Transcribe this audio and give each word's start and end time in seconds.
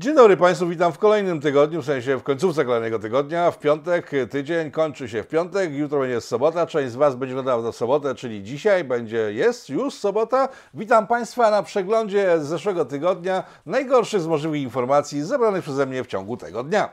Dzień 0.00 0.14
dobry 0.14 0.36
Państwu, 0.36 0.66
witam 0.66 0.92
w 0.92 0.98
kolejnym 0.98 1.40
tygodniu, 1.40 1.82
w 1.82 1.84
sensie 1.84 2.16
w 2.16 2.22
końcówce 2.22 2.64
kolejnego 2.64 2.98
tygodnia. 2.98 3.50
W 3.50 3.58
piątek 3.58 4.10
tydzień 4.30 4.70
kończy 4.70 5.08
się 5.08 5.22
w 5.22 5.28
piątek, 5.28 5.72
jutro 5.72 6.00
będzie 6.00 6.20
sobota. 6.20 6.66
Część 6.66 6.92
z 6.92 6.96
Was 6.96 7.16
będzie 7.16 7.34
oglądała 7.34 7.62
do 7.62 7.72
sobotę, 7.72 8.14
czyli 8.14 8.42
dzisiaj 8.42 8.84
będzie, 8.84 9.32
jest 9.32 9.68
już 9.68 9.94
sobota. 9.94 10.48
Witam 10.74 11.06
Państwa 11.06 11.50
na 11.50 11.62
przeglądzie 11.62 12.40
z 12.40 12.46
zeszłego 12.46 12.84
tygodnia 12.84 13.44
najgorszych 13.66 14.20
z 14.20 14.26
możliwych 14.26 14.62
informacji 14.62 15.22
zebranych 15.22 15.62
przeze 15.62 15.86
mnie 15.86 16.04
w 16.04 16.06
ciągu 16.06 16.36
tego 16.36 16.62
dnia. 16.62 16.88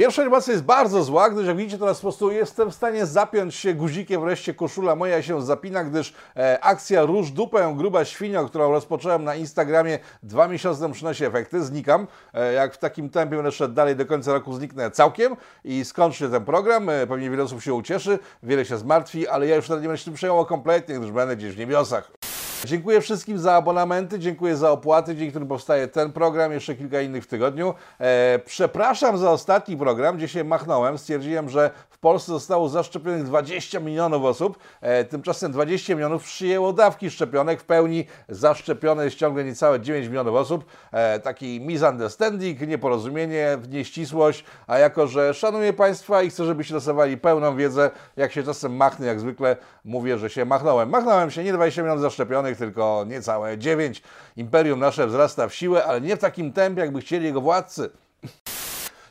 Pierwsza 0.00 0.22
informacja 0.22 0.52
jest 0.52 0.64
bardzo 0.64 1.02
zła, 1.02 1.30
gdyż 1.30 1.46
jak 1.46 1.56
widzicie 1.56 1.78
teraz 1.78 1.96
po 1.96 2.02
prostu 2.02 2.30
jestem 2.30 2.70
w 2.70 2.74
stanie 2.74 3.06
zapiąć 3.06 3.54
się 3.54 3.74
guzikiem, 3.74 4.20
wreszcie 4.20 4.54
koszula 4.54 4.96
moja 4.96 5.22
się 5.22 5.42
zapina, 5.42 5.84
gdyż 5.84 6.14
e, 6.36 6.64
akcja 6.64 7.02
Róż 7.02 7.30
Dupę 7.30 7.74
Gruba 7.76 8.04
Świnio, 8.04 8.46
którą 8.46 8.70
rozpocząłem 8.70 9.24
na 9.24 9.34
Instagramie 9.34 9.98
dwa 10.22 10.48
miesiące 10.48 10.80
temu 10.80 10.94
przynosi 10.94 11.24
efekty, 11.24 11.64
znikam. 11.64 12.06
E, 12.34 12.52
jak 12.52 12.74
w 12.74 12.78
takim 12.78 13.10
tempie 13.10 13.36
będę 13.36 13.52
szedł 13.52 13.74
dalej 13.74 13.96
do 13.96 14.06
końca 14.06 14.32
roku 14.32 14.52
zniknę 14.52 14.90
całkiem 14.90 15.36
i 15.64 15.84
skończy 15.84 16.18
się 16.18 16.30
ten 16.30 16.44
program. 16.44 16.88
E, 16.88 17.06
pewnie 17.06 17.30
wiele 17.30 17.42
osób 17.42 17.62
się 17.62 17.74
ucieszy, 17.74 18.18
wiele 18.42 18.64
się 18.64 18.78
zmartwi, 18.78 19.28
ale 19.28 19.46
ja 19.46 19.56
już 19.56 19.64
wtedy 19.64 19.80
nie 19.80 19.88
będę 19.88 19.98
się 19.98 20.04
tym 20.04 20.14
przejmował 20.14 20.46
kompletnie, 20.46 20.94
gdyż 20.94 21.10
będę 21.10 21.36
gdzieś 21.36 21.54
w 21.54 21.58
niebiosach. 21.58 22.19
Dziękuję 22.64 23.00
wszystkim 23.00 23.38
za 23.38 23.54
abonamenty, 23.54 24.18
dziękuję 24.18 24.56
za 24.56 24.70
opłaty, 24.70 25.16
dzięki 25.16 25.30
którym 25.30 25.48
powstaje 25.48 25.88
ten 25.88 26.12
program, 26.12 26.52
jeszcze 26.52 26.74
kilka 26.74 27.00
innych 27.00 27.24
w 27.24 27.26
tygodniu. 27.26 27.74
E, 28.00 28.38
przepraszam 28.38 29.18
za 29.18 29.30
ostatni 29.30 29.76
program, 29.76 30.16
gdzie 30.16 30.28
się 30.28 30.44
machnąłem, 30.44 30.98
stwierdziłem, 30.98 31.48
że 31.48 31.70
w 31.90 31.98
Polsce 31.98 32.32
zostało 32.32 32.68
zaszczepionych 32.68 33.24
20 33.24 33.80
milionów 33.80 34.24
osób, 34.24 34.58
e, 34.80 35.04
tymczasem 35.04 35.52
20 35.52 35.94
milionów 35.94 36.24
przyjęło 36.24 36.72
dawki 36.72 37.10
szczepionek, 37.10 37.60
w 37.60 37.64
pełni 37.64 38.06
zaszczepione 38.28 39.04
jest 39.04 39.16
ciągle 39.16 39.44
niecałe 39.44 39.80
9 39.80 40.06
milionów 40.06 40.34
osób. 40.34 40.64
E, 40.92 41.20
taki 41.20 41.60
misunderstanding, 41.60 42.60
nieporozumienie, 42.60 43.58
nieścisłość, 43.68 44.44
a 44.66 44.78
jako, 44.78 45.06
że 45.06 45.34
szanuję 45.34 45.72
Państwa 45.72 46.22
i 46.22 46.30
chcę, 46.30 46.44
żebyście 46.44 46.74
dostawali 46.74 47.16
pełną 47.16 47.56
wiedzę, 47.56 47.90
jak 48.16 48.32
się 48.32 48.42
czasem 48.42 48.76
machnę, 48.76 49.06
jak 49.06 49.20
zwykle 49.20 49.56
mówię, 49.84 50.18
że 50.18 50.30
się 50.30 50.44
machnąłem. 50.44 50.88
Machnąłem 50.88 51.30
się, 51.30 51.44
nie 51.44 51.52
20 51.52 51.82
milionów 51.82 52.02
zaszczepionych, 52.02 52.49
tylko 52.58 53.04
niecałe 53.08 53.58
9. 53.58 54.02
Imperium 54.36 54.80
nasze 54.80 55.06
wzrasta 55.06 55.48
w 55.48 55.54
siłę, 55.54 55.84
ale 55.84 56.00
nie 56.00 56.16
w 56.16 56.18
takim 56.18 56.52
tempie, 56.52 56.80
jakby 56.80 57.00
chcieli 57.00 57.24
jego 57.24 57.40
władcy. 57.40 57.90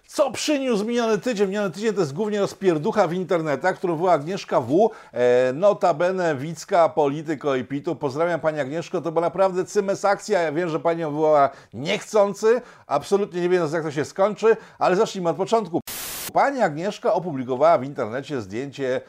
Co 0.07 0.31
przyniósł 0.31 0.85
miniony 0.85 1.17
tydzień? 1.17 1.47
Miniony 1.47 1.71
tydzień 1.71 1.93
to 1.93 1.99
jest 1.99 2.13
głównie 2.13 2.39
rozpierducha 2.39 3.07
w 3.07 3.13
internetach, 3.13 3.75
którą 3.75 3.95
była 3.95 4.11
Agnieszka 4.11 4.61
W. 4.61 4.91
E, 5.11 5.53
notabene 5.53 6.35
Wicka, 6.35 6.89
polityko 6.89 7.55
i 7.55 7.63
pitu. 7.63 7.95
Pozdrawiam 7.95 8.39
Pani 8.39 8.59
Agnieszko, 8.59 9.01
to 9.01 9.11
była 9.11 9.21
naprawdę 9.21 9.65
cymes 9.65 10.05
akcja. 10.05 10.41
Ja 10.41 10.51
wiem, 10.51 10.69
że 10.69 10.79
Pani 10.79 11.05
wywołała 11.05 11.49
niechcący, 11.73 12.61
absolutnie 12.87 13.41
nie 13.41 13.49
wiem, 13.49 13.67
jak 13.73 13.83
to 13.83 13.91
się 13.91 14.05
skończy, 14.05 14.57
ale 14.79 14.95
zacznijmy 14.95 15.29
od 15.29 15.37
początku. 15.37 15.81
Pani 16.33 16.61
Agnieszka 16.61 17.13
opublikowała 17.13 17.77
w 17.77 17.83
internecie 17.83 18.41
zdjęcie 18.41 19.01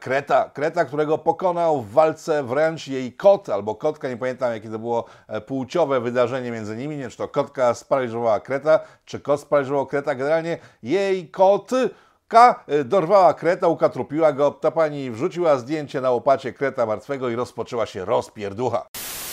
Kreta, 0.00 0.50
Kreta, 0.54 0.84
którego 0.84 1.18
pokonał 1.18 1.82
w 1.82 1.92
walce 1.92 2.42
wręcz 2.42 2.88
jej 2.88 3.12
kot 3.12 3.48
albo 3.48 3.74
kotka, 3.74 4.08
nie 4.08 4.16
pamiętam 4.16 4.52
jakie 4.52 4.70
to 4.70 4.78
było 4.78 5.04
e, 5.28 5.40
płciowe 5.40 6.00
wydarzenie 6.00 6.50
między 6.50 6.76
nimi, 6.76 6.96
nie 6.96 7.08
czy 7.08 7.16
to 7.16 7.28
kotka 7.28 7.74
sparaliżowała 7.74 8.40
Kreta, 8.40 8.80
czy 9.04 9.20
kot 9.20 9.40
sparaliżował 9.40 9.86
Kreta, 9.86 10.14
generalnie 10.14 10.58
jej 10.82 11.28
kot 11.28 11.70
e, 11.72 12.84
dorwała 12.84 13.34
kreta, 13.34 13.68
ukatrupiła 13.68 14.32
go, 14.32 14.50
ta 14.50 14.70
pani 14.70 15.10
wrzuciła 15.10 15.56
zdjęcie 15.56 16.00
na 16.00 16.10
łopacie 16.10 16.52
kreta 16.52 16.86
martwego 16.86 17.28
i 17.28 17.36
rozpoczęła 17.36 17.86
się 17.86 18.04
rozpierducha. 18.04 18.86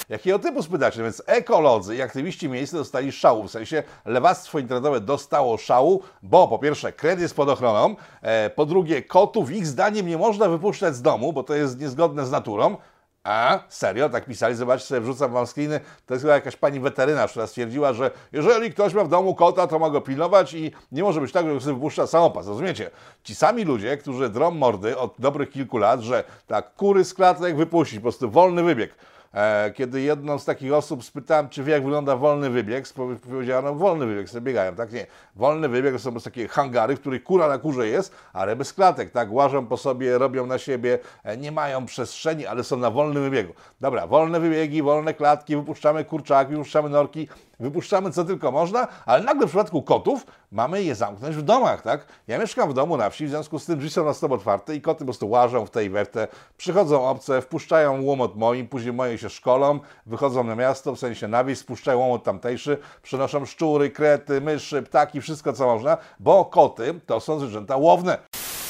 Jakiego 0.10 0.40
typu 0.40 0.64
spytacie? 0.64 1.04
Więc 1.04 1.24
ekolodzy 1.26 1.96
i 1.96 2.02
aktywiści 2.02 2.50
miejsce 2.50 2.78
dostali 2.78 3.12
szału, 3.12 3.44
w 3.44 3.52
sensie 3.52 3.84
lewactwo 4.06 4.60
internetowe 4.60 5.02
dostało 5.02 5.58
szału, 5.58 6.04
bo 6.24 6.48
po 6.48 6.60
pierwsze 6.60 6.94
kred 6.94 7.20
jest 7.20 7.36
pod 7.36 7.50
ochroną, 7.50 7.96
e, 8.22 8.50
po 8.50 8.66
drugie 8.66 9.02
kotów 9.02 9.52
ich 9.52 9.68
zdaniem 9.68 10.08
nie 10.08 10.18
można 10.18 10.50
wypuszczać 10.50 10.96
z 10.96 11.02
domu, 11.02 11.34
bo 11.34 11.44
to 11.44 11.56
jest 11.56 11.80
niezgodne 11.80 12.26
z 12.26 12.32
naturą, 12.32 12.78
a, 13.24 13.60
serio? 13.70 14.10
Tak 14.10 14.26
pisali? 14.26 14.56
Zobaczcie 14.56 14.88
sobie, 14.88 15.02
wrzucam 15.02 15.32
wam 15.32 15.48
screeny. 15.48 15.80
To 16.06 16.14
jest 16.14 16.24
chyba 16.24 16.34
jakaś 16.34 16.56
pani 16.56 16.80
weterynarz, 16.80 17.32
która 17.32 17.48
stwierdziła, 17.48 17.94
że 17.94 18.12
jeżeli 18.32 18.72
ktoś 18.72 18.94
ma 18.94 19.04
w 19.04 19.10
domu 19.10 19.36
kota, 19.36 19.68
to 19.68 19.80
ma 19.80 19.90
go 19.90 20.02
pilnować 20.02 20.54
i 20.54 20.72
nie 20.92 21.04
może 21.04 21.22
być 21.22 21.32
tak, 21.32 21.46
że 21.46 21.60
sobie 21.62 21.74
wypuszcza 21.74 22.08
samopas. 22.08 22.48
Rozumiecie? 22.48 22.92
Ci 23.24 23.36
sami 23.36 23.64
ludzie, 23.64 23.98
którzy 23.98 24.30
drą 24.30 24.52
mordy 24.52 24.98
od 24.98 25.16
dobrych 25.20 25.50
kilku 25.50 25.78
lat, 25.78 26.02
że 26.02 26.24
tak, 26.48 26.74
kury 26.76 27.06
z 27.06 27.14
klatek 27.14 27.56
wypuścić, 27.56 28.00
po 28.00 28.02
prostu 28.02 28.32
wolny 28.32 28.64
wybieg. 28.64 28.96
E, 29.34 29.72
kiedy 29.72 30.02
jedną 30.02 30.40
z 30.40 30.46
takich 30.46 30.74
osób 30.74 31.04
spytałem, 31.04 31.50
czy 31.50 31.64
wie, 31.64 31.74
jak 31.74 31.84
wygląda 31.84 32.16
wolny 32.16 32.50
wybieg, 32.50 32.86
powiedziała, 33.30 33.62
no 33.62 33.76
wolny 33.76 34.06
wybieg, 34.06 34.30
sobie 34.30 34.42
biegają. 34.42 34.76
Tak 34.76 34.92
nie. 34.92 35.08
Wolny 35.36 35.70
wybieg 35.70 35.94
to 35.94 36.00
są 36.00 36.20
takie 36.20 36.48
hangary, 36.48 36.96
w 36.96 37.00
których 37.00 37.24
kura 37.24 37.48
na 37.48 37.58
kurze 37.58 37.88
jest, 37.88 38.16
ale 38.34 38.56
bez 38.56 38.74
klatek, 38.74 39.12
tak? 39.12 39.32
Łażą 39.32 39.68
po 39.68 39.78
sobie, 39.78 40.18
robią 40.18 40.46
na 40.46 40.58
siebie, 40.58 41.00
e, 41.24 41.38
nie 41.38 41.52
mają 41.52 41.86
przestrzeni, 41.86 42.46
ale 42.46 42.64
są 42.64 42.78
na 42.78 42.92
wolnym 42.92 43.24
wybiegu. 43.24 43.54
Dobra, 43.82 44.08
wolne 44.08 44.40
wybiegi, 44.40 44.82
wolne 44.82 45.14
klatki, 45.14 45.56
wypuszczamy 45.56 46.06
kurczaki, 46.06 46.52
wypuszczamy 46.52 46.90
norki, 46.90 47.28
wypuszczamy 47.60 48.12
co 48.12 48.26
tylko 48.26 48.52
można, 48.52 48.88
ale 49.06 49.24
nagle 49.24 49.48
w 49.48 49.50
przypadku 49.50 49.82
kotów 49.82 50.26
mamy 50.52 50.84
je 50.84 50.96
zamknąć 50.96 51.36
w 51.36 51.42
domach, 51.42 51.82
tak? 51.82 52.06
Ja 52.28 52.38
mieszkam 52.38 52.70
w 52.70 52.74
domu 52.74 52.98
na 52.98 53.10
wsi, 53.10 53.26
w 53.26 53.30
związku 53.30 53.60
z 53.60 53.66
tym 53.66 53.78
drzwi 53.78 53.90
są 53.90 54.06
na 54.06 54.14
stop 54.14 54.32
otwarte 54.32 54.76
i 54.76 54.82
koty 54.82 55.00
po 55.00 55.06
prostu 55.06 55.30
łażą 55.30 55.66
w 55.66 55.70
tej 55.70 55.90
wertę, 55.90 56.28
przychodzą 56.58 57.08
obce, 57.08 57.42
wpuszczają 57.42 58.04
łomot 58.04 58.36
moim, 58.36 58.68
później 58.68 58.94
moje 58.94 59.18
się 59.18 59.30
szkolą, 59.30 59.80
wychodzą 60.06 60.44
na 60.44 60.56
miasto, 60.56 60.96
w 60.96 61.00
sensie 61.00 61.28
na 61.28 61.44
wieś, 61.44 61.58
spuszczają 61.58 62.00
łomot 62.00 62.24
tamtejszy, 62.24 62.78
przynoszą 63.02 63.46
szczury, 63.46 63.90
krety, 63.90 64.42
myszy, 64.42 64.82
ptaki, 64.82 65.22
wszystko 65.22 65.54
co 65.54 65.66
można, 65.66 65.98
bo 66.20 66.46
koty 66.46 67.00
to 67.06 67.20
są 67.20 67.40
zwierzęta 67.40 67.78
łowne 67.78 68.18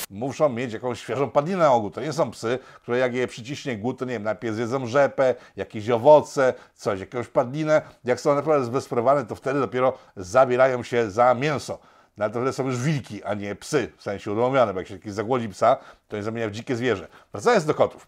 muszą 0.09 0.49
mieć 0.49 0.73
jakąś 0.73 0.99
świeżą 0.99 1.31
padlinę 1.31 1.57
na 1.57 1.73
ogół. 1.73 1.89
To 1.89 2.01
nie 2.01 2.13
są 2.13 2.31
psy, 2.31 2.59
które 2.81 2.97
jak 2.97 3.13
je 3.13 3.27
przyciśnie 3.27 3.77
głód, 3.77 3.99
to 3.99 4.05
nie 4.05 4.13
wiem, 4.13 4.23
najpierw 4.23 4.55
zjedzą 4.55 4.85
rzepę, 4.85 5.35
jakieś 5.55 5.89
owoce, 5.89 6.53
coś, 6.75 6.99
jakąś 6.99 7.27
padlinę. 7.27 7.81
Jak 8.03 8.19
są 8.19 8.35
naprawdę 8.35 8.65
zbezprowane, 8.65 9.25
to 9.25 9.35
wtedy 9.35 9.59
dopiero 9.59 9.97
zabierają 10.15 10.83
się 10.83 11.11
za 11.11 11.33
mięso. 11.33 11.79
No 12.17 12.25
ale 12.25 12.33
to 12.33 12.39
wtedy 12.39 12.53
są 12.53 12.65
już 12.65 12.77
wilki, 12.77 13.23
a 13.23 13.33
nie 13.33 13.55
psy, 13.55 13.91
w 13.97 14.03
sensie 14.03 14.31
udomowione, 14.31 14.73
bo 14.73 14.79
jak 14.79 14.87
się 14.87 14.93
jakiś 14.93 15.13
zagłodzi 15.13 15.49
psa, 15.49 15.77
to 16.07 16.17
nie 16.17 16.23
zamienia 16.23 16.49
w 16.49 16.51
dzikie 16.51 16.75
zwierzę. 16.75 17.07
Wracając 17.31 17.65
do 17.65 17.73
kotów. 17.73 18.07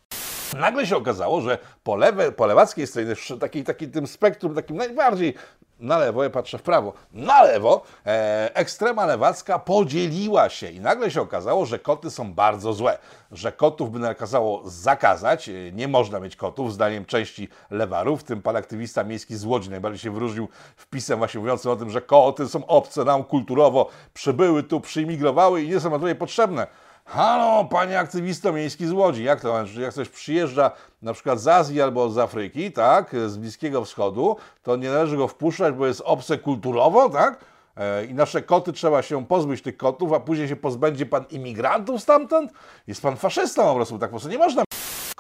Nagle 0.60 0.88
się 0.88 0.98
okazało, 0.98 1.42
że 1.42 1.58
po, 1.84 1.96
lewe, 1.96 2.32
po 2.32 2.46
lewackiej 2.46 2.88
stronie, 2.88 3.16
takiej, 3.40 3.64
takiej 3.64 3.88
tym 3.88 4.08
spektrum, 4.08 4.56
takim 4.56 4.78
najbardziej 4.78 5.34
na 5.82 5.98
lewo, 5.98 6.24
ja 6.24 6.30
patrzę 6.30 6.58
w 6.58 6.62
prawo, 6.62 6.94
na 7.14 7.44
lewo, 7.44 7.82
e, 8.06 8.56
ekstrema 8.56 9.06
lewacka 9.06 9.60
podzieliła 9.60 10.50
się 10.50 10.70
i 10.70 10.80
nagle 10.80 11.12
się 11.12 11.22
okazało, 11.22 11.66
że 11.66 11.80
koty 11.80 12.12
są 12.12 12.34
bardzo 12.34 12.74
złe, 12.74 12.98
że 13.32 13.52
kotów 13.52 13.92
by 13.92 14.00
nakazało 14.00 14.62
zakazać, 14.70 15.50
e, 15.50 15.54
nie 15.72 15.88
można 15.88 16.20
mieć 16.20 16.36
kotów, 16.36 16.74
zdaniem 16.74 17.06
części 17.06 17.48
lewarów, 17.72 18.22
w 18.22 18.24
tym 18.24 18.42
pan 18.42 18.56
aktywista 18.56 19.04
miejski 19.04 19.36
z 19.36 19.46
Łodzi 19.46 19.70
najbardziej 19.70 20.00
się 20.00 20.12
wyróżnił 20.12 20.48
wpisem 20.76 21.18
właśnie 21.18 21.40
mówiącym 21.40 21.72
o 21.72 21.76
tym, 21.76 21.90
że 21.90 22.02
koty 22.02 22.48
są 22.48 22.66
obce 22.66 23.04
nam 23.04 23.24
kulturowo, 23.24 23.90
przybyły 24.14 24.64
tu, 24.64 24.82
przyimigrowały 24.82 25.62
i 25.62 25.70
nie 25.70 25.80
są 25.80 25.90
na 25.90 26.00
tutaj 26.00 26.16
potrzebne. 26.16 26.68
Halo, 27.14 27.66
panie 27.66 28.00
aktywisto 28.00 28.54
miejski 28.54 28.88
z 28.88 28.92
Łodzi, 28.92 29.24
jak 29.24 29.42
to 29.42 29.66
jak 29.80 29.92
ktoś 29.92 30.10
przyjeżdża 30.10 30.72
na 31.02 31.14
przykład 31.14 31.40
z 31.40 31.48
Azji 31.48 31.82
albo 31.82 32.10
z 32.10 32.18
Afryki, 32.18 32.72
tak, 32.72 33.16
z 33.28 33.38
Bliskiego 33.38 33.86
Wschodu, 33.86 34.36
to 34.64 34.76
nie 34.76 34.90
należy 34.90 35.18
go 35.18 35.28
wpuszczać, 35.28 35.76
bo 35.76 35.88
jest 35.88 36.02
obce 36.06 36.38
kulturowo, 36.38 37.10
tak? 37.10 37.46
E, 37.78 38.06
I 38.06 38.14
nasze 38.14 38.42
koty 38.42 38.74
trzeba 38.74 39.02
się 39.02 39.26
pozbyć 39.26 39.62
tych 39.62 39.78
kotów, 39.78 40.14
a 40.14 40.20
później 40.20 40.48
się 40.48 40.56
pozbędzie 40.56 41.06
pan 41.06 41.26
imigrantów 41.30 42.02
stamtąd? 42.02 42.52
Jest 42.88 43.02
pan 43.02 43.18
faszystą 43.18 43.64
po 43.64 43.76
prostu, 43.76 44.00
tak 44.00 44.10
po 44.10 44.14
prostu 44.14 44.30
nie 44.30 44.38
można 44.38 44.64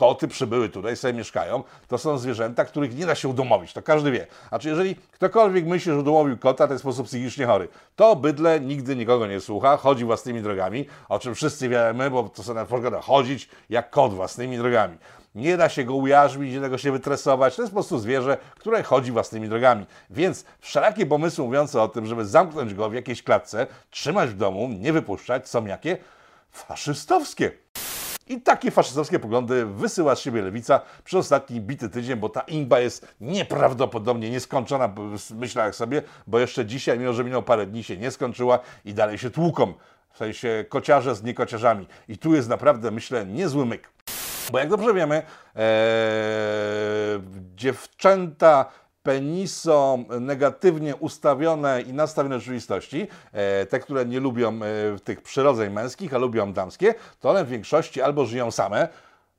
koty 0.01 0.27
przybyły 0.27 0.69
tutaj, 0.69 0.95
sobie 0.95 1.13
mieszkają, 1.13 1.63
to 1.88 1.98
są 1.98 2.18
zwierzęta, 2.18 2.65
których 2.65 2.95
nie 2.95 3.06
da 3.06 3.15
się 3.15 3.27
udomowić, 3.27 3.74
to 3.74 3.81
każdy 3.81 4.12
wie. 4.12 4.27
A 4.51 4.59
czy 4.59 4.69
jeżeli 4.69 4.95
ktokolwiek 4.95 5.65
myśli, 5.65 5.92
że 5.92 6.00
udomowił 6.00 6.38
kota, 6.38 6.68
to 6.68 6.74
jest 6.74 6.81
sposób 6.81 7.07
psychicznie 7.07 7.45
chory. 7.45 7.68
To 7.95 8.15
bydle 8.15 8.59
nigdy 8.59 8.95
nikogo 8.95 9.27
nie 9.27 9.39
słucha, 9.39 9.77
chodzi 9.77 10.06
własnymi 10.06 10.42
drogami, 10.42 10.86
o 11.09 11.19
czym 11.19 11.36
wszyscy 11.36 11.69
wiemy, 11.69 12.12
bo 12.12 12.30
to 12.30 12.44
sobie 12.44 12.59
na 12.59 12.65
przykład 12.65 13.03
chodzić 13.03 13.50
jak 13.69 13.89
kot 13.89 14.13
własnymi 14.13 14.57
drogami. 14.57 14.98
Nie 15.36 15.57
da 15.57 15.69
się 15.69 15.83
go 15.83 15.95
ujarzmić, 15.95 16.53
nie 16.53 16.59
da 16.59 16.69
go 16.69 16.77
się 16.77 16.92
wytresować. 16.92 17.56
To 17.56 17.62
jest 17.62 17.71
po 17.71 17.75
prostu 17.75 18.00
zwierzę, 18.00 18.38
które 18.59 18.83
chodzi 18.83 19.12
własnymi 19.12 19.50
drogami. 19.50 19.86
Więc 20.09 20.45
wszelakie 20.59 21.06
pomysły 21.06 21.45
mówiące 21.45 21.81
o 21.81 21.88
tym, 21.88 22.06
żeby 22.06 22.25
zamknąć 22.25 22.74
go 22.74 22.89
w 22.89 22.94
jakiejś 22.94 23.24
klatce, 23.24 23.68
trzymać 23.89 24.30
w 24.30 24.38
domu, 24.38 24.69
nie 24.80 24.94
wypuszczać, 24.94 25.50
są 25.50 25.65
jakie? 25.65 25.98
Faszystowskie. 26.51 27.61
I 28.31 28.42
takie 28.42 28.72
faszystowskie 28.72 29.19
poglądy 29.19 29.66
wysyła 29.66 30.16
z 30.16 30.19
siebie 30.19 30.42
lewica 30.42 30.81
przez 31.04 31.19
ostatni 31.19 31.62
bity 31.62 31.89
tydzień, 31.89 32.16
bo 32.16 32.30
ta 32.30 32.42
imba 32.42 32.80
jest 32.80 33.16
nieprawdopodobnie 33.22 34.30
nieskończona, 34.30 34.94
myślę 35.36 35.63
jak 35.63 35.75
sobie, 35.75 36.01
bo 36.28 36.39
jeszcze 36.39 36.66
dzisiaj, 36.66 37.00
mimo 37.00 37.13
że 37.13 37.24
minęło 37.24 37.44
parę 37.44 37.66
dni, 37.66 37.83
się 37.83 37.98
nie 37.98 38.12
skończyła 38.12 38.60
i 38.86 38.94
dalej 38.94 39.18
się 39.18 39.30
tłuką. 39.30 39.74
W 40.13 40.18
sensie 40.18 40.66
kociarze 40.69 41.16
z 41.16 41.24
niekociarzami. 41.24 41.88
I 42.07 42.18
tu 42.18 42.36
jest 42.36 42.50
naprawdę, 42.50 42.92
myślę, 42.92 43.25
niezły 43.25 43.66
myk. 43.66 43.89
Bo 44.51 44.60
jak 44.60 44.69
dobrze 44.69 44.94
wiemy, 44.94 45.16
ee, 45.16 45.62
dziewczęta 47.56 48.66
penisom 49.03 50.06
negatywnie 50.19 50.95
ustawione 50.95 51.81
i 51.81 51.94
nastawione 51.94 52.39
rzeczywistości, 52.39 53.07
e, 53.31 53.65
te, 53.65 53.80
które 53.80 54.06
nie 54.06 54.19
lubią 54.19 54.59
e, 54.63 55.00
tych 55.00 55.21
przyrodzeń 55.21 55.74
męskich, 55.74 56.13
a 56.13 56.18
lubią 56.18 56.53
damskie, 56.53 56.95
to 57.19 57.30
one 57.30 57.45
w 57.45 57.48
większości 57.48 58.01
albo 58.01 58.25
żyją 58.25 58.51
same, 58.51 58.88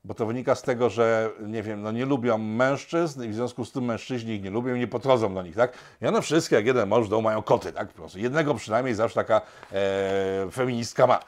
bo 0.05 0.13
to 0.13 0.25
wynika 0.25 0.55
z 0.55 0.61
tego, 0.61 0.89
że 0.89 1.29
nie 1.39 1.63
wiem, 1.63 1.81
no 1.81 1.91
nie 1.91 2.05
lubią 2.05 2.37
mężczyzn 2.37 3.23
i 3.23 3.29
w 3.29 3.35
związku 3.35 3.65
z 3.65 3.71
tym 3.71 3.85
mężczyźni 3.85 4.33
ich 4.33 4.43
nie 4.43 4.49
lubią 4.49 4.75
i 4.75 4.79
nie 4.79 4.87
podchodzą 4.87 5.33
do 5.33 5.41
nich, 5.43 5.55
tak? 5.55 5.73
I 6.01 6.07
one 6.07 6.21
wszystkie, 6.21 6.55
jak 6.55 6.65
jeden 6.65 6.89
mąż 6.89 7.05
w 7.05 7.09
domu 7.09 7.21
mają 7.21 7.41
koty, 7.41 7.73
tak? 7.73 7.87
Po 7.87 7.93
prostu 7.93 8.19
jednego 8.19 8.53
przynajmniej 8.53 8.95
zawsze 8.95 9.15
taka 9.15 9.41
e, 9.71 10.51
feministka 10.51 11.07
ma. 11.07 11.19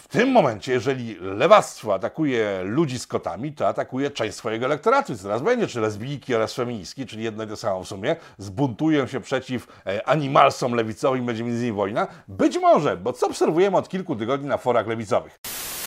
W 0.00 0.08
tym 0.08 0.30
momencie, 0.30 0.72
jeżeli 0.72 1.16
lewactwo 1.20 1.94
atakuje 1.94 2.62
ludzi 2.64 2.98
z 2.98 3.06
kotami, 3.06 3.52
to 3.52 3.68
atakuje 3.68 4.10
część 4.10 4.36
swojego 4.36 4.66
elektoratu. 4.66 5.12
I 5.12 5.16
teraz 5.16 5.42
będzie, 5.42 5.66
czy 5.66 5.80
lesbijki 5.80 6.34
oraz 6.34 6.54
feministki, 6.54 7.06
czyli 7.06 7.24
jedno 7.24 7.44
i 7.44 7.46
to 7.46 7.56
samo 7.56 7.84
w 7.84 7.88
sumie, 7.88 8.16
zbuntują 8.38 9.06
się 9.06 9.20
przeciw 9.20 9.66
e, 9.86 10.08
animalsom 10.08 10.74
lewicowym, 10.74 11.26
będzie 11.26 11.44
między 11.44 11.64
nimi 11.64 11.76
wojna? 11.76 12.06
Być 12.28 12.58
może, 12.58 12.96
bo 12.96 13.12
co 13.12 13.26
obserwujemy 13.26 13.76
od 13.76 13.88
kilku 13.88 14.16
tygodni 14.16 14.48
na 14.48 14.56
forach 14.56 14.86
lewicowych? 14.86 15.40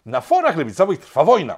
Na 0.06 0.22
forach 0.22 0.58
lewicowych 0.58 1.00
trwa 1.00 1.24
wojna. 1.24 1.56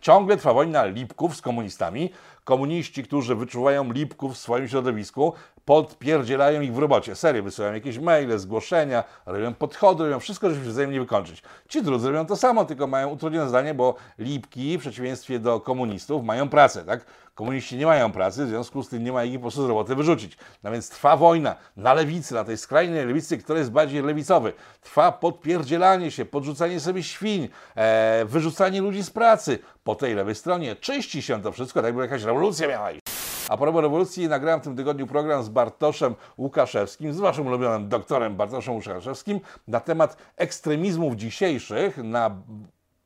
Ciągle 0.00 0.36
trwa 0.36 0.52
wojna 0.52 0.84
lipków 0.84 1.36
z 1.36 1.40
komunistami. 1.40 2.10
Komuniści, 2.50 3.02
którzy 3.02 3.34
wyczuwają 3.34 3.92
lipków 3.92 4.34
w 4.34 4.38
swoim 4.38 4.68
środowisku, 4.68 5.32
podpierdzielają 5.64 6.60
ich 6.60 6.74
w 6.74 6.78
robocie. 6.78 7.14
Serio, 7.14 7.42
wysyłają 7.42 7.74
jakieś 7.74 7.98
maile, 7.98 8.38
zgłoszenia, 8.38 9.04
robią 9.26 9.54
podchody, 9.54 10.04
robią 10.04 10.20
wszystko, 10.20 10.50
żeby 10.50 10.64
się 10.64 10.70
wzajemnie 10.70 11.00
wykończyć. 11.00 11.42
Ci 11.68 11.82
drudzy 11.82 12.08
robią 12.08 12.26
to 12.26 12.36
samo, 12.36 12.64
tylko 12.64 12.86
mają 12.86 13.08
utrudnione 13.08 13.48
zdanie, 13.48 13.74
bo 13.74 13.94
lipki, 14.18 14.78
w 14.78 14.80
przeciwieństwie 14.80 15.38
do 15.38 15.60
komunistów, 15.60 16.24
mają 16.24 16.48
pracę, 16.48 16.84
tak? 16.84 17.04
Komuniści 17.40 17.76
nie 17.76 17.86
mają 17.86 18.12
pracy, 18.12 18.46
w 18.46 18.48
związku 18.48 18.82
z 18.82 18.88
tym 18.88 19.04
nie 19.04 19.12
ma 19.12 19.24
ich 19.24 19.34
po 19.34 19.40
prostu 19.40 19.66
z 19.66 19.68
roboty 19.68 19.94
wyrzucić. 19.94 20.36
No 20.62 20.70
więc 20.70 20.90
trwa 20.90 21.16
wojna 21.16 21.56
na 21.76 21.94
lewicy, 21.94 22.34
na 22.34 22.44
tej 22.44 22.56
skrajnej 22.56 23.06
lewicy, 23.06 23.38
która 23.38 23.58
jest 23.58 23.70
bardziej 23.70 24.02
lewicowy. 24.02 24.52
Trwa 24.80 25.12
podpierdzielanie 25.12 26.10
się, 26.10 26.24
podrzucanie 26.24 26.80
sobie 26.80 27.02
świń, 27.02 27.48
e, 27.74 28.24
wyrzucanie 28.24 28.80
ludzi 28.80 29.02
z 29.02 29.10
pracy. 29.10 29.58
Po 29.84 29.94
tej 29.94 30.14
lewej 30.14 30.34
stronie 30.34 30.76
czyści 30.76 31.22
się 31.22 31.42
to 31.42 31.52
wszystko, 31.52 31.80
tak 31.80 31.86
jakby 31.86 32.02
jakaś 32.02 32.22
rewolucja 32.22 32.68
miała 32.68 32.90
iść. 32.90 33.00
A 33.48 33.56
propos 33.56 33.82
rewolucji, 33.82 34.28
nagrałem 34.28 34.60
w 34.60 34.64
tym 34.64 34.76
tygodniu 34.76 35.06
program 35.06 35.42
z 35.42 35.48
Bartoszem 35.48 36.14
Łukaszewskim, 36.38 37.12
z 37.12 37.20
waszym 37.20 37.46
ulubionym 37.46 37.88
doktorem 37.88 38.36
Bartoszem 38.36 38.74
Łukaszewskim 38.74 39.40
na 39.68 39.80
temat 39.80 40.16
ekstremizmów 40.36 41.16
dzisiejszych 41.16 41.96
na 41.96 42.30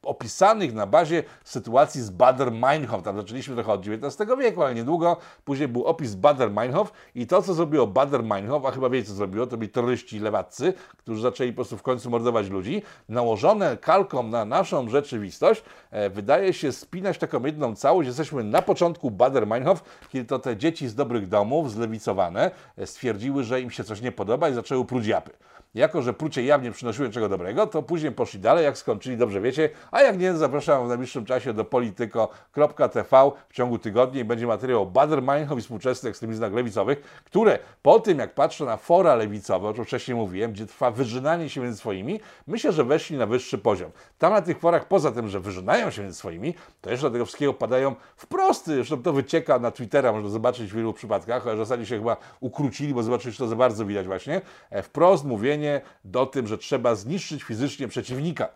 opisanych 0.06 0.74
na 0.74 0.86
bazie 0.86 1.22
sytuacji 1.44 2.02
z 2.02 2.10
Bader-Meinhof. 2.10 3.02
Tam 3.02 3.16
zaczęliśmy 3.16 3.54
trochę 3.54 3.72
od 3.72 3.80
XIX 3.88 4.30
wieku, 4.38 4.62
ale 4.62 4.74
niedługo 4.74 5.16
później 5.44 5.68
był 5.68 5.84
opis 5.84 6.14
Bader-Meinhof 6.14 6.86
i 7.14 7.26
to, 7.26 7.42
co 7.42 7.54
zrobiło 7.54 7.86
Bader-Meinhof, 7.86 8.68
a 8.68 8.70
chyba 8.70 8.90
wiecie, 8.90 9.08
co 9.08 9.14
zrobiło, 9.14 9.46
to 9.46 9.56
byli 9.56 9.70
terroryści 9.70 10.18
lewaccy, 10.18 10.72
którzy 10.96 11.22
zaczęli 11.22 11.52
po 11.52 11.56
prostu 11.56 11.76
w 11.76 11.82
końcu 11.82 12.10
mordować 12.10 12.48
ludzi, 12.48 12.82
nałożone 13.08 13.76
kalką 13.76 14.22
na 14.22 14.44
naszą 14.44 14.88
rzeczywistość, 14.88 15.62
e, 15.90 16.10
wydaje 16.10 16.52
się 16.52 16.72
spinać 16.72 17.18
taką 17.18 17.44
jedną 17.46 17.76
całość. 17.76 18.06
Jesteśmy 18.06 18.44
na 18.44 18.62
początku 18.62 19.10
Bader-Meinhof, 19.10 19.76
kiedy 20.08 20.24
to 20.24 20.38
te 20.38 20.56
dzieci 20.56 20.88
z 20.88 20.94
dobrych 20.94 21.28
domów, 21.28 21.70
zlewicowane, 21.70 22.50
e, 22.78 22.86
stwierdziły, 22.86 23.44
że 23.44 23.60
im 23.60 23.70
się 23.70 23.84
coś 23.84 24.00
nie 24.00 24.12
podoba 24.12 24.48
i 24.48 24.54
zaczęły 24.54 24.84
pruć 24.84 25.06
japy. 25.06 25.30
Jako, 25.74 26.02
że 26.02 26.14
prucie 26.14 26.44
jawnie 26.44 26.70
przynosiły 26.70 27.10
czego 27.10 27.28
dobrego, 27.28 27.66
to 27.66 27.82
później 27.82 28.12
poszli 28.12 28.40
dalej, 28.40 28.64
jak 28.64 28.78
skończyli, 28.78 29.16
dobrze 29.16 29.40
wiecie, 29.40 29.70
a 29.90 30.02
jak 30.02 30.18
nie, 30.18 30.34
zapraszam 30.34 30.84
w 30.84 30.88
najbliższym 30.88 31.24
czasie 31.24 31.52
do 31.52 31.64
polityko.tv 31.64 33.30
w 33.48 33.54
ciągu 33.54 33.78
tygodnia 33.78 34.20
i 34.20 34.24
będzie 34.24 34.46
materiał 34.46 34.82
o 34.82 34.86
Bader-Meinhof 34.86 35.58
i 35.58 35.60
współczesnych 35.60 36.10
ekstremizmach 36.10 36.52
lewicowych, 36.52 37.22
które 37.24 37.58
po 37.82 38.00
tym, 38.00 38.18
jak 38.18 38.34
patrzę 38.34 38.64
na 38.64 38.76
fora 38.76 39.14
lewicowe, 39.14 39.68
o 39.68 39.74
czym 39.74 39.84
wcześniej 39.84 40.16
mówiłem, 40.16 40.52
gdzie 40.52 40.66
trwa 40.66 40.90
wyżynanie 40.90 41.48
się 41.48 41.60
między 41.60 41.78
swoimi, 41.78 42.20
myślę, 42.46 42.72
że 42.72 42.84
weszli 42.84 43.16
na 43.16 43.26
wyższy 43.26 43.58
poziom. 43.58 43.90
Tam 44.18 44.32
na 44.32 44.42
tych 44.42 44.58
forach, 44.58 44.88
poza 44.88 45.12
tym, 45.12 45.28
że 45.28 45.40
wyżynają 45.40 45.90
się 45.90 46.02
między 46.02 46.18
swoimi, 46.18 46.54
to 46.80 46.90
jeszcze 46.90 47.06
do 47.06 47.12
tego 47.12 47.24
wszystkiego 47.24 47.54
padają 47.54 47.94
wprost, 48.16 48.66
zresztą 48.66 49.02
to 49.02 49.12
wycieka 49.12 49.58
na 49.58 49.70
Twittera, 49.70 50.12
można 50.12 50.28
zobaczyć 50.28 50.72
w 50.72 50.76
wielu 50.76 50.92
przypadkach, 50.92 51.54
w 51.54 51.56
zasadzie 51.56 51.86
się 51.86 51.98
chyba 51.98 52.16
ukrócili, 52.40 52.94
bo 52.94 53.02
zobaczyć 53.02 53.36
to 53.36 53.48
za 53.48 53.56
bardzo 53.56 53.86
widać 53.86 54.06
właśnie, 54.06 54.40
e, 54.70 54.82
wprost 54.82 55.24
mówienie 55.24 55.63
do 56.04 56.26
tym, 56.26 56.46
że 56.46 56.58
trzeba 56.58 56.94
zniszczyć 56.94 57.42
fizycznie 57.42 57.88
przeciwnika. 57.88 58.48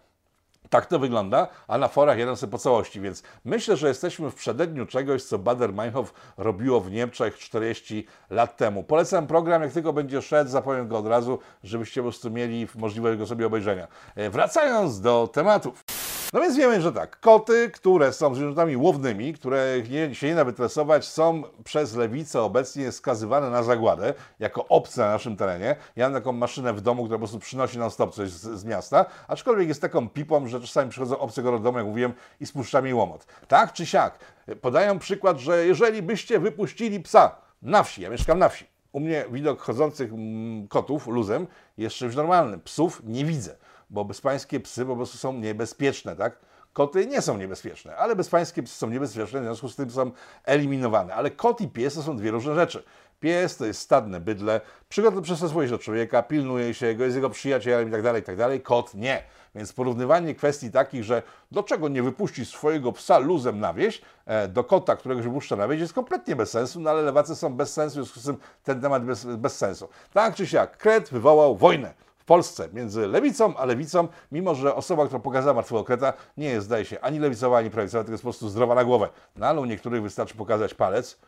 Tak 0.71 0.87
to 0.87 0.99
wygląda, 0.99 1.49
a 1.69 1.79
na 1.79 1.89
forach 1.89 2.19
jeden 2.19 2.37
sobie 2.37 2.51
po 2.51 2.59
całości, 2.59 3.01
więc 3.01 3.23
myślę, 3.45 3.77
że 3.77 3.89
jesteśmy 3.89 4.31
w 4.31 4.35
przededniu 4.35 4.87
czegoś, 4.87 5.23
co 5.23 5.39
Bader-Meinhof 5.39 6.05
robiło 6.37 6.81
w 6.81 6.91
Niemczech 6.91 7.39
40 7.39 8.07
lat 8.31 8.57
temu. 8.57 8.83
Polecam 8.83 9.27
program, 9.27 9.63
jak 9.63 9.73
tylko 9.73 9.93
będzie 9.93 10.23
szedł, 10.23 10.51
zapowiem 10.51 10.89
go 10.89 10.99
od 10.99 11.07
razu, 11.07 11.39
żebyście 11.65 12.01
po 12.01 12.05
prostu 12.05 12.31
mieli 12.31 12.67
możliwość 12.75 13.19
go 13.19 13.27
sobie 13.27 13.47
obejrzenia. 13.47 13.89
E, 14.17 14.31
wracając 14.31 15.01
do 15.01 15.29
tematów. 15.33 15.85
No 16.33 16.41
więc 16.41 16.57
wiemy, 16.57 16.81
że 16.81 16.93
tak, 16.93 17.21
koty, 17.21 17.71
które 17.71 18.13
są 18.13 18.35
zwierzętami 18.35 18.77
łownymi, 18.77 19.35
które 19.35 19.83
nie, 19.91 20.15
się 20.15 20.27
nie 20.27 20.35
da 20.35 20.45
wytresować, 20.45 21.05
są 21.05 21.43
przez 21.65 21.97
lewicę 21.97 22.43
obecnie 22.43 22.93
skazywane 22.93 23.51
na 23.51 23.63
zagładę, 23.63 24.15
jako 24.39 24.69
obce 24.69 25.01
na 25.01 25.11
naszym 25.11 25.37
terenie. 25.37 25.77
Ja 25.97 26.07
mam 26.07 26.15
taką 26.15 26.33
maszynę 26.33 26.73
w 26.73 26.81
domu, 26.81 27.05
która 27.05 27.17
po 27.17 27.19
prostu 27.19 27.39
przynosi 27.39 27.79
nam 27.79 27.91
stop 27.91 28.15
coś 28.15 28.31
z, 28.31 28.61
z, 28.61 28.65
miasta, 28.65 29.07
aczkolwiek 29.29 29.69
jest 29.69 29.81
taką 29.81 30.09
pipą, 30.09 30.47
że 30.47 30.61
czasami 30.61 30.91
przychodzą 30.91 31.19
obce 31.19 31.43
do 31.43 31.59
domu, 31.59 31.79
jak 31.79 31.87
mówiłem, 31.87 32.13
i 32.41 32.47
spuszcza 32.47 32.83
mi 32.83 32.95
łomot. 32.95 33.27
Tak 33.49 33.73
czy 33.73 33.87
siak, 33.87 34.19
podają 34.61 34.99
przykład, 34.99 35.39
że 35.39 35.67
jeżeli 35.67 36.03
byście 36.03 36.39
wypuścili 36.39 37.01
psa 37.01 37.37
na 37.63 37.83
wsi, 37.83 38.03
ja 38.03 38.11
mieszkam 38.11 38.39
na 38.39 38.49
wsi, 38.49 38.67
u 38.93 39.01
mnie 39.01 39.25
widok 39.31 39.61
chodzących 39.61 40.13
mm, 40.13 40.69
kotów 40.69 41.07
luzem 41.07 41.47
jest 41.79 41.97
czymś 41.97 42.15
normalnym, 42.15 42.61
psów 42.61 43.03
nie 43.05 43.25
widzę 43.25 43.57
bo 43.91 44.05
bezpańskie 44.05 44.61
psy 44.61 44.87
po 44.87 44.97
prostu 44.97 45.19
są 45.19 45.33
niebezpieczne, 45.33 46.17
tak? 46.17 46.39
Koty 46.73 47.07
nie 47.07 47.23
są 47.23 47.39
niebezpieczne, 47.39 47.97
ale 47.97 48.17
bezpańskie 48.17 48.63
psy 48.63 48.79
są 48.79 48.91
niebezpieczne, 48.91 49.41
w 49.41 49.43
związku 49.43 49.69
z 49.69 49.77
tym 49.77 49.91
są 49.91 50.11
eliminowane. 50.45 51.15
Ale 51.15 51.31
kot 51.31 51.61
i 51.61 51.69
pies 51.69 51.95
to 51.95 52.03
są 52.03 52.17
dwie 52.17 52.31
różne 52.31 52.55
rzeczy. 52.55 52.83
Pies 53.21 53.57
to 53.57 53.67
jest 53.67 53.81
stadne 53.81 54.21
bydle, 54.21 54.61
przygotowany 54.89 55.23
przystosowuje 55.23 55.69
się 55.69 55.71
do 55.71 55.79
człowieka, 55.79 56.23
pilnuje 56.23 56.75
się 56.75 56.95
go, 56.95 57.05
jest 57.05 57.17
jego 57.17 57.31
przyjacielem 57.31 57.89
itd., 57.89 58.13
tak 58.13 58.17
itd. 58.17 58.49
Tak 58.49 58.63
Kot 58.63 58.95
nie. 58.95 59.23
Więc 59.55 59.73
porównywanie 59.73 60.35
kwestii 60.35 60.71
takich, 60.71 61.05
że 61.05 61.23
dlaczego 61.51 61.89
nie 61.89 62.03
wypuścić 62.03 62.49
swojego 62.49 62.93
psa 62.93 63.19
luzem 63.19 63.61
na 63.61 63.75
wieś, 63.75 64.03
e, 64.27 64.49
do 64.49 64.65
kota, 64.65 64.97
którego 64.97 65.23
się 65.23 65.29
wypuszcza 65.29 65.57
na 65.57 65.69
wieś, 65.69 65.81
jest 65.81 65.93
kompletnie 65.93 66.37
bez 66.37 66.51
sensu, 66.51 66.81
no 66.81 66.91
ale 66.91 67.03
lewacy 67.03 67.37
są 67.37 67.55
bez 67.55 67.73
sensu, 67.73 67.93
w 67.93 67.95
związku 67.95 68.21
z 68.21 68.25
tym 68.25 68.37
ten 68.65 68.81
temat 68.81 69.05
bez, 69.05 69.25
bez 69.25 69.57
sensu. 69.57 69.89
Tak 70.13 70.35
czy 70.35 70.47
siak, 70.47 70.77
Kret 70.77 71.11
wywołał 71.11 71.57
wojnę. 71.57 71.95
Polsce 72.29 72.69
między 72.73 73.07
lewicą 73.07 73.57
a 73.57 73.65
lewicą, 73.65 74.09
mimo 74.33 74.55
że 74.55 74.75
osoba, 74.75 75.07
która 75.07 75.21
pokazała 75.21 75.55
martwego 75.55 75.85
kreta, 75.85 76.13
nie 76.37 76.49
jest, 76.49 76.67
zdaje 76.67 76.85
się, 76.85 77.01
ani 77.01 77.19
lewicowa, 77.19 77.59
ani 77.59 77.71
prawicowa, 77.71 78.05
tylko 78.05 78.13
jest 78.13 78.23
po 78.23 78.27
prostu 78.27 78.49
zdrowa 78.49 78.75
na 78.75 78.85
głowę. 78.85 79.09
No 79.37 79.47
ale 79.47 79.61
u 79.61 79.65
niektórych 79.65 80.03
wystarczy 80.03 80.35
pokazać 80.35 80.75
palec 80.75 81.19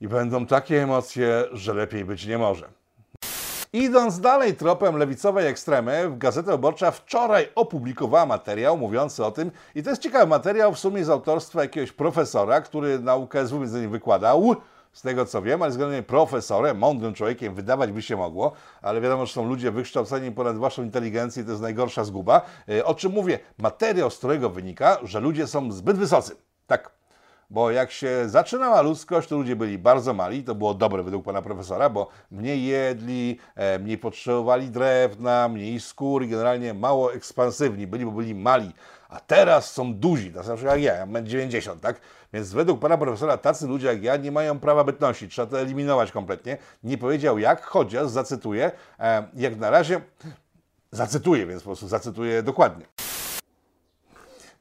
i 0.00 0.08
będą 0.08 0.46
takie 0.46 0.82
emocje, 0.82 1.44
że 1.52 1.74
lepiej 1.74 2.04
być 2.04 2.26
nie 2.26 2.38
może. 2.38 2.68
Idąc 3.72 4.20
dalej 4.20 4.54
tropem 4.54 4.96
lewicowej 4.96 5.46
ekstremy, 5.46 6.12
Gazeta 6.16 6.52
Wyborcza 6.52 6.90
wczoraj 6.90 7.48
opublikowała 7.54 8.26
materiał 8.26 8.76
mówiący 8.76 9.24
o 9.24 9.30
tym, 9.30 9.50
i 9.74 9.82
to 9.82 9.90
jest 9.90 10.02
ciekawy 10.02 10.26
materiał 10.26 10.74
w 10.74 10.78
sumie 10.78 11.04
z 11.04 11.10
autorstwa 11.10 11.62
jakiegoś 11.62 11.92
profesora, 11.92 12.60
który 12.60 12.98
naukę 12.98 13.46
z 13.46 13.52
innymi 13.52 13.88
wykładał, 13.88 14.56
z 14.94 15.02
tego 15.02 15.26
co 15.26 15.42
wiem, 15.42 15.62
ale 15.62 15.70
względnie 15.70 16.02
profesorem, 16.02 16.78
mądrym 16.78 17.14
człowiekiem 17.14 17.54
wydawać 17.54 17.92
by 17.92 18.02
się 18.02 18.16
mogło, 18.16 18.52
ale 18.82 19.00
wiadomo, 19.00 19.26
że 19.26 19.32
są 19.32 19.48
ludzie 19.48 19.70
wykształceni 19.70 20.32
ponad 20.32 20.58
waszą 20.58 20.82
inteligencję 20.82 21.44
to 21.44 21.50
jest 21.50 21.62
najgorsza 21.62 22.04
zguba. 22.04 22.42
E, 22.68 22.84
o 22.84 22.94
czym 22.94 23.12
mówię? 23.12 23.38
Materiał, 23.58 24.10
z 24.10 24.18
którego 24.18 24.50
wynika, 24.50 24.98
że 25.02 25.20
ludzie 25.20 25.46
są 25.46 25.72
zbyt 25.72 25.96
wysocy. 25.96 26.36
Tak. 26.66 27.03
Bo 27.50 27.70
jak 27.70 27.90
się 27.90 28.28
zaczynała 28.28 28.82
ludzkość, 28.82 29.28
to 29.28 29.36
ludzie 29.36 29.56
byli 29.56 29.78
bardzo 29.78 30.14
mali, 30.14 30.44
to 30.44 30.54
było 30.54 30.74
dobre 30.74 31.02
według 31.02 31.24
pana 31.24 31.42
profesora, 31.42 31.90
bo 31.90 32.08
mniej 32.30 32.64
jedli, 32.64 33.38
e, 33.54 33.78
mniej 33.78 33.98
potrzebowali 33.98 34.70
drewna, 34.70 35.48
mniej 35.48 35.80
skór 35.80 36.26
generalnie 36.26 36.74
mało 36.74 37.14
ekspansywni 37.14 37.86
byli, 37.86 38.04
bo 38.04 38.10
byli 38.10 38.34
mali 38.34 38.72
a 39.14 39.20
teraz 39.20 39.72
są 39.72 39.94
duzi, 39.94 40.32
to 40.32 40.42
znaczy 40.42 40.64
jak 40.64 40.82
ja, 40.82 40.94
ja 40.94 41.06
mam 41.06 41.26
90, 41.26 41.80
tak? 41.80 42.00
Więc 42.32 42.52
według 42.52 42.80
pana 42.80 42.98
profesora 42.98 43.36
tacy 43.36 43.66
ludzie 43.66 43.86
jak 43.86 44.02
ja 44.02 44.16
nie 44.16 44.32
mają 44.32 44.60
prawa 44.60 44.84
bytności, 44.84 45.28
trzeba 45.28 45.46
to 45.46 45.60
eliminować 45.60 46.12
kompletnie. 46.12 46.58
Nie 46.84 46.98
powiedział 46.98 47.38
jak, 47.38 47.62
chociaż 47.62 48.08
zacytuję, 48.08 48.72
e, 48.98 49.28
jak 49.36 49.56
na 49.56 49.70
razie, 49.70 50.00
zacytuję, 50.92 51.46
więc 51.46 51.62
po 51.62 51.66
prostu 51.66 51.88
zacytuję 51.88 52.42
dokładnie. 52.42 52.86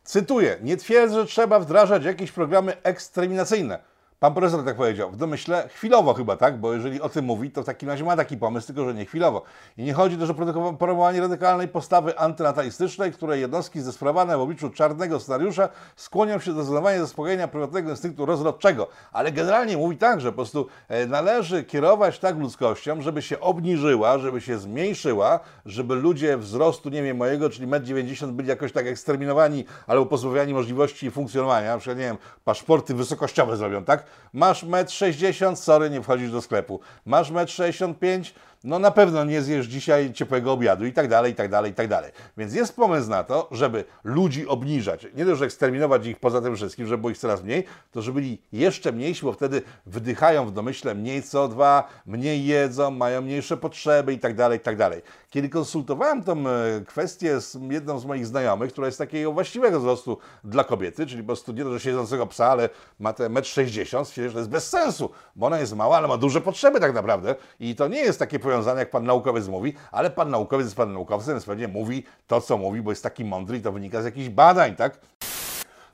Cytuję, 0.04 0.58
nie 0.62 0.78
twierdzę, 0.78 1.16
że 1.16 1.26
trzeba 1.26 1.60
wdrażać 1.60 2.06
jakieś 2.06 2.32
programy 2.32 2.82
ekstreminacyjne 2.84 3.93
Pan 4.24 4.34
profesor 4.34 4.66
tak 4.66 4.76
powiedział, 4.76 5.12
w 5.12 5.18
domyśle 5.18 5.70
chwilowo 5.74 6.14
chyba, 6.14 6.38
tak? 6.38 6.60
Bo 6.60 6.74
jeżeli 6.74 7.02
o 7.02 7.10
tym 7.10 7.26
mówi, 7.26 7.52
to 7.52 7.64
w 7.64 7.66
takim 7.66 7.90
razie 7.90 8.04
ma 8.04 8.16
taki 8.16 8.38
pomysł, 8.38 8.68
tylko 8.68 8.86
że 8.86 8.94
nie 8.94 9.06
chwilowo. 9.06 9.44
I 9.78 9.84
nie 9.84 9.94
chodzi 9.94 10.18
też 10.18 10.30
o 10.30 10.74
promowanie 10.74 11.22
radykalnej 11.22 11.68
postawy 11.68 12.20
antynatalistycznej, 12.20 13.12
której 13.12 13.42
jednostki 13.42 13.82
zesprawane 13.82 14.38
w 14.38 14.42
obliczu 14.42 14.70
czarnego 14.70 15.20
scenariusza 15.20 15.70
skłonią 15.96 16.40
się 16.40 16.54
do 16.54 16.64
zadawania 16.64 17.00
zaspokojenia 17.00 17.48
prywatnego 17.48 17.90
instynktu 17.90 18.26
rozrodczego. 18.26 18.88
Ale 19.12 19.32
generalnie 19.32 19.78
mówi 19.78 19.98
tak, 19.98 20.22
że 20.22 20.32
po 20.32 20.36
prostu 20.36 20.68
e, 20.88 21.06
należy 21.06 21.64
kierować 21.64 22.20
tak 22.20 22.38
ludzkością, 22.38 23.02
żeby 23.02 23.22
się 23.22 23.40
obniżyła, 23.40 24.18
żeby 24.18 24.42
się 24.42 24.58
zmniejszyła, 24.58 25.40
żeby 25.66 25.96
ludzie 25.96 26.38
wzrostu, 26.38 26.90
nie 26.90 27.04
wiem, 27.04 27.18
mojego, 27.18 27.50
czyli 27.50 27.68
1,90 27.68 28.24
m 28.24 28.36
byli 28.36 28.50
jakoś 28.50 28.72
tak 28.72 28.88
eksterminowani 28.88 29.66
albo 29.88 30.06
pozbawiani 30.06 30.54
możliwości 30.54 31.12
funkcjonowania. 31.12 31.72
Na 31.72 31.78
przykład, 31.78 31.98
nie 31.98 32.06
wiem, 32.06 32.18
paszporty 32.44 32.94
wysokościowe 32.94 33.58
zrobią, 33.58 33.84
tak? 33.84 34.13
Masz 34.34 34.66
1,60 34.66 35.48
m, 35.48 35.56
sorry, 35.56 35.90
nie 35.90 36.02
wchodzisz 36.02 36.32
do 36.32 36.42
sklepu. 36.42 36.80
Masz 37.06 37.32
1,65 37.32 38.16
m, 38.16 38.24
no 38.64 38.80
na 38.80 38.92
pewno 38.92 39.24
nie 39.24 39.42
zjesz 39.42 39.66
dzisiaj 39.66 40.14
ciepłego 40.14 40.52
obiadu 40.52 40.86
i 40.86 40.94
tak 40.94 41.08
dalej, 41.08 41.32
i 41.32 41.36
tak 41.36 41.50
dalej, 41.50 41.72
i 41.72 41.74
tak 41.74 41.88
dalej. 41.88 42.12
Więc 42.38 42.54
jest 42.54 42.76
pomysł 42.76 43.10
na 43.10 43.24
to, 43.24 43.48
żeby 43.52 43.84
ludzi 44.04 44.48
obniżać. 44.48 45.04
Nie 45.04 45.10
tylko, 45.10 45.36
że 45.36 45.46
eksterminować 45.46 46.06
ich 46.06 46.20
poza 46.20 46.42
tym 46.42 46.56
wszystkim, 46.56 46.88
żeby 46.88 46.98
było 46.98 47.12
ich 47.12 47.18
coraz 47.18 47.44
mniej, 47.44 47.66
to 47.92 48.02
żeby 48.02 48.22
byli 48.22 48.42
jeszcze 48.52 48.92
mniejsi, 48.92 49.26
bo 49.26 49.34
wtedy 49.34 49.62
wydychają 49.86 50.46
w 50.46 50.52
domyśle 50.52 50.96
mniej 50.96 51.22
CO2, 51.22 51.84
mniej 52.06 52.46
jedzą, 52.46 52.92
mają 52.92 53.22
mniejsze 53.22 53.58
potrzeby 53.58 54.14
i 54.14 54.20
tak 54.20 54.36
dalej, 54.36 54.58
i 54.58 54.62
tak 54.62 54.78
dalej. 54.78 55.02
Kiedy 55.34 55.50
konsultowałem 55.50 56.24
tą 56.24 56.48
e, 56.48 56.82
kwestię 56.88 57.42
z 57.42 57.58
jedną 57.70 58.00
z 58.00 58.06
moich 58.06 58.28
znajomych, 58.28 58.72
która 58.72 58.88
jest 58.88 58.98
takiego 58.98 59.32
właściwego 59.32 59.80
wzrostu 59.80 60.18
dla 60.44 60.64
kobiety, 60.64 61.06
czyli 61.06 61.24
po 61.24 61.28
prostu 61.28 61.52
nie 61.52 61.66
że 61.66 61.80
siedzącego 61.80 62.28
psa, 62.28 62.48
ale 62.48 62.70
ma 63.00 63.14
te 63.14 63.30
1,60 63.30 63.98
m, 63.98 64.06
stwierdził, 64.06 64.30
że 64.30 64.34
to 64.34 64.40
jest 64.40 64.50
bez 64.50 64.70
sensu, 64.70 65.10
bo 65.36 65.48
ona 65.48 65.60
jest 65.60 65.76
mała, 65.76 65.98
ale 65.98 66.08
ma 66.08 66.18
duże 66.18 66.42
potrzeby 66.42 66.80
tak 66.80 66.94
naprawdę 66.94 67.36
i 67.60 67.76
to 67.76 67.88
nie 67.88 68.00
jest 68.00 68.20
takie 68.20 68.40
powiązane, 68.40 68.80
jak 68.80 68.90
pan 68.90 69.04
naukowiec 69.04 69.48
mówi, 69.48 69.74
ale 69.92 70.10
pan 70.10 70.30
naukowiec 70.30 70.66
jest 70.66 70.78
pan 70.78 70.94
naukowcem, 70.94 71.34
więc 71.34 71.46
pewnie 71.46 71.68
mówi 71.68 72.04
to, 72.28 72.42
co 72.42 72.58
mówi, 72.58 72.82
bo 72.82 72.92
jest 72.92 73.04
taki 73.04 73.26
mądry 73.26 73.58
i 73.58 73.62
to 73.62 73.72
wynika 73.72 74.02
z 74.02 74.06
jakichś 74.06 74.30
badań, 74.30 74.76
tak? 74.76 75.00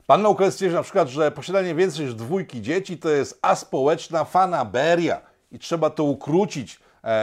Pan 0.06 0.22
naukowiec 0.22 0.54
stwierdzi 0.54 0.76
na 0.76 0.82
przykład, 0.82 1.08
że 1.08 1.30
posiadanie 1.30 1.74
więcej 1.74 2.04
niż 2.04 2.14
dwójki 2.14 2.62
dzieci 2.62 2.98
to 2.98 3.10
jest 3.10 3.38
aspołeczna 3.42 4.24
fanaberia 4.24 5.20
i 5.52 5.58
trzeba 5.58 5.90
to 5.90 6.04
ukrócić 6.04 6.80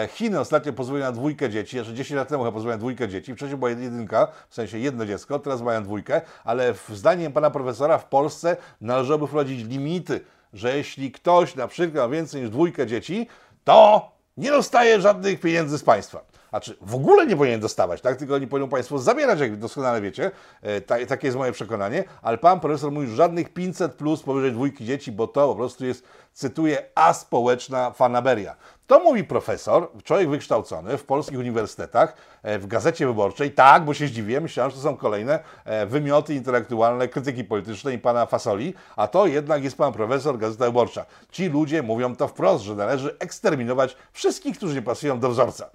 Chiny 0.10 0.40
ostatnio 0.40 0.74
pozwoliły 0.74 1.06
na 1.06 1.12
dwójkę 1.12 1.50
dzieci, 1.50 1.78
jeszcze 1.78 1.94
10 1.94 2.18
lat 2.18 2.28
temu 2.28 2.44
chyba 2.44 2.52
pozwoliły 2.52 2.74
na 2.74 2.80
dwójkę 2.80 3.08
dzieci, 3.08 3.36
wcześniej 3.36 3.58
była 3.58 3.70
jedynka, 3.70 4.28
w 4.50 4.56
sensie 4.56 4.78
jedno 4.78 5.06
dziecko, 5.06 5.40
teraz 5.40 5.62
mają 5.62 5.84
dwójkę, 5.84 6.22
ale 6.44 6.74
zdaniem 6.94 7.32
pana 7.32 7.52
profesora 7.52 7.98
w 7.98 8.06
Polsce 8.06 8.58
należałoby 8.82 9.28
wprowadzić 9.28 9.68
limity, 9.68 10.22
że 10.54 10.78
jeśli 10.78 11.12
ktoś 11.12 11.56
na 11.56 11.68
przykład 11.68 12.10
ma 12.10 12.16
więcej 12.16 12.42
niż 12.42 12.50
dwójkę 12.50 12.88
dzieci, 12.88 13.28
to 13.64 14.12
nie 14.38 14.52
dostaje 14.52 15.02
żadnych 15.02 15.40
pieniędzy 15.40 15.78
z 15.78 15.84
państwa. 15.84 16.37
Znaczy, 16.50 16.78
w 16.82 16.96
ogóle 16.96 17.28
nie 17.28 17.36
powinien 17.36 17.60
dostawać, 17.60 18.02
tak? 18.02 18.18
Tylko 18.18 18.36
oni 18.36 18.48
powinien 18.48 18.70
Państwo 18.70 19.00
zabierać, 19.00 19.40
jak 19.40 19.58
doskonale 19.58 20.02
wiecie. 20.02 20.32
E, 20.62 20.82
ta, 20.82 21.06
takie 21.06 21.28
jest 21.28 21.38
moje 21.38 21.52
przekonanie. 21.52 22.04
Ale 22.22 22.38
Pan 22.38 22.60
Profesor 22.60 22.92
mówi, 22.92 23.08
żadnych 23.08 23.54
500 23.54 23.94
plus 23.94 24.24
powyżej 24.24 24.52
dwójki 24.52 24.86
dzieci, 24.86 25.12
bo 25.12 25.28
to 25.28 25.48
po 25.48 25.56
prostu 25.56 25.86
jest, 25.86 26.04
cytuję, 26.38 26.84
aspołeczna 26.96 27.92
fanaberia. 27.92 28.56
To 28.88 29.00
mówi 29.00 29.24
profesor, 29.24 29.90
człowiek 30.04 30.30
wykształcony 30.30 30.98
w 30.98 31.04
polskich 31.04 31.40
uniwersytetach, 31.40 32.14
e, 32.44 32.60
w 32.60 32.68
Gazecie 32.68 33.08
Wyborczej. 33.08 33.52
Tak, 33.52 33.86
bo 33.86 33.94
się 33.94 34.08
zdziwiłem, 34.08 34.44
myślałem, 34.44 34.72
że 34.72 34.78
to 34.78 34.84
są 34.84 34.98
kolejne 34.98 35.40
e, 35.66 35.86
wymioty 35.86 36.36
intelektualne 36.36 37.08
krytyki 37.08 37.44
politycznej 37.44 38.00
pana 38.00 38.26
Fasoli, 38.26 38.74
a 38.96 39.08
to 39.08 39.28
jednak 39.28 39.64
jest 39.64 39.78
pan 39.78 39.94
profesor 39.94 40.38
Gazeta 40.38 40.66
Wyborcza. 40.66 41.06
Ci 41.32 41.50
ludzie 41.50 41.84
mówią 41.84 42.16
to 42.16 42.28
wprost, 42.28 42.64
że 42.64 42.76
należy 42.76 43.16
eksterminować 43.20 43.98
wszystkich, 44.12 44.58
którzy 44.58 44.76
nie 44.76 44.82
pasują 44.82 45.20
do 45.20 45.30
wzorca. 45.30 45.70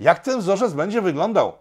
Jak 0.00 0.18
ten 0.18 0.40
wzorzec 0.40 0.72
będzie 0.72 1.02
wyglądał? 1.02 1.52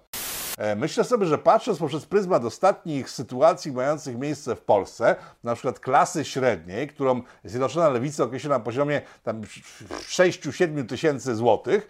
E, 0.57 0.75
myślę 0.75 1.03
sobie, 1.03 1.25
że 1.25 1.37
patrząc 1.37 1.79
poprzez 1.79 2.05
pryzmat 2.05 2.45
ostatnich 2.45 3.09
sytuacji 3.09 3.71
mających 3.71 4.17
miejsce 4.17 4.55
w 4.55 4.61
Polsce, 4.61 5.15
na 5.43 5.53
przykład 5.55 5.79
klasy 5.79 6.25
średniej, 6.25 6.87
którą 6.87 7.21
Zjednoczona 7.43 7.89
Lewica 7.89 8.23
określa 8.23 8.49
na 8.49 8.59
poziomie 8.59 9.01
6-7 9.25 10.85
tysięcy 10.85 11.35
złotych, 11.35 11.87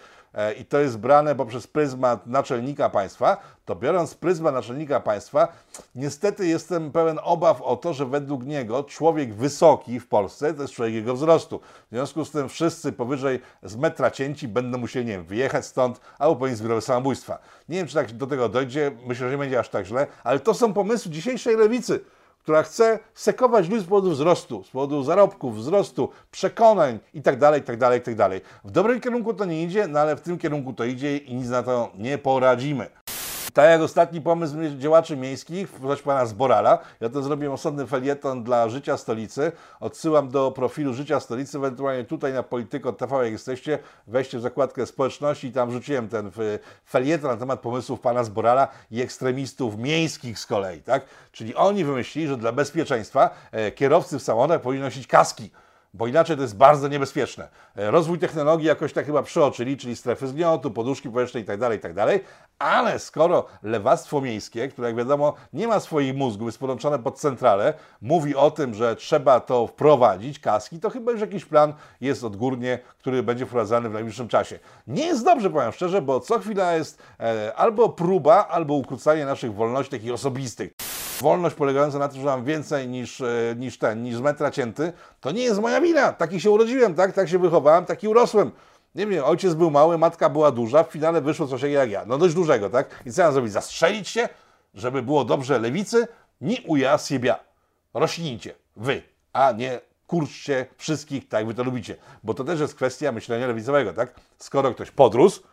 i 0.59 0.65
to 0.65 0.79
jest 0.79 0.97
brane 0.97 1.35
poprzez 1.35 1.67
pryzmat 1.67 2.27
naczelnika 2.27 2.89
państwa, 2.89 3.37
to 3.65 3.75
biorąc 3.75 4.15
pryzmat 4.15 4.53
naczelnika 4.53 4.99
państwa, 4.99 5.47
niestety 5.95 6.47
jestem 6.47 6.91
pełen 6.91 7.19
obaw 7.23 7.61
o 7.61 7.75
to, 7.75 7.93
że 7.93 8.05
według 8.05 8.45
niego 8.45 8.83
człowiek 8.83 9.33
wysoki 9.33 9.99
w 9.99 10.07
Polsce 10.07 10.53
to 10.53 10.61
jest 10.61 10.73
człowiek 10.73 10.93
jego 10.93 11.13
wzrostu. 11.13 11.59
W 11.59 11.95
związku 11.95 12.25
z 12.25 12.31
tym 12.31 12.49
wszyscy 12.49 12.91
powyżej 12.91 13.39
z 13.63 13.75
metra 13.75 14.11
cięci 14.11 14.47
będą 14.47 14.77
musieli, 14.77 15.05
nie 15.05 15.11
wiem, 15.11 15.25
wyjechać 15.25 15.65
stąd 15.65 16.01
albo 16.19 16.35
ponieść 16.35 16.57
zbiorowe 16.57 16.81
samobójstwa. 16.81 17.39
Nie 17.69 17.77
wiem, 17.77 17.87
czy 17.87 17.93
tak 17.93 18.11
do 18.11 18.27
tego 18.27 18.49
dojdzie, 18.49 18.91
myślę, 19.05 19.27
że 19.27 19.31
nie 19.31 19.37
będzie 19.37 19.59
aż 19.59 19.69
tak 19.69 19.85
źle, 19.85 20.07
ale 20.23 20.39
to 20.39 20.53
są 20.53 20.73
pomysły 20.73 21.11
dzisiejszej 21.11 21.55
lewicy 21.55 21.99
która 22.47 22.63
chce 22.63 22.99
sekować 23.13 23.69
ludzi 23.69 23.83
z 23.83 23.87
powodu 23.87 24.11
wzrostu, 24.11 24.63
z 24.63 24.69
powodu 24.69 25.03
zarobków, 25.03 25.55
wzrostu, 25.57 26.09
przekonań 26.31 26.99
itd., 27.13 27.51
itd., 27.55 27.95
itd. 27.95 28.29
W 28.63 28.71
dobrym 28.71 29.01
kierunku 29.01 29.33
to 29.33 29.45
nie 29.45 29.63
idzie, 29.63 29.87
no 29.87 29.99
ale 29.99 30.15
w 30.15 30.21
tym 30.21 30.37
kierunku 30.37 30.73
to 30.73 30.85
idzie 30.85 31.17
i 31.17 31.35
nic 31.35 31.49
na 31.49 31.63
to 31.63 31.91
nie 31.97 32.17
poradzimy. 32.17 32.89
Tak 33.57 33.69
jak 33.69 33.81
ostatni 33.81 34.21
pomysł 34.21 34.55
działaczy 34.77 35.17
miejskich, 35.17 35.69
proszę 35.69 36.03
pana 36.03 36.25
Zborala, 36.25 36.79
ja 36.99 37.09
to 37.09 37.21
zrobiłem 37.21 37.53
osobny 37.53 37.87
felieton 37.87 38.43
dla 38.43 38.69
Życia 38.69 38.97
Stolicy, 38.97 39.51
odsyłam 39.79 40.29
do 40.29 40.51
profilu 40.51 40.93
Życia 40.93 41.19
Stolicy, 41.19 41.57
ewentualnie 41.57 42.03
tutaj 42.03 42.33
na 42.33 42.43
Polityko 42.43 42.93
TV, 42.93 43.23
jak 43.23 43.31
jesteście, 43.31 43.79
weźcie 44.07 44.37
w 44.37 44.41
zakładkę 44.41 44.85
społeczności 44.85 45.47
i 45.47 45.51
tam 45.51 45.71
rzuciłem 45.71 46.09
ten 46.09 46.31
felieton 46.85 47.31
na 47.31 47.37
temat 47.37 47.59
pomysłów 47.59 47.99
pana 47.99 48.23
Zborala 48.23 48.67
i 48.91 49.01
ekstremistów 49.01 49.77
miejskich 49.77 50.39
z 50.39 50.45
kolei, 50.45 50.81
tak? 50.81 51.05
Czyli 51.31 51.55
oni 51.55 51.83
wymyślili, 51.83 52.27
że 52.27 52.37
dla 52.37 52.51
bezpieczeństwa 52.51 53.29
e, 53.51 53.71
kierowcy 53.71 54.19
w 54.19 54.23
samochodach 54.23 54.61
powinni 54.61 54.83
nosić 54.83 55.07
kaski 55.07 55.51
bo 55.97 56.07
inaczej 56.07 56.35
to 56.35 56.41
jest 56.41 56.57
bardzo 56.57 56.87
niebezpieczne. 56.87 57.47
E, 57.75 57.91
rozwój 57.91 58.19
technologii 58.19 58.67
jakoś 58.67 58.93
tak 58.93 59.05
chyba 59.05 59.23
przeoczyli, 59.23 59.77
czyli 59.77 59.95
strefy 59.95 60.27
zgniotu, 60.27 60.71
poduszki 60.71 61.09
powietrzne 61.09 61.39
itd., 61.39 61.69
itd., 61.73 62.05
tak 62.05 62.21
ale 62.59 62.99
skoro 62.99 63.45
lewactwo 63.63 64.21
miejskie, 64.21 64.67
które 64.67 64.87
jak 64.87 64.97
wiadomo 64.97 65.33
nie 65.53 65.67
ma 65.67 65.79
swoich 65.79 66.15
mózgów, 66.15 66.45
jest 66.45 66.59
podłączone 66.59 66.99
pod 66.99 67.19
centralę, 67.19 67.73
mówi 68.01 68.35
o 68.35 68.51
tym, 68.51 68.73
że 68.73 68.95
trzeba 68.95 69.39
to 69.39 69.67
wprowadzić, 69.67 70.39
kaski, 70.39 70.79
to 70.79 70.89
chyba 70.89 71.11
już 71.11 71.21
jakiś 71.21 71.45
plan 71.45 71.73
jest 72.01 72.23
odgórnie, 72.23 72.79
który 72.99 73.23
będzie 73.23 73.45
wprowadzany 73.45 73.89
w 73.89 73.93
najbliższym 73.93 74.27
czasie. 74.27 74.59
Nie 74.87 75.05
jest 75.05 75.25
dobrze, 75.25 75.49
powiem 75.49 75.71
szczerze, 75.71 76.01
bo 76.01 76.19
co 76.19 76.39
chwila 76.39 76.73
jest 76.73 77.01
e, 77.19 77.55
albo 77.55 77.89
próba, 77.89 78.47
albo 78.47 78.73
ukrócanie 78.73 79.25
naszych 79.25 79.53
wolności 79.53 79.91
takich 79.91 80.13
osobistych. 80.13 80.71
Wolność 81.21 81.55
polegająca 81.55 81.99
na 81.99 82.07
tym, 82.07 82.21
że 82.21 82.25
mam 82.25 82.45
więcej 82.45 82.87
niż, 82.87 83.21
e, 83.21 83.55
niż 83.57 83.77
ten, 83.77 84.03
niż 84.03 84.15
z 84.15 84.21
metra 84.21 84.51
cięty, 84.51 84.93
to 85.21 85.31
nie 85.31 85.43
jest 85.43 85.61
moja 85.61 85.81
wina. 85.81 86.13
Taki 86.13 86.41
się 86.41 86.51
urodziłem, 86.51 86.95
tak? 86.95 87.13
Tak 87.13 87.29
się 87.29 87.39
wychowałem, 87.39 87.85
taki 87.85 88.07
urosłem. 88.07 88.51
Nie 88.95 89.07
wiem, 89.07 89.23
ojciec 89.23 89.53
był 89.53 89.71
mały, 89.71 89.97
matka 89.97 90.29
była 90.29 90.51
duża, 90.51 90.83
w 90.83 90.91
finale 90.91 91.21
wyszło 91.21 91.47
coś 91.47 91.61
jak 91.61 91.91
ja. 91.91 92.05
No 92.05 92.17
dość 92.17 92.35
dużego, 92.35 92.69
tak? 92.69 93.03
I 93.05 93.11
co 93.11 93.21
ja 93.21 93.31
zrobić? 93.31 93.51
Zastrzelić 93.51 94.07
się, 94.07 94.29
żeby 94.73 95.01
było 95.01 95.25
dobrze 95.25 95.59
lewicy? 95.59 96.07
Nie 96.41 96.61
uja 96.61 96.97
siebie. 96.97 97.35
Rośnijcie. 97.93 98.53
Wy. 98.75 99.01
A 99.33 99.51
nie 99.51 99.79
kurczcie 100.07 100.65
wszystkich, 100.77 101.27
tak 101.27 101.47
wy 101.47 101.53
to 101.53 101.63
lubicie. 101.63 101.95
Bo 102.23 102.33
to 102.33 102.43
też 102.43 102.59
jest 102.59 102.75
kwestia 102.75 103.11
myślenia 103.11 103.47
lewicowego, 103.47 103.93
tak? 103.93 104.13
Skoro 104.37 104.73
ktoś 104.73 104.91
podrósł, 104.91 105.43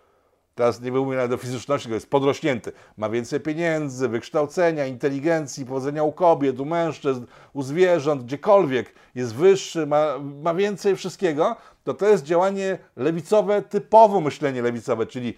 Teraz 0.54 0.80
nie 0.80 0.92
mówię 0.92 1.16
nawet 1.16 1.32
o 1.32 1.36
fizyczności, 1.36 1.88
to 1.88 1.94
jest 1.94 2.10
podrośnięty. 2.10 2.72
Ma 2.96 3.08
więcej 3.08 3.40
pieniędzy, 3.40 4.08
wykształcenia, 4.08 4.86
inteligencji, 4.86 5.66
powodzenia 5.66 6.02
u 6.02 6.12
kobiet, 6.12 6.60
u 6.60 6.64
mężczyzn, 6.64 7.24
u 7.52 7.62
zwierząt, 7.62 8.24
gdziekolwiek. 8.24 8.94
Jest 9.14 9.34
wyższy, 9.34 9.86
ma, 9.86 10.18
ma 10.42 10.54
więcej 10.54 10.96
wszystkiego. 10.96 11.56
To 11.84 11.94
to 11.94 12.08
jest 12.08 12.24
działanie 12.24 12.78
lewicowe, 12.96 13.62
typowo 13.62 14.20
myślenie 14.20 14.62
lewicowe, 14.62 15.06
czyli 15.06 15.34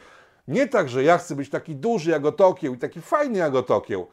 nie 0.49 0.67
tak, 0.69 0.89
że 0.89 1.03
ja 1.03 1.19
chcę 1.19 1.37
być 1.37 1.51
taki 1.51 1.77
duży 1.77 2.11
jak 2.11 2.25
Otokieł 2.25 2.75
i 2.75 2.79
taki 2.79 3.01
fajny 3.01 3.39
jak 3.39 3.55
Otokieł, 3.55 4.07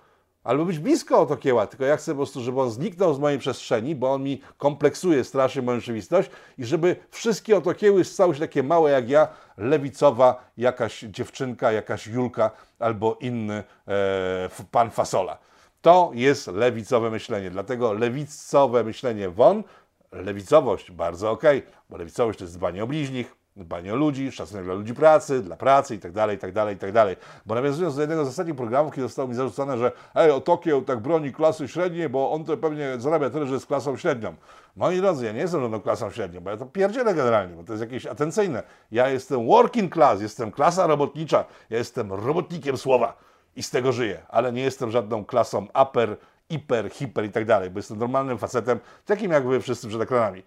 albo 0.44 0.66
być 0.66 0.80
blisko 0.80 1.20
Otokieła, 1.20 1.68
tylko 1.68 1.86
ja 1.86 1.98
chcę 1.98 2.12
po 2.12 2.18
prostu, 2.18 2.42
żeby 2.42 2.62
on 2.62 2.72
zniknął 2.72 3.14
z 3.14 3.20
mojej 3.20 3.40
przestrzeni, 3.40 3.96
bo 3.96 4.14
on 4.14 4.24
mi 4.24 4.42
kompleksuje 4.58 5.24
strasznie 5.24 5.62
moją 5.62 5.80
rzeczywistość 5.80 6.30
i 6.58 6.66
żeby 6.66 6.96
wszystkie 7.10 7.58
Otokieły 7.58 8.04
stały 8.04 8.34
się 8.34 8.40
takie 8.40 8.64
małe 8.64 8.92
jak 8.92 9.10
ja, 9.10 9.28
lewicowa 9.58 10.52
jakaś 10.58 11.00
dziewczynka, 11.00 11.72
jakaś 11.72 12.08
Julka 12.08 12.52
albo 12.80 13.18
inny 13.22 13.64
e, 13.88 14.50
pan 14.72 14.92
Fasola. 14.92 15.38
To 15.82 16.12
jest 16.14 16.48
lewicowe 16.48 17.10
myślenie, 17.10 17.50
dlatego 17.50 17.94
lewicowe 17.94 18.84
myślenie 18.84 19.30
won, 19.30 19.64
lewicowość 20.12 20.92
bardzo 20.92 21.32
ok, 21.32 21.44
bo 21.90 21.98
lewicowość 21.98 22.40
to 22.40 22.46
jest 22.46 22.58
dbanie 22.58 22.84
o 22.84 22.88
bliźnich, 22.88 23.36
dbanie 23.56 23.94
o 23.94 23.96
ludzi, 23.96 24.32
szacunek 24.32 24.66
dla 24.66 24.74
ludzi 24.74 24.94
pracy, 24.94 25.42
dla 25.42 25.56
pracy 25.56 25.94
itd., 25.96 26.28
itd., 26.32 26.72
itd. 26.72 27.16
Bo 27.46 27.56
nawiązując 27.56 27.96
do 27.96 28.02
jednego 28.02 28.26
z 28.26 28.28
ostatnich 28.28 28.56
programów, 28.56 28.94
kiedy 28.94 29.08
zostało 29.08 29.28
mi 29.28 29.36
zarzucone, 29.36 29.78
że 29.78 29.92
ej, 30.16 30.42
Tokio 30.42 30.82
tak 30.82 31.00
broni 31.00 31.34
klasy 31.34 31.68
średniej, 31.68 32.10
bo 32.10 32.32
on 32.32 32.46
to 32.46 32.58
pewnie 32.58 32.96
zarabia 32.98 33.30
tyle, 33.30 33.46
że 33.46 33.54
jest 33.54 33.66
klasą 33.66 33.98
średnią. 33.98 34.36
Moi 34.76 35.02
drodzy, 35.02 35.26
ja 35.26 35.32
nie 35.32 35.40
jestem 35.40 35.62
żadną 35.62 35.82
klasą 35.82 36.12
średnią, 36.12 36.42
bo 36.42 36.50
ja 36.50 36.58
to 36.58 36.66
pierdzielę 36.66 37.14
generalnie, 37.14 37.56
bo 37.56 37.64
to 37.64 37.74
jest 37.74 37.82
jakieś 37.82 38.06
atencyjne. 38.06 38.64
Ja 38.92 39.10
jestem 39.10 39.48
working 39.48 39.94
class, 39.94 40.22
jestem 40.22 40.52
klasa 40.52 40.88
robotnicza, 40.88 41.46
ja 41.70 41.78
jestem 41.78 42.14
robotnikiem 42.14 42.78
słowa 42.78 43.18
i 43.56 43.64
z 43.64 43.70
tego 43.70 43.92
żyję, 43.92 44.22
ale 44.30 44.54
nie 44.54 44.62
jestem 44.62 44.92
żadną 44.92 45.26
klasą 45.26 45.68
upper, 45.84 46.18
hiper, 46.50 46.90
hiper 46.90 47.26
i 47.26 47.30
tak 47.30 47.46
bo 47.48 47.80
jestem 47.80 47.98
normalnym 47.98 48.38
facetem, 48.38 48.80
takim 49.06 49.32
jak 49.32 49.48
wy 49.48 49.62
wszyscy 49.62 49.88
przed 49.88 50.02
ekranami. 50.02 50.44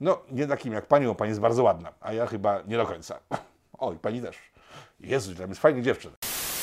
No, 0.00 0.18
nie 0.30 0.46
takim 0.46 0.72
jak 0.72 0.86
pani, 0.86 1.06
bo 1.06 1.14
pani 1.14 1.28
jest 1.28 1.40
bardzo 1.40 1.62
ładna, 1.62 1.92
a 2.00 2.12
ja 2.12 2.26
chyba 2.26 2.62
nie 2.66 2.76
do 2.76 2.86
końca. 2.86 3.18
O, 3.78 3.92
i 3.92 3.96
pani 3.96 4.22
też. 4.22 4.36
Jezu, 5.00 5.34
tam 5.34 5.48
jest 5.48 5.60
fajnych 5.60 5.84
dziewczyn. 5.84 6.10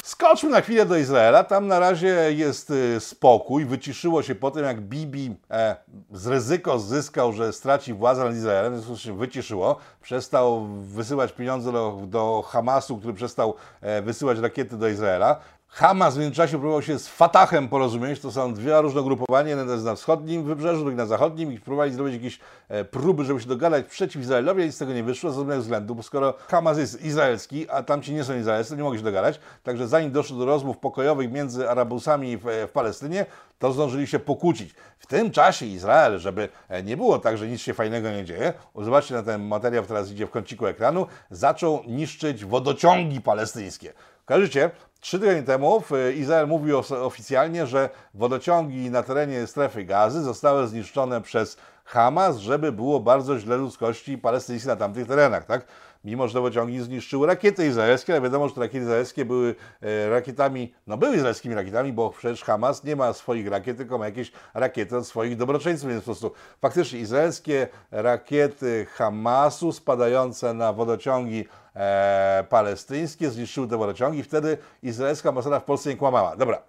Skoczmy 0.03 0.49
na 0.49 0.61
chwilę 0.61 0.85
do 0.85 0.97
Izraela. 0.97 1.43
Tam 1.43 1.67
na 1.67 1.79
razie 1.79 2.33
jest 2.33 2.69
y, 2.69 2.99
spokój. 2.99 3.65
Wyciszyło 3.65 4.23
się 4.23 4.35
po 4.35 4.51
tym, 4.51 4.63
jak 4.63 4.81
Bibi 4.81 5.35
e, 5.51 5.75
z 6.11 6.27
ryzyko 6.27 6.79
zyskał, 6.79 7.33
że 7.33 7.53
straci 7.53 7.93
władzę 7.93 8.23
nad 8.23 8.33
Izraelem. 8.33 8.73
W 8.73 8.75
związku 8.75 8.95
z 8.95 9.01
czym 9.01 9.17
wyciszyło. 9.17 9.77
Przestał 10.01 10.67
wysyłać 10.67 11.31
pieniądze 11.31 11.71
do, 11.71 12.01
do 12.05 12.43
Hamasu, 12.47 12.97
który 12.97 13.13
przestał 13.13 13.55
e, 13.81 14.01
wysyłać 14.01 14.39
rakiety 14.39 14.77
do 14.77 14.87
Izraela. 14.87 15.39
Hamas 15.77 16.15
w 16.15 16.19
międzyczasie 16.19 16.59
próbował 16.59 16.81
się 16.81 16.99
z 16.99 17.07
Fatahem 17.07 17.69
porozumieć. 17.69 18.19
To 18.19 18.31
są 18.31 18.53
dwie 18.53 18.81
różne 18.81 19.01
ugrupowania. 19.01 19.49
Jedno 19.49 19.73
jest 19.73 19.85
na 19.85 19.95
wschodnim 19.95 20.43
wybrzeżu, 20.43 20.81
drugie 20.81 20.97
na 20.97 21.05
zachodnim. 21.05 21.53
I 21.53 21.59
próbowali 21.59 21.93
zrobić 21.93 22.13
jakieś 22.13 22.39
e, 22.69 22.85
próby, 22.85 23.25
żeby 23.25 23.41
się 23.41 23.47
dogadać 23.47 23.85
przeciw 23.85 24.21
Izraelowi, 24.21 24.63
i 24.63 24.71
z 24.71 24.77
tego 24.77 24.93
nie 24.93 25.03
wyszło 25.03 25.31
z 25.31 25.37
różnych 25.37 25.59
względów, 25.59 25.97
bo 25.97 26.03
skoro 26.03 26.33
Hamas 26.47 26.77
jest 26.77 27.01
izraelski, 27.01 27.69
a 27.69 27.83
tamci 27.83 28.13
nie 28.13 28.23
są 28.23 28.37
izraelscy, 28.37 28.77
nie 28.77 28.83
mogli 28.83 28.99
się 28.99 29.05
dogadać. 29.05 29.39
Także 29.63 29.87
zanim 29.87 30.11
doszło 30.11 30.37
do 30.37 30.45
rozmów 30.45 30.77
pokojowych 30.77 31.31
między 31.31 31.69
Arabusami 31.69 32.37
w, 32.37 32.43
w 32.67 32.71
Palestynie, 32.71 33.25
to 33.59 33.71
zdążyli 33.71 34.07
się 34.07 34.19
pokłócić. 34.19 34.75
W 34.99 35.07
tym 35.07 35.31
czasie 35.31 35.65
Izrael, 35.65 36.19
żeby 36.19 36.49
e, 36.69 36.83
nie 36.83 36.97
było 36.97 37.19
tak, 37.19 37.37
że 37.37 37.47
nic 37.47 37.61
się 37.61 37.73
fajnego 37.73 38.11
nie 38.11 38.25
dzieje, 38.25 38.53
zobaczcie 38.75 39.15
na 39.15 39.23
ten 39.23 39.47
materiał, 39.47 39.85
teraz 39.85 40.11
idzie 40.11 40.27
w 40.27 40.31
kąciku 40.31 40.67
ekranu, 40.67 41.07
zaczął 41.31 41.83
niszczyć 41.87 42.45
wodociągi 42.45 43.21
palestyńskie. 43.21 43.93
Kojarzycie? 44.25 44.71
Trzy 44.99 45.19
tygodnie 45.19 45.43
temu 45.43 45.83
Izrael 46.15 46.47
mówił 46.47 46.81
oficjalnie, 47.03 47.67
że 47.67 47.89
wodociągi 48.13 48.91
na 48.91 49.03
terenie 49.03 49.47
strefy 49.47 49.83
gazy 49.83 50.21
zostały 50.21 50.67
zniszczone 50.67 51.21
przez 51.21 51.57
Hamas, 51.85 52.37
żeby 52.37 52.71
było 52.71 52.99
bardzo 52.99 53.39
źle 53.39 53.57
ludzkości 53.57 54.17
palestyńskiej 54.17 54.67
na 54.69 54.75
tamtych 54.75 55.07
terenach, 55.07 55.45
tak? 55.45 55.65
Mimo, 56.03 56.27
że 56.27 56.41
wodociągi 56.41 56.79
zniszczyły 56.79 57.27
rakiety 57.27 57.67
izraelskie, 57.67 58.13
ale 58.13 58.21
wiadomo, 58.21 58.47
że 58.47 58.55
te 58.55 58.61
rakiety 58.61 58.83
izraelskie 58.83 59.25
były 59.25 59.55
e, 59.81 60.09
rakietami, 60.09 60.73
no 60.87 60.97
były 60.97 61.15
izraelskimi 61.15 61.55
rakietami, 61.55 61.93
bo 61.93 62.09
przecież 62.09 62.43
Hamas 62.43 62.83
nie 62.83 62.95
ma 62.95 63.13
swoich 63.13 63.47
rakiet, 63.47 63.77
tylko 63.77 63.97
ma 63.97 64.05
jakieś 64.05 64.31
rakiety 64.53 64.97
od 64.97 65.07
swoich 65.07 65.37
dobroczyńców, 65.37 65.89
więc 65.89 66.01
po 66.01 66.05
prostu 66.05 66.31
faktycznie 66.61 66.99
izraelskie 66.99 67.67
rakiety 67.91 68.85
Hamasu 68.89 69.71
spadające 69.71 70.53
na 70.53 70.73
wodociągi 70.73 71.45
e, 71.75 72.45
palestyńskie 72.49 73.29
zniszczyły 73.29 73.67
te 73.67 73.77
wodociągi. 73.77 74.23
Wtedy 74.23 74.57
izraelska 74.83 75.29
ambasada 75.29 75.59
w 75.59 75.63
Polsce 75.63 75.89
nie 75.89 75.97
kłamała. 75.97 76.35
Dobra, 76.35 76.61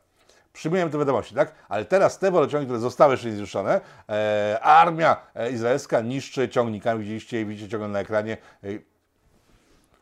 przyjmujemy 0.58 0.90
te 0.90 0.99
wiadomości, 0.99 1.35
tak? 1.35 1.52
Ale 1.68 1.85
teraz 1.85 2.18
te 2.18 2.30
wodociągi, 2.30 2.66
które 2.66 2.80
zostały 2.80 3.12
jeszcze 3.12 3.32
zniszczone, 3.32 3.80
e, 4.08 4.58
armia 4.62 5.16
e, 5.35 5.50
izraelska 5.50 6.00
niszczy 6.00 6.49
ciągnikami, 6.49 7.00
widzieliście, 7.00 7.44
widzicie 7.44 7.68
ciągle 7.68 7.88
na 7.88 8.00
ekranie, 8.00 8.37
e, 8.64 8.68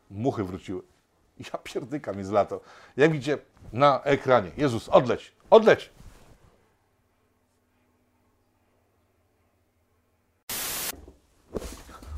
muchy 0.09 0.43
wróciły. 0.43 0.81
Ja 1.39 1.59
pierdykam 1.63 2.19
jest 2.19 2.31
lato. 2.31 2.61
Jak 2.97 3.11
widzicie 3.11 3.37
na 3.73 4.03
ekranie, 4.03 4.51
Jezus, 4.57 4.89
odleć, 4.89 5.33
odleć! 5.49 5.89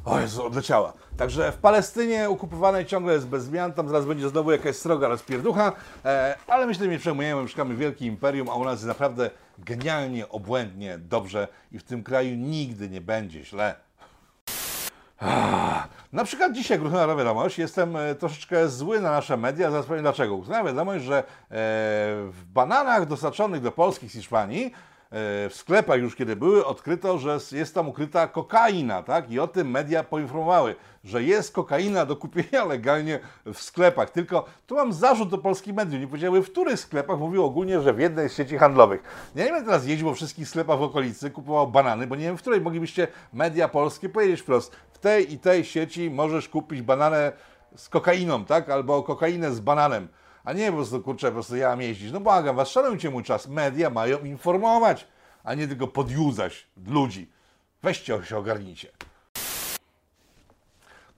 O 0.06 0.19
Jezu, 0.19 0.45
odleciała. 0.45 0.93
Także 1.17 1.52
w 1.52 1.58
Palestynie 1.58 2.30
okupowanej 2.30 2.86
ciągle 2.86 3.13
jest 3.13 3.28
bez 3.28 3.43
zmian, 3.43 3.73
tam 3.73 3.89
zaraz 3.89 4.06
będzie 4.06 4.30
znowu 4.30 4.52
jakaś 4.52 4.75
sroga 4.75 5.08
rozpierducha, 5.08 5.71
e, 6.06 6.36
ale 6.47 6.67
myślę, 6.67 6.86
że 6.86 6.91
nie 6.91 6.99
przejmujemy, 6.99 7.41
mieszkamy 7.41 7.75
w 7.75 7.78
wielkim 7.78 8.08
imperium, 8.08 8.49
a 8.49 8.56
u 8.56 8.63
nas 8.63 8.73
jest 8.73 8.88
naprawdę 8.88 9.30
genialnie, 9.58 10.30
obłędnie, 10.30 10.97
dobrze 10.97 11.47
i 11.71 11.80
w 11.80 11.84
tym 11.84 12.04
kraju 12.04 12.36
nigdy 12.36 12.89
nie 12.89 13.02
będzie 13.02 13.45
źle. 13.45 13.75
Na 16.13 16.23
przykład 16.23 16.53
dzisiaj 16.53 16.79
gruchna 16.79 17.15
wiadomość, 17.15 17.60
jestem 17.60 17.95
e, 17.95 18.15
troszeczkę 18.15 18.69
zły 18.69 19.01
na 19.01 19.12
nasze 19.12 19.38
media, 19.38 19.71
zaraz 19.71 19.86
powiem 19.86 20.01
dlaczego. 20.01 20.38
Gruchna 20.38 20.63
wiadomość, 20.63 21.03
że 21.03 21.17
e, 21.17 21.23
w 22.29 22.43
bananach 22.53 23.05
dostarczonych 23.05 23.62
do 23.62 23.71
Polski 23.71 24.10
z 24.10 24.13
Hiszpanii 24.13 24.73
w 25.12 25.51
sklepach 25.53 25.99
już 25.99 26.15
kiedy 26.15 26.36
były, 26.36 26.65
odkryto, 26.65 27.17
że 27.17 27.39
jest 27.51 27.75
tam 27.75 27.89
ukryta 27.89 28.27
kokaina, 28.27 29.03
tak? 29.03 29.32
I 29.32 29.39
o 29.39 29.47
tym 29.47 29.71
media 29.71 30.03
poinformowały, 30.03 30.75
że 31.03 31.23
jest 31.23 31.53
kokaina 31.53 32.05
do 32.05 32.15
kupienia 32.15 32.65
legalnie 32.65 33.19
w 33.45 33.58
sklepach. 33.58 34.10
Tylko 34.10 34.45
tu 34.67 34.75
mam 34.75 34.93
zarzut 34.93 35.29
do 35.29 35.38
polskich 35.38 35.75
mediów. 35.75 36.01
Nie 36.01 36.08
powiedziały, 36.08 36.43
w 36.43 36.51
których 36.51 36.79
sklepach. 36.79 37.19
Mówił 37.19 37.45
ogólnie, 37.45 37.82
że 37.82 37.93
w 37.93 37.99
jednej 37.99 38.29
z 38.29 38.36
sieci 38.36 38.58
handlowych. 38.58 39.03
Ja 39.36 39.45
nie 39.45 39.51
będę 39.51 39.65
teraz 39.65 39.88
jeździł 39.88 40.08
po 40.08 40.13
wszystkich 40.13 40.49
sklepach 40.49 40.79
w 40.79 40.84
okolicy, 40.84 41.32
kupował 41.32 41.67
banany, 41.67 42.08
bo 42.08 42.15
nie 42.15 42.25
wiem, 42.25 42.38
w 42.38 42.41
której 42.41 42.62
moglibyście 42.62 43.08
media 43.34 43.67
polskie 43.67 44.10
powiedzieć 44.10 44.41
wprost. 44.41 44.75
W 44.99 45.01
tej 45.01 45.33
i 45.33 45.39
tej 45.39 45.65
sieci 45.65 46.09
możesz 46.09 46.49
kupić 46.49 46.81
bananę 46.81 47.31
z 47.75 47.89
kokainą, 47.89 48.45
tak? 48.45 48.69
Albo 48.69 49.03
kokainę 49.03 49.51
z 49.53 49.59
bananem 49.59 50.07
a 50.43 50.53
nie 50.53 50.69
po 50.69 50.77
prostu, 50.77 51.01
kurczę, 51.01 51.27
po 51.27 51.33
prostu 51.33 51.55
ja 51.55 51.69
mam 51.69 51.81
jeździć. 51.81 52.12
No 52.12 52.19
błagam 52.19 52.55
was, 52.55 52.69
szanujcie 52.69 53.09
mój 53.09 53.23
czas. 53.23 53.47
Media 53.47 53.89
mają 53.89 54.19
informować, 54.19 55.07
a 55.43 55.53
nie 55.53 55.67
tylko 55.67 55.88
podjuzać 55.88 56.67
ludzi. 56.88 57.31
Weźcie 57.83 58.23
się 58.23 58.38
ogarnijcie. 58.38 58.89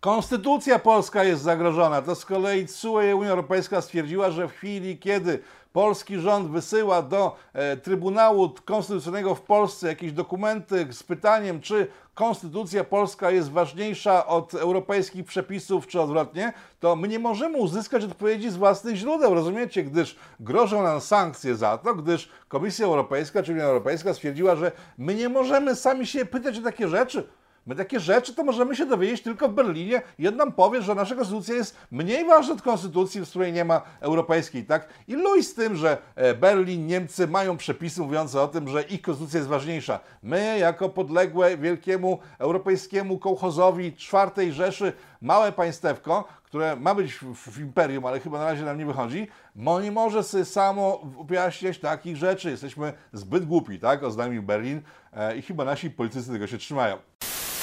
Konstytucja 0.02 0.80
polska 0.80 1.24
jest 1.24 1.42
zagrożona. 1.42 2.02
To 2.02 2.16
z 2.16 2.26
kolei 2.26 2.68
CUE 2.68 3.02
i 3.02 3.14
Unia 3.14 3.30
Europejska 3.30 3.82
stwierdziła, 3.82 4.32
że 4.32 4.48
w 4.48 4.52
chwili, 4.52 5.00
kiedy 5.00 5.40
polski 5.74 6.20
rząd 6.20 6.50
wysyła 6.50 7.02
do 7.02 7.36
e, 7.54 7.78
Trybunału 7.78 8.50
Konstytucyjnego 8.66 9.36
w 9.36 9.42
Polsce 9.42 9.88
jakieś 9.88 10.12
dokumenty 10.12 10.88
z 10.92 11.04
pytaniem, 11.04 11.62
czy 11.62 11.88
konstytucja 12.14 12.84
polska 12.84 13.32
jest 13.32 13.52
ważniejsza 13.52 14.28
od 14.28 14.54
europejskich 14.54 15.26
przepisów, 15.26 15.88
czy 15.88 16.02
odwrotnie, 16.02 16.54
to 16.80 16.96
my 16.96 17.08
nie 17.08 17.20
możemy 17.20 17.58
uzyskać 17.58 18.04
odpowiedzi 18.04 18.50
z 18.50 18.56
własnych 18.56 18.96
źródeł, 18.96 19.34
rozumiecie? 19.34 19.84
Gdyż 19.84 20.16
grożą 20.40 20.84
nam 20.84 21.02
sankcje 21.02 21.56
za 21.56 21.78
to, 21.78 21.96
gdyż 21.96 22.30
Komisja 22.48 22.86
Europejska 22.86 23.44
czy 23.44 23.52
Unia 23.52 23.64
Europejska 23.64 24.14
stwierdziła, 24.14 24.56
że 24.56 24.72
my 24.98 25.16
nie 25.16 25.30
możemy 25.30 25.76
sami 25.76 26.08
się 26.08 26.26
pytać 26.26 26.58
o 26.58 26.62
takie 26.62 26.88
rzeczy. 26.88 27.28
My 27.66 27.76
takie 27.76 28.00
rzeczy 28.00 28.36
to 28.36 28.44
możemy 28.44 28.76
się 28.76 28.86
dowiedzieć 28.86 29.22
tylko 29.22 29.50
w 29.50 29.54
Berlinie 29.54 30.02
i 30.20 30.28
on 30.28 30.36
nam 30.36 30.52
powie, 30.52 30.82
że 30.82 30.96
nasza 30.96 31.16
konstytucja 31.16 31.56
jest 31.56 31.78
mniej 31.92 32.26
ważna 32.26 32.54
od 32.54 32.62
konstytucji, 32.62 33.22
w 33.22 33.30
której 33.30 33.54
nie 33.54 33.66
ma 33.66 33.82
europejskiej, 34.00 34.66
tak? 34.66 34.88
I 35.08 35.16
luj 35.16 35.44
z 35.44 35.54
tym, 35.54 35.76
że 35.76 35.98
e, 36.16 36.34
Berlin, 36.34 36.88
Niemcy 36.88 37.28
mają 37.28 37.58
przepisy 37.58 38.02
mówiące 38.02 38.42
o 38.42 38.48
tym, 38.48 38.68
że 38.68 38.82
ich 38.82 39.02
konstytucja 39.02 39.38
jest 39.38 39.50
ważniejsza. 39.50 40.00
My, 40.24 40.58
jako 40.60 40.90
podległe 40.90 41.58
wielkiemu 41.58 42.20
europejskiemu 42.40 43.20
kołchozowi 43.20 43.94
czwartej 43.94 44.54
Rzeszy, 44.54 44.94
małe 45.22 45.52
państewko, 45.52 46.28
które 46.44 46.76
ma 46.76 46.96
być 46.96 47.14
w, 47.14 47.60
imperium, 47.60 48.06
ale 48.06 48.20
chyba 48.20 48.40
na 48.40 48.46
razie 48.46 48.66
nam 48.66 48.78
nie 48.78 48.86
wychodzi, 48.86 49.28
nie 49.56 49.92
może 49.92 50.24
sobie 50.24 50.46
samo 50.46 51.02
objaśniać 51.18 51.80
takich 51.80 52.18
rzeczy. 52.18 52.52
Jesteśmy 52.52 52.94
zbyt 53.14 53.46
głupi, 53.46 53.80
tak? 53.80 54.04
Oznajmił 54.04 54.44
Berlin 54.44 54.82
e, 55.14 55.38
i 55.38 55.42
chyba 55.42 55.66
nasi 55.66 55.90
politycy 55.90 56.32
tego 56.32 56.48
się 56.48 56.58
trzymają. 56.58 56.98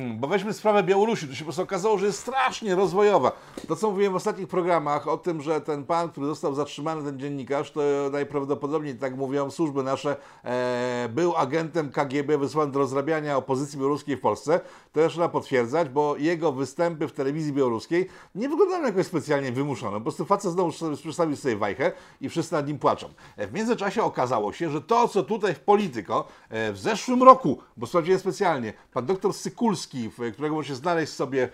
Bo 0.05 0.29
weźmy 0.29 0.53
sprawę 0.53 0.83
Białorusi, 0.83 1.29
to 1.29 1.35
się 1.35 1.39
po 1.39 1.45
prostu 1.45 1.63
okazało, 1.63 1.99
że 1.99 2.07
jest 2.07 2.19
strasznie 2.19 2.75
rozwojowa. 2.75 3.33
To, 3.69 3.77
co 3.77 3.91
mówiłem 3.91 4.13
w 4.13 4.17
ostatnich 4.17 4.49
programach 4.49 5.09
o 5.09 5.17
tym, 5.17 5.43
że 5.43 5.61
ten 5.61 5.85
pan, 5.85 6.09
który 6.09 6.27
został 6.27 6.55
zatrzymany, 6.55 7.03
ten 7.03 7.19
dziennikarz, 7.19 7.71
to 7.71 7.81
najprawdopodobniej, 8.13 8.95
tak 8.97 9.17
mówią 9.17 9.51
służby 9.51 9.83
nasze, 9.83 10.17
e, 10.45 11.09
był 11.13 11.37
agentem 11.37 11.91
KGB 11.91 12.39
wysłanym 12.39 12.73
do 12.73 12.79
rozrabiania 12.79 13.37
opozycji 13.37 13.79
białoruskiej 13.79 14.17
w 14.17 14.21
Polsce. 14.21 14.61
To 14.93 15.01
też 15.01 15.13
trzeba 15.13 15.29
potwierdzać, 15.29 15.89
bo 15.89 16.17
jego 16.17 16.53
występy 16.53 17.09
w 17.09 17.13
telewizji 17.13 17.53
białoruskiej 17.53 18.09
nie 18.35 18.49
wyglądają 18.49 18.87
jakoś 18.87 19.07
specjalnie 19.07 19.53
wymuszone. 19.53 19.97
Po 19.97 20.03
prostu 20.03 20.25
facet 20.25 20.53
znowu 20.53 20.73
przedstawił 20.97 21.37
sobie 21.37 21.57
wajchę 21.57 21.93
i 22.21 22.29
wszyscy 22.29 22.55
nad 22.55 22.67
nim 22.67 22.79
płaczą. 22.79 23.09
E, 23.37 23.47
w 23.47 23.53
międzyczasie 23.53 24.03
okazało 24.03 24.53
się, 24.53 24.71
że 24.71 24.81
to, 24.83 25.09
co 25.09 25.23
tutaj 25.23 25.55
w 25.55 25.61
Polityko 25.61 26.29
e, 26.49 26.73
w 26.73 26.79
zeszłym 26.79 27.23
roku, 27.23 27.59
bo 27.77 27.87
sprawdziłem 27.87 28.21
specjalnie, 28.21 28.73
pan 28.93 29.07
doktor 29.07 29.35
Sykulski 29.35 29.88
którego 30.33 30.55
możecie 30.55 30.75
znaleźć 30.75 31.13
sobie 31.13 31.45
e, 31.45 31.49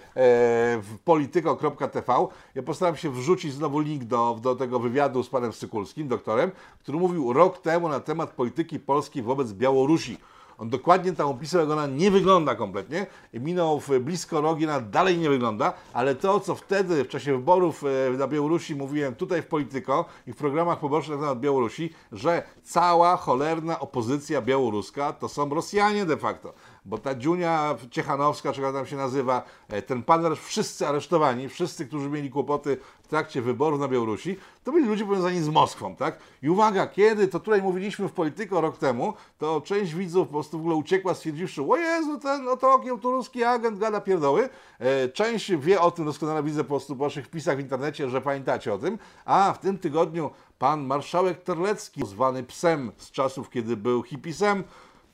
w 0.83 0.99
polityko.tv. 1.05 2.27
Ja 2.55 2.63
postaram 2.63 2.97
się 2.97 3.11
wrzucić 3.11 3.53
znowu 3.53 3.81
link 3.81 4.05
do, 4.05 4.39
do 4.43 4.57
tego 4.57 4.79
wywiadu 4.79 5.23
z 5.23 5.29
panem 5.29 5.53
Sykulskim, 5.53 6.09
doktorem, 6.09 6.51
który 6.79 6.99
mówił 6.99 7.33
rok 7.33 7.59
temu 7.59 7.89
na 7.89 8.01
temat 8.01 8.31
polityki 8.31 8.81
polskiej 8.81 9.23
wobec 9.23 9.53
Białorusi. 9.53 10.19
On 10.59 10.69
dokładnie 10.71 11.13
tak 11.13 11.27
opisał, 11.27 11.61
jak 11.61 11.71
ona 11.71 11.87
nie 11.87 12.11
wygląda 12.11 12.55
kompletnie. 12.55 13.07
Minął 13.33 13.81
w 13.81 13.99
blisko 14.01 14.41
rogi, 14.41 14.65
ona 14.65 14.81
dalej 14.81 15.19
nie 15.19 15.31
wygląda, 15.31 15.73
ale 15.93 16.15
to, 16.15 16.41
co 16.41 16.55
wtedy 16.55 17.05
w 17.05 17.09
czasie 17.09 17.33
wyborów 17.33 17.85
e, 17.85 18.11
na 18.11 18.29
Białorusi 18.29 18.75
mówiłem 18.75 19.15
tutaj 19.15 19.43
w 19.43 19.47
Polityko 19.47 20.05
i 20.27 20.33
w 20.33 20.37
programach 20.37 20.79
pobocznych 20.79 21.19
na 21.19 21.25
temat 21.25 21.41
Białorusi, 21.41 21.91
że 22.13 22.43
cała 22.63 23.17
cholerna 23.17 23.81
opozycja 23.81 24.43
białoruska 24.43 25.13
to 25.13 25.29
są 25.29 25.49
Rosjanie 25.49 26.07
de 26.07 26.17
facto 26.17 26.55
bo 26.85 26.99
ta 26.99 27.15
Dziunia 27.15 27.77
Ciechanowska, 27.91 28.53
czy 28.53 28.61
jak 28.61 28.75
tam 28.75 28.87
się 28.87 28.97
nazywa, 28.97 29.43
e, 29.69 29.83
ten 29.83 30.03
panel, 30.03 30.37
wszyscy 30.37 30.87
aresztowani, 30.87 31.49
wszyscy, 31.49 31.87
którzy 31.87 32.11
mieli 32.11 32.31
kłopoty 32.31 32.77
w 33.03 33.09
trakcie 33.09 33.43
wyborów 33.43 33.81
na 33.81 33.89
Białorusi, 33.89 34.37
to 34.65 34.73
byli 34.73 34.87
ludzie 34.87 35.05
powiązani 35.05 35.41
z 35.41 35.49
Moskwą, 35.49 35.97
tak? 35.97 36.19
I 36.43 36.49
uwaga, 36.49 36.87
kiedy, 36.87 37.29
to 37.29 37.41
tutaj 37.41 37.63
mówiliśmy 37.63 38.09
w 38.09 38.13
Polityko 38.13 38.61
rok 38.61 38.79
temu, 38.79 39.15
to 39.39 39.61
część 39.61 39.95
widzów 39.95 40.29
po 40.29 40.33
prostu 40.33 40.59
w 40.59 40.61
ogóle 40.61 40.77
uciekła, 40.77 41.15
stwierdziwszy, 41.15 41.63
o 41.63 41.77
Jezu, 41.77 42.19
ten 42.19 42.49
oto 42.49 42.73
okieł 42.73 42.99
tu 42.99 43.11
ruski 43.11 43.45
agent 43.45 43.79
gada 43.79 44.01
pierdoły. 44.01 44.49
E, 44.79 45.09
część 45.09 45.53
wie 45.57 45.81
o 45.81 45.91
tym, 45.91 46.05
doskonale 46.05 46.43
widzę 46.43 46.65
po 46.65 46.69
prostu 46.69 46.97
po 46.97 47.05
waszych 47.05 47.27
wpisach 47.27 47.57
w 47.57 47.61
internecie, 47.61 48.11
że 48.11 48.21
pamiętacie 48.21 48.75
o 48.75 48.79
tym, 48.79 48.99
a 49.25 49.53
w 49.53 49.59
tym 49.59 49.79
tygodniu 49.79 50.31
pan 50.59 50.87
marszałek 50.87 51.43
Terlecki, 51.43 52.07
zwany 52.07 52.43
psem 52.43 52.93
z 52.97 53.11
czasów, 53.11 53.51
kiedy 53.51 53.77
był 53.77 54.03
hipisem, 54.03 54.65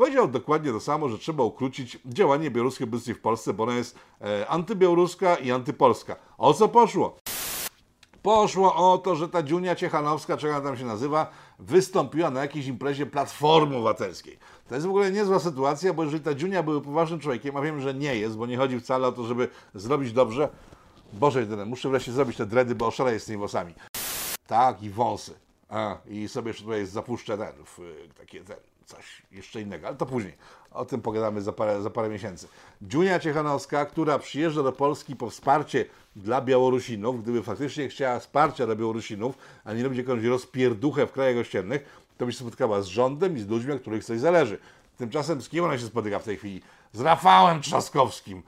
powiedział 0.00 0.28
dokładnie 0.28 0.72
to 0.72 0.80
samo, 0.80 1.08
że 1.08 1.18
trzeba 1.18 1.44
ukrócić 1.44 1.98
działanie 2.06 2.50
białoruskie 2.50 2.84
obecnie 2.84 3.14
w 3.14 3.20
Polsce, 3.20 3.52
bo 3.52 3.62
ona 3.62 3.74
jest 3.74 3.98
e, 4.20 4.48
antybiałoruska 4.48 5.34
i 5.34 5.50
antypolska. 5.50 6.16
O 6.38 6.54
co 6.54 6.68
poszło? 6.68 7.16
Poszło 8.22 8.92
o 8.92 8.98
to, 8.98 9.16
że 9.16 9.28
ta 9.28 9.42
Dziunia 9.42 9.74
Ciechanowska, 9.74 10.36
czy 10.36 10.46
jak 10.46 10.62
tam 10.62 10.76
się 10.76 10.84
nazywa, 10.84 11.30
wystąpiła 11.58 12.30
na 12.30 12.40
jakiejś 12.40 12.66
imprezie 12.66 13.06
Platformy 13.06 13.76
Obywatelskiej. 13.76 14.38
To 14.68 14.74
jest 14.74 14.86
w 14.86 14.90
ogóle 14.90 15.12
niezła 15.12 15.38
sytuacja, 15.38 15.94
bo 15.94 16.04
jeżeli 16.04 16.24
ta 16.24 16.34
Dziunia 16.34 16.62
był 16.62 16.80
poważnym 16.80 17.20
człowiekiem, 17.20 17.56
a 17.56 17.60
wiem, 17.60 17.80
że 17.80 17.94
nie 17.94 18.16
jest, 18.16 18.36
bo 18.36 18.46
nie 18.46 18.56
chodzi 18.56 18.80
wcale 18.80 19.08
o 19.08 19.12
to, 19.12 19.24
żeby 19.24 19.48
zrobić 19.74 20.12
dobrze. 20.12 20.48
Boże 21.12 21.40
jedyne, 21.40 21.64
muszę 21.64 21.88
wreszcie 21.88 22.12
zrobić 22.12 22.36
te 22.36 22.46
dredy, 22.46 22.74
bo 22.74 22.86
oszaleję 22.86 23.20
z 23.20 23.24
tymi 23.24 23.38
włosami. 23.38 23.74
Tak, 24.46 24.82
i 24.82 24.90
wąsy. 24.90 25.34
A, 25.68 25.96
I 26.08 26.28
sobie 26.28 26.48
jeszcze 26.48 26.64
tutaj 26.64 26.86
zapuszczę 26.86 27.38
ten, 27.38 27.52
w, 27.64 27.78
takie 28.18 28.44
ten, 28.44 28.56
coś 28.90 29.22
jeszcze 29.32 29.60
innego, 29.60 29.86
ale 29.86 29.96
to 29.96 30.06
później. 30.06 30.34
O 30.70 30.84
tym 30.84 31.02
pogadamy 31.02 31.42
za 31.42 31.52
parę, 31.52 31.82
za 31.82 31.90
parę 31.90 32.08
miesięcy. 32.08 32.48
Dziunia 32.82 33.18
Ciechanowska, 33.18 33.86
która 33.86 34.18
przyjeżdża 34.18 34.62
do 34.62 34.72
Polski 34.72 35.16
po 35.16 35.30
wsparcie 35.30 35.84
dla 36.16 36.40
Białorusinów, 36.40 37.22
gdyby 37.22 37.42
faktycznie 37.42 37.88
chciała 37.88 38.18
wsparcia 38.18 38.66
dla 38.66 38.74
Białorusinów, 38.74 39.38
a 39.64 39.72
nie 39.72 39.82
robić 39.82 39.98
jakąś 39.98 40.24
rozpierduchę 40.24 41.06
w 41.06 41.12
krajach 41.12 41.36
ościennych, 41.36 42.02
to 42.18 42.26
by 42.26 42.32
się 42.32 42.38
spotkała 42.38 42.82
z 42.82 42.86
rządem 42.86 43.36
i 43.36 43.40
z 43.40 43.48
ludźmi, 43.48 43.78
których 43.78 44.04
coś 44.04 44.20
zależy. 44.20 44.58
Tymczasem 44.96 45.42
z 45.42 45.48
kim 45.48 45.64
ona 45.64 45.78
się 45.78 45.86
spotyka 45.86 46.18
w 46.18 46.24
tej 46.24 46.36
chwili? 46.36 46.62
Z 46.92 47.00
Rafałem 47.00 47.62
Trzaskowskim 47.62 48.42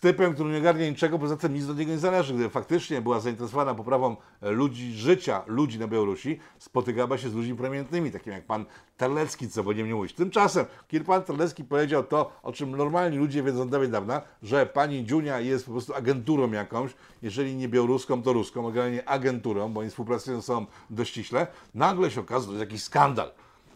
typem, 0.00 0.34
który 0.34 0.50
nie 0.50 0.58
ogarnia 0.58 0.88
niczego, 0.88 1.18
poza 1.18 1.36
tym 1.36 1.54
nic 1.54 1.66
do 1.66 1.74
niego 1.74 1.92
nie 1.92 1.98
zależy. 1.98 2.34
Gdyby 2.34 2.50
faktycznie 2.50 3.00
była 3.00 3.20
zainteresowana 3.20 3.74
poprawą 3.74 4.16
e, 4.42 4.50
ludzi, 4.50 4.92
życia 4.92 5.42
ludzi 5.46 5.78
na 5.78 5.88
Białorusi, 5.88 6.38
spotykała 6.58 7.18
się 7.18 7.30
z 7.30 7.34
ludźmi 7.34 7.54
prominentnymi, 7.54 8.10
takim 8.10 8.32
jak 8.32 8.44
pan 8.44 8.64
Terlecki, 8.96 9.48
co 9.48 9.62
bo 9.62 9.72
nie 9.72 9.84
mówić. 9.84 10.12
Tymczasem, 10.12 10.66
kiedy 10.88 11.04
pan 11.04 11.22
Terlecki 11.22 11.64
powiedział 11.64 12.04
to, 12.04 12.32
o 12.42 12.52
czym 12.52 12.76
normalni 12.76 13.18
ludzie 13.18 13.42
wiedzą 13.42 13.62
od 13.62 13.90
dawna, 13.90 14.22
że 14.42 14.66
pani 14.66 15.04
Dziunia 15.04 15.40
jest 15.40 15.66
po 15.66 15.72
prostu 15.72 15.94
agenturą 15.94 16.50
jakąś, 16.50 16.90
jeżeli 17.22 17.56
nie 17.56 17.68
białoruską, 17.68 18.22
to 18.22 18.32
ruską, 18.32 18.62
generalnie 18.62 19.08
agenturą, 19.08 19.72
bo 19.72 19.80
oni 19.80 19.90
współpracują 19.90 20.36
ze 20.36 20.42
sobą 20.42 20.66
dość 20.90 21.10
ściśle, 21.10 21.46
nagle 21.74 22.10
się 22.10 22.20
okazuje, 22.20 22.58
że 22.58 22.64
jakiś 22.64 22.82
skandal. 22.82 23.30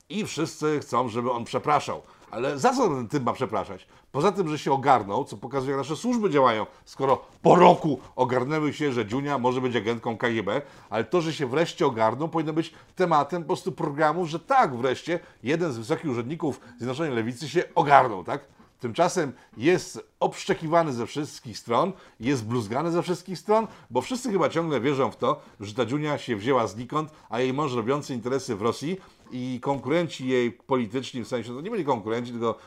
I 0.08 0.26
wszyscy 0.26 0.80
chcą, 0.80 1.08
żeby 1.08 1.30
on 1.30 1.44
przepraszał. 1.44 2.02
Ale 2.30 2.58
za 2.58 2.72
co 2.72 2.88
ten 2.88 3.08
typ 3.08 3.24
ma 3.24 3.32
przepraszać? 3.32 3.86
Poza 4.14 4.32
tym, 4.32 4.48
że 4.48 4.58
się 4.58 4.72
ogarnął, 4.72 5.24
co 5.24 5.36
pokazuje, 5.36 5.70
jak 5.70 5.78
nasze 5.78 5.96
służby 5.96 6.30
działają, 6.30 6.66
skoro 6.84 7.24
po 7.42 7.54
roku 7.54 8.00
ogarnęły 8.16 8.72
się, 8.72 8.92
że 8.92 9.06
Dziunia 9.06 9.38
może 9.38 9.60
być 9.60 9.76
agentką 9.76 10.16
KGB, 10.16 10.62
ale 10.90 11.04
to, 11.04 11.20
że 11.20 11.32
się 11.32 11.46
wreszcie 11.46 11.86
ogarną, 11.86 12.28
powinno 12.28 12.52
być 12.52 12.74
tematem 12.96 13.42
po 13.42 13.46
prostu 13.46 13.72
programu, 13.72 14.26
że 14.26 14.40
tak, 14.40 14.76
wreszcie 14.76 15.20
jeden 15.42 15.72
z 15.72 15.78
wysokich 15.78 16.10
urzędników 16.10 16.60
Zjednoczonej 16.78 17.12
Lewicy 17.12 17.48
się 17.48 17.64
ogarnął, 17.74 18.24
tak? 18.24 18.44
Tymczasem 18.80 19.32
jest 19.56 20.00
obszczekiwany 20.20 20.92
ze 20.92 21.06
wszystkich 21.06 21.58
stron, 21.58 21.92
jest 22.20 22.46
bluzgany 22.46 22.90
ze 22.90 23.02
wszystkich 23.02 23.38
stron, 23.38 23.66
bo 23.90 24.00
wszyscy 24.00 24.32
chyba 24.32 24.48
ciągle 24.48 24.80
wierzą 24.80 25.10
w 25.10 25.16
to, 25.16 25.40
że 25.60 25.74
ta 25.74 25.86
Dziunia 25.86 26.18
się 26.18 26.36
wzięła 26.36 26.66
znikąd, 26.66 27.10
a 27.28 27.40
jej 27.40 27.52
mąż 27.52 27.72
robiący 27.72 28.14
interesy 28.14 28.56
w 28.56 28.62
Rosji 28.62 28.96
i 29.30 29.58
konkurenci 29.62 30.28
jej 30.28 30.52
polityczni, 30.52 31.24
w 31.24 31.28
sensie 31.28 31.54
to 31.54 31.60
nie 31.60 31.70
byli 31.70 31.84
konkurenci, 31.84 32.32
tylko 32.32 32.58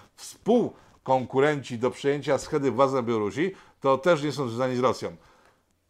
współkonkurenci 1.08 1.78
do 1.78 1.92
przejęcia 1.92 2.38
schedy 2.38 2.72
władzy 2.72 2.96
na 2.96 3.02
Białorusi, 3.02 3.52
to 3.82 3.98
też 3.98 4.24
nie 4.24 4.32
są 4.32 4.48
związani 4.48 4.76
z 4.76 4.80
Rosją. 4.80 5.16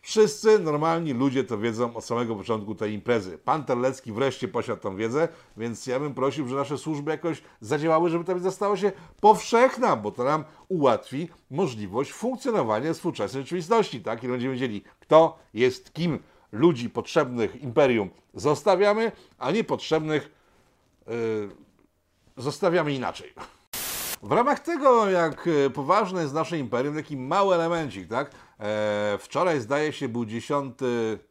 Wszyscy 0.01 0.59
normalni 0.59 1.13
ludzie 1.13 1.43
to 1.43 1.57
wiedzą 1.57 1.95
od 1.95 2.05
samego 2.05 2.35
początku 2.35 2.75
tej 2.75 2.93
imprezy. 2.93 3.37
Pan 3.37 3.65
Terlecki 3.65 4.11
wreszcie 4.11 4.47
posiadł 4.47 4.81
tą 4.81 4.95
wiedzę, 4.95 5.27
więc 5.57 5.87
ja 5.87 5.99
bym 5.99 6.13
prosił, 6.13 6.47
że 6.47 6.55
nasze 6.55 6.77
służby 6.77 7.11
jakoś 7.11 7.41
zadziałały, 7.61 8.09
żeby 8.09 8.23
ta 8.23 8.35
wiedza 8.35 8.51
stała 8.51 8.77
się 8.77 8.91
powszechna, 9.21 9.95
bo 9.95 10.11
to 10.11 10.23
nam 10.23 10.43
ułatwi 10.67 11.29
możliwość 11.51 12.11
funkcjonowania 12.11 12.93
współczesnej 12.93 13.43
rzeczywistości. 13.43 14.01
Tak? 14.01 14.23
I 14.23 14.27
będziemy 14.27 14.53
wiedzieli, 14.53 14.83
kto 14.99 15.39
jest 15.53 15.93
kim. 15.93 16.19
Ludzi 16.51 16.89
potrzebnych 16.89 17.61
imperium 17.63 18.09
zostawiamy, 18.33 19.11
a 19.37 19.51
niepotrzebnych 19.51 20.31
yy, 21.07 21.13
zostawiamy 22.37 22.93
inaczej. 22.93 23.33
W 24.21 24.31
ramach 24.31 24.59
tego, 24.59 25.09
jak 25.09 25.47
e, 25.47 25.69
poważne 25.69 26.21
jest 26.21 26.33
nasze 26.33 26.57
imperium, 26.57 26.95
taki 26.95 27.17
mały 27.17 27.55
elemencik, 27.55 28.07
tak? 28.07 28.31
E, 28.59 29.17
wczoraj 29.21 29.59
zdaje 29.59 29.93
się 29.93 30.09
był 30.09 30.25
10, 30.25 30.75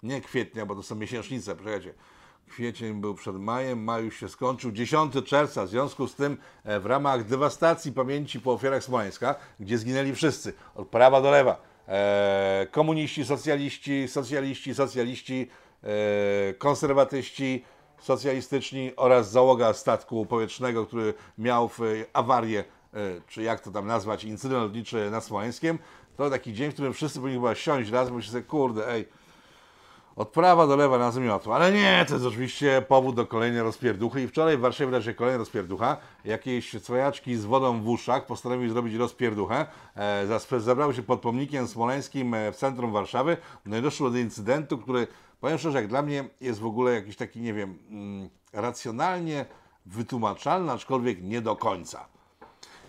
nie 0.03 0.21
kwietnia, 0.21 0.67
bo 0.67 0.75
to 0.75 0.83
są 0.83 0.95
miesięcznice, 0.95 1.57
przecież 1.57 1.95
kwiecień 2.49 3.01
był 3.01 3.15
przed 3.15 3.37
majem, 3.37 3.85
maj 3.85 4.05
już 4.05 4.21
się 4.21 4.29
skończył, 4.29 4.73
10 4.73 5.15
czerwca, 5.25 5.65
w 5.65 5.69
związku 5.69 6.07
z 6.07 6.15
tym 6.15 6.37
e, 6.65 6.81
w 6.81 6.87
ramach 6.87 7.25
dewastacji 7.25 7.93
pamięci 7.93 8.41
po 8.41 8.53
ofiarach 8.53 8.85
Smoleńska, 8.85 9.35
gdzie 9.61 9.79
zginęli 9.79 10.15
wszyscy, 10.15 10.53
od 10.75 10.89
prawa 10.89 11.21
do 11.21 11.31
lewa, 11.31 11.61
e, 11.89 12.67
komuniści, 12.71 13.25
socjaliści, 13.25 14.09
socjaliści, 14.09 14.75
socjaliści, 14.75 15.49
e, 15.83 16.55
konserwatyści, 16.55 17.65
socjalistyczni 18.01 18.93
oraz 18.97 19.31
załoga 19.31 19.73
statku 19.73 20.27
powietrznego, 20.27 20.87
który 20.87 21.15
miał 21.39 21.69
w 21.69 21.81
awarię 22.13 22.65
czy 23.29 23.43
jak 23.43 23.61
to 23.61 23.71
tam 23.71 23.87
nazwać, 23.87 24.25
incydent 24.25 24.63
lotniczy 24.63 25.11
nad 25.11 25.25
Smoleńskiem, 25.25 25.79
to 26.17 26.31
taki 26.31 26.53
dzień, 26.53 26.71
w 26.71 26.75
którym 26.75 26.93
wszyscy 26.93 27.21
powinni 27.21 27.39
chyba 27.39 27.55
siąść 27.55 27.91
raz, 27.91 28.11
bo 28.11 28.23
się 28.23 28.31
sobie, 28.31 28.43
kurde, 28.43 28.89
ej, 28.89 29.09
od 30.17 30.29
prawa 30.29 30.67
do 30.67 30.77
lewa 30.77 30.99
na 30.99 31.11
zmiotu. 31.11 31.53
Ale 31.53 31.73
nie, 31.73 32.05
to 32.09 32.15
jest 32.15 32.27
oczywiście 32.27 32.83
powód 32.89 33.17
do 33.17 33.27
kolejnej 33.27 33.63
rozpierduchy. 33.63 34.23
I 34.23 34.29
wczoraj 34.29 34.57
w 34.57 34.61
Warszawie 34.61 34.87
wydarzyła 34.87 35.13
się 35.13 35.19
kolejna 35.19 35.39
rozpierducha. 35.39 35.97
Jakieś 36.25 36.83
cwajaczki 36.83 37.37
z 37.37 37.45
wodą 37.45 37.81
w 37.83 37.89
uszach 37.89 38.27
postanowiły 38.27 38.71
zrobić 38.71 38.95
rozpierduchę. 38.95 39.67
E, 39.97 40.61
zabrały 40.61 40.95
się 40.95 41.03
pod 41.03 41.21
pomnikiem 41.21 41.69
smoleńskim 41.69 42.35
e, 42.35 42.53
w 42.53 42.57
centrum 42.57 42.93
Warszawy. 42.93 43.37
No 43.67 43.77
i 43.77 43.83
doszło 43.83 44.11
do 44.11 44.19
incydentu, 44.19 44.79
który, 44.79 45.07
powiem 45.41 45.59
szczerze, 45.59 45.79
jak 45.79 45.89
dla 45.89 46.03
mnie 46.03 46.25
jest 46.41 46.61
w 46.61 46.67
ogóle 46.67 46.93
jakiś 46.93 47.17
taki, 47.17 47.41
nie 47.41 47.55
wiem, 47.55 47.79
mm, 47.91 48.29
racjonalnie 48.53 49.47
wytłumaczalny, 49.87 50.73
aczkolwiek 50.73 51.23
nie 51.23 51.41
do 51.41 51.57
końca. 51.57 52.16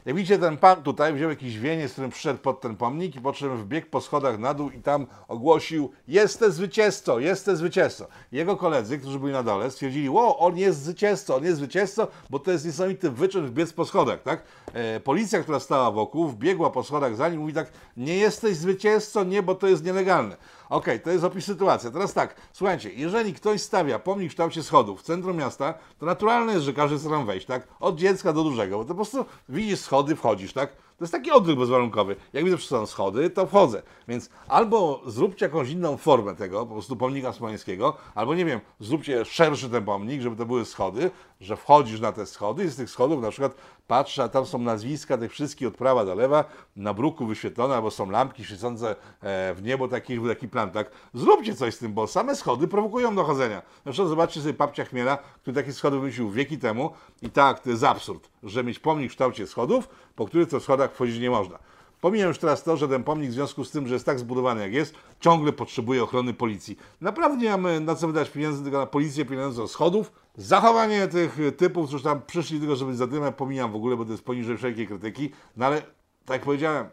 Jak 0.08 0.16
widzicie, 0.16 0.40
ten 0.40 0.58
pan 0.58 0.84
tutaj 0.84 1.14
wziął 1.14 1.30
jakiś 1.30 1.60
wieniec, 1.60 1.92
którym 1.92 2.12
przyszedł 2.12 2.40
pod 2.40 2.62
ten 2.62 2.76
pomnik 2.76 3.16
i 3.16 3.22
po 3.22 3.34
czym 3.34 3.58
wbiegł 3.58 3.88
po 3.88 4.02
schodach 4.02 4.40
na 4.40 4.54
dół 4.54 4.70
i 4.70 4.82
tam 4.82 5.08
ogłosił 5.28 5.92
Jestem 6.08 6.52
zwycięzcą, 6.52 7.20
jestem 7.20 7.56
zwycięzcą. 7.56 8.06
Jego 8.32 8.58
koledzy, 8.58 8.98
którzy 8.98 9.20
byli 9.20 9.34
na 9.34 9.44
dole, 9.44 9.72
stwierdzili, 9.72 10.10
wow, 10.10 10.36
on 10.40 10.58
jest 10.58 10.84
zwycięzcą, 10.84 11.36
on 11.36 11.44
jest 11.44 11.58
zwycięzcą, 11.58 12.08
bo 12.30 12.40
to 12.40 12.52
jest 12.52 12.66
niesamowity 12.66 13.12
wyczyn 13.12 13.46
wbiec 13.46 13.74
po 13.74 13.86
schodach, 13.86 14.24
tak? 14.24 14.44
E, 14.74 15.00
policja, 15.00 15.40
która 15.40 15.60
stała 15.60 15.92
wokół, 15.92 16.28
wbiegła 16.28 16.70
po 16.70 16.84
schodach 16.84 17.16
za 17.16 17.30
nim 17.30 17.40
mówi 17.40 17.54
tak, 17.54 17.72
nie 17.98 18.18
jesteś 18.18 18.58
zwycięzcą, 18.58 19.24
nie, 19.24 19.44
bo 19.44 19.56
to 19.56 19.68
jest 19.68 19.86
nielegalne. 19.86 20.38
Okay, 20.70 21.00
to 21.00 21.12
jest 21.12 21.24
opis 21.24 21.46
sytuacji. 21.46 21.92
Teraz 21.92 22.14
tak, 22.14 22.36
słuchajcie, 22.54 22.94
jeżeli 22.94 23.34
ktoś 23.34 23.62
stawia 23.62 24.00
pomnik 24.00 24.30
w 24.30 24.34
kształcie 24.34 24.64
schodów 24.64 25.00
w 25.00 25.04
centrum 25.04 25.38
miasta, 25.38 25.74
to 26.00 26.06
naturalne 26.06 26.54
jest, 26.54 26.66
że 26.66 26.74
każdy 26.74 26.98
chce 26.98 27.10
tam 27.10 27.26
wejść, 27.26 27.46
tak? 27.46 27.68
Od 27.80 27.96
dziecka 27.96 28.34
do 28.34 28.44
dużego, 28.44 28.78
bo 28.78 28.84
to 28.84 28.88
po 28.88 28.96
prostu 28.96 29.26
widzisz 29.50 29.80
schody, 29.80 30.16
wchodzisz, 30.16 30.54
tak? 30.54 30.70
To 30.98 31.04
jest 31.04 31.12
taki 31.12 31.32
odruch 31.32 31.60
bezwarunkowy. 31.60 32.16
Jak 32.34 32.44
widzę, 32.44 32.58
że 32.58 32.68
są 32.68 32.86
schody, 32.86 33.30
to 33.30 33.48
wchodzę. 33.48 33.82
Więc 34.08 34.30
albo 34.48 35.02
zróbcie 35.06 35.46
jakąś 35.46 35.70
inną 35.70 35.98
formę 35.98 36.36
tego, 36.36 36.66
po 36.66 36.74
prostu 36.74 36.96
pomnika 36.96 37.34
smoleńskiego, 37.34 37.98
albo 38.16 38.36
nie 38.36 38.46
wiem, 38.46 38.60
zróbcie 38.80 39.26
szerszy 39.26 39.70
ten 39.70 39.86
pomnik, 39.86 40.22
żeby 40.22 40.36
to 40.36 40.46
były 40.46 40.66
schody, 40.66 41.12
że 41.42 41.58
wchodzisz 41.58 42.00
na 42.00 42.12
te 42.12 42.26
schody 42.26 42.64
i 42.64 42.68
z 42.68 42.76
tych 42.76 42.90
schodów 42.90 43.22
na 43.22 43.32
przykład 43.32 43.56
patrzę, 43.88 44.24
a 44.24 44.30
tam 44.30 44.46
są 44.46 44.58
nazwiska 44.58 45.18
tych 45.18 45.32
wszystkich 45.32 45.68
od 45.68 45.78
prawa 45.78 46.06
do 46.06 46.16
lewa, 46.16 46.46
na 46.76 46.94
bruku 46.94 47.26
wyświetlone, 47.26 47.76
albo 47.76 47.92
są 47.92 48.10
lampki 48.10 48.46
świecące 48.46 48.96
e, 49.22 49.54
w 49.54 49.64
niebo, 49.64 49.88
taki, 49.88 50.20
taki 50.28 50.48
plan, 50.48 50.72
tak? 50.72 50.92
Zróbcie 51.14 51.56
coś 51.56 51.74
z 51.74 51.78
tym, 51.78 51.94
bo 51.94 52.08
same 52.08 52.36
schody 52.36 52.68
prowokują 52.68 53.16
do 53.16 53.24
chodzenia. 53.24 53.62
Przykład 53.86 54.10
zobaczcie 54.10 54.42
sobie 54.42 54.54
papcia 54.54 54.86
Chmiela, 54.86 55.18
który 55.18 55.56
takie 55.56 55.74
schody 55.74 56.00
wymyślił 56.00 56.30
wieki 56.30 56.58
temu 56.58 56.92
i 57.22 57.30
tak, 57.30 57.60
to 57.60 57.70
jest 57.70 57.84
absurd 57.84 58.30
że 58.44 58.64
mieć 58.64 58.80
pomnik 58.80 59.12
w 59.12 59.14
kształcie 59.14 59.48
schodów, 59.48 59.90
po 60.16 60.26
których 60.26 60.50
to 60.50 60.60
schodach 60.60 60.87
wchodzić 60.94 61.20
nie 61.20 61.30
można. 61.30 61.60
Pomijam 62.02 62.28
już 62.28 62.38
teraz 62.38 62.64
to, 62.64 62.78
że 62.78 62.88
ten 62.88 63.04
pomnik 63.04 63.30
w 63.30 63.34
związku 63.34 63.66
z 63.66 63.72
tym, 63.72 63.88
że 63.88 63.94
jest 63.94 64.06
tak 64.06 64.20
zbudowany 64.20 64.62
jak 64.62 64.74
jest, 64.74 64.96
ciągle 65.20 65.54
potrzebuje 65.54 66.04
ochrony 66.04 66.34
policji. 66.34 66.78
Naprawdę 67.02 67.44
nie 67.44 67.50
mamy 67.50 67.80
na 67.80 67.96
co 67.96 68.08
wydać 68.08 68.30
pieniędzy, 68.30 68.64
tylko 68.64 68.78
na 68.78 68.86
policję, 68.86 69.26
pieniądze 69.26 69.64
od 69.64 69.72
schodów. 69.72 70.12
Zachowanie 70.36 71.08
tych 71.08 71.38
typów, 71.58 71.88
którzy 71.88 72.04
tam 72.04 72.22
przyszli 72.28 72.60
tylko, 72.60 72.76
żeby 72.76 72.96
zadymać, 72.96 73.36
pomijam 73.36 73.72
w 73.72 73.76
ogóle, 73.76 73.98
bo 73.98 74.06
to 74.06 74.12
jest 74.12 74.24
poniżej 74.24 74.58
wszelkiej 74.58 74.88
krytyki. 74.88 75.32
No 75.58 75.66
ale, 75.66 75.82
tak 76.26 76.36
jak 76.36 76.42
powiedziałem, 76.42 76.88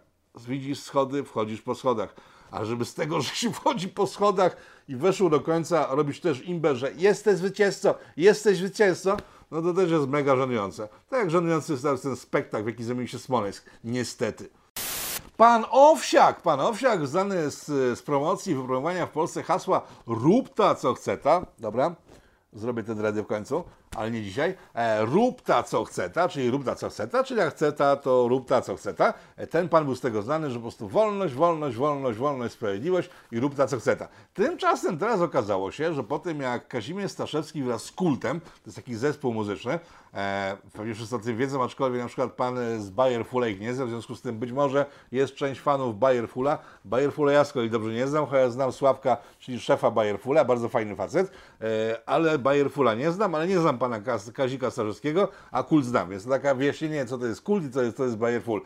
widzisz 0.48 0.80
schody, 0.80 1.24
wchodzisz 1.24 1.62
po 1.62 1.74
schodach. 1.74 2.14
A 2.50 2.64
żeby 2.64 2.84
z 2.84 2.94
tego, 2.94 3.20
że 3.22 3.34
się 3.34 3.52
wchodzi 3.52 3.88
po 3.88 4.06
schodach 4.06 4.56
i 4.88 4.96
weszło 4.96 5.30
do 5.30 5.40
końca, 5.40 5.86
robisz 5.90 6.20
też 6.20 6.46
imbę, 6.48 6.76
że 6.76 6.92
jesteś 6.96 7.36
zwycięzcą, 7.36 7.94
jesteś 8.16 8.58
zwycięzcą, 8.58 9.16
no 9.50 9.62
to 9.62 9.74
też 9.74 9.90
jest 9.90 10.08
mega 10.08 10.36
żenujące. 10.36 10.88
Tak 11.08 11.20
jak 11.20 11.30
żenujący 11.30 11.72
jest 11.72 12.02
ten 12.02 12.16
spektakl, 12.16 12.64
w 12.64 12.66
jaki 12.66 12.84
zamienił 12.84 13.08
się 13.08 13.18
Smoleńsk. 13.18 13.64
Niestety. 13.84 14.48
Pan 15.36 15.64
Owsiak, 15.70 16.42
pan 16.42 16.60
Owsiak 16.60 17.06
znany 17.06 17.50
z, 17.50 17.66
z 17.98 18.02
promocji 18.02 18.52
i 18.52 18.56
wypromowania 18.56 19.06
w 19.06 19.10
Polsce 19.10 19.42
hasła 19.42 19.82
rób 20.06 20.54
ta 20.54 20.74
co 20.74 20.94
chce 20.94 21.18
ta, 21.18 21.46
dobra, 21.58 21.94
zrobię 22.52 22.82
ten 22.82 23.00
rady 23.00 23.22
w 23.22 23.26
końcu, 23.26 23.64
ale 23.96 24.10
nie 24.10 24.22
dzisiaj, 24.22 24.54
e, 24.74 25.04
rób 25.04 25.42
ta 25.42 25.62
co 25.62 25.84
chce 25.84 26.10
ta, 26.10 26.28
czyli 26.28 26.50
rób 26.50 26.64
ta 26.64 26.74
co 26.74 26.88
chce 26.88 27.08
ta, 27.08 27.24
czyli 27.24 27.40
jak 27.40 27.54
chce 27.54 27.72
ta, 27.72 27.96
to 27.96 28.28
rób 28.28 28.48
ta 28.48 28.60
co 28.60 28.76
chce 28.76 28.94
ta. 28.94 29.14
E, 29.36 29.46
ten 29.46 29.68
pan 29.68 29.84
był 29.84 29.94
z 29.94 30.00
tego 30.00 30.22
znany, 30.22 30.50
że 30.50 30.56
po 30.56 30.62
prostu 30.62 30.88
wolność, 30.88 31.34
wolność, 31.34 31.76
wolność, 31.76 32.18
wolność, 32.18 32.54
sprawiedliwość 32.54 33.10
i 33.32 33.40
rób 33.40 33.54
ta 33.54 33.66
co 33.66 33.78
chce 33.78 33.96
ta. 33.96 34.08
Tymczasem 34.34 34.98
teraz 34.98 35.20
okazało 35.20 35.72
się, 35.72 35.94
że 35.94 36.04
po 36.04 36.18
tym 36.18 36.40
jak 36.40 36.68
Kazimierz 36.68 37.12
Staszewski 37.12 37.62
wraz 37.62 37.82
z 37.82 37.92
Kultem, 37.92 38.40
to 38.40 38.46
jest 38.66 38.76
taki 38.76 38.94
zespół 38.94 39.34
muzyczny, 39.34 39.78
e, 40.14 40.56
pewnie 40.72 40.94
wszyscy 40.94 41.16
o 41.16 41.18
tym 41.18 41.36
wiedzą, 41.36 41.64
aczkolwiek 41.64 42.02
na 42.02 42.06
przykład 42.06 42.32
pan 42.32 42.56
z 42.78 42.90
Bayer 42.90 43.24
ich 43.50 43.60
nie 43.60 43.74
zna, 43.74 43.86
w 43.86 43.88
związku 43.88 44.14
z 44.14 44.22
tym 44.22 44.38
być 44.38 44.52
może 44.52 44.86
jest 45.12 45.34
część 45.34 45.60
fanów 45.60 45.98
Bayer 45.98 46.28
Fula. 46.28 46.58
Bayer 46.84 47.12
Fula 47.12 47.32
ja 47.32 47.44
z 47.44 47.52
kolei 47.52 47.70
dobrze 47.70 47.92
nie 47.92 48.06
znam, 48.06 48.26
chociaż 48.26 48.52
znam 48.52 48.72
Sławka, 48.72 49.16
czyli 49.38 49.60
szefa 49.60 49.90
Bayer 49.90 50.20
Fula, 50.20 50.44
bardzo 50.44 50.68
fajny 50.68 50.96
facet, 50.96 51.30
e, 51.60 51.64
ale 52.06 52.38
Bayer 52.38 52.70
Fula 52.70 52.94
nie 52.94 53.12
znam, 53.12 53.34
ale 53.34 53.46
nie 53.46 53.58
znam 53.58 53.78
pana 53.84 54.00
Kazika 54.34 54.70
Starzewskiego, 54.70 55.28
a 55.50 55.62
kult 55.62 55.84
znam, 55.84 56.10
więc 56.10 56.26
taka 56.26 56.54
wyjaśnienie, 56.54 57.06
co 57.06 57.18
to 57.18 57.26
jest 57.26 57.40
kult 57.40 57.64
i 57.64 57.70
co 57.70 57.82
jest, 57.82 57.96
to 57.96 58.04
jest 58.04 58.16
Bayer 58.16 58.42
Full. 58.42 58.62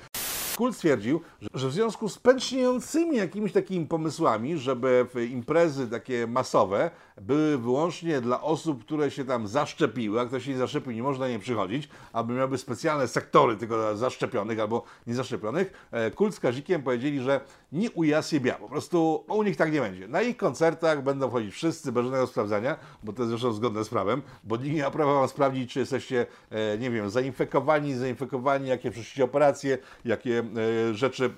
Kult 0.59 0.77
stwierdził, 0.77 1.21
że 1.55 1.69
w 1.69 1.73
związku 1.73 2.09
z 2.09 2.19
pęczniejącymi 2.19 3.17
jakimiś 3.17 3.53
takimi 3.53 3.87
pomysłami, 3.87 4.59
żeby 4.59 5.07
imprezy 5.31 5.89
takie 5.89 6.27
masowe 6.27 6.91
były 7.21 7.59
wyłącznie 7.59 8.21
dla 8.21 8.43
osób, 8.43 8.85
które 8.85 9.11
się 9.11 9.25
tam 9.25 9.49
zaszczepiły, 9.49 10.21
a 10.21 10.27
kto 10.27 10.41
się 10.41 10.51
nie 10.51 10.59
zaszczepił, 10.59 10.93
nie 10.93 11.03
można 11.03 11.29
nie 11.29 11.39
przychodzić, 11.39 11.89
aby 12.13 12.35
miały 12.35 12.59
specjalne 12.59 13.09
sektory 13.09 13.57
tylko 13.57 13.77
dla 13.77 13.95
zaszczepionych 13.95 14.61
albo 14.61 14.83
niezaszczepionych, 15.07 15.89
e, 15.91 16.11
kult 16.11 16.35
z 16.35 16.41
Kazikiem 16.41 16.83
powiedzieli, 16.83 17.21
że 17.21 17.41
nie 17.73 17.91
ujasypia, 17.91 18.55
po 18.55 18.69
prostu 18.69 19.25
u 19.29 19.43
nich 19.43 19.57
tak 19.57 19.73
nie 19.73 19.81
będzie. 19.81 20.09
Na 20.09 20.23
ich 20.23 20.37
koncertach 20.37 21.03
będą 21.03 21.29
wchodzić 21.29 21.55
wszyscy 21.55 21.93
bez 21.93 22.05
żadnego 22.05 22.27
sprawdzania, 22.27 22.77
bo 23.03 23.13
to 23.13 23.23
jest 23.23 23.31
zresztą 23.31 23.53
zgodne 23.53 23.85
z 23.85 23.89
prawem, 23.89 24.23
bo 24.45 24.57
nikt 24.57 24.77
nie 24.77 24.83
ma 24.83 24.91
prawa 24.91 25.15
wam 25.15 25.29
sprawdzić, 25.29 25.73
czy 25.73 25.81
jesteście, 25.81 26.27
e, 26.51 26.79
nie 26.79 26.91
wiem, 26.91 27.11
zainfekowani, 27.11 27.95
zainfekowani, 27.95 28.69
jakie 28.69 28.91
przeszliście 28.91 29.25
operacje, 29.25 29.79
jakie 30.05 30.43
rzeczy 30.93 31.31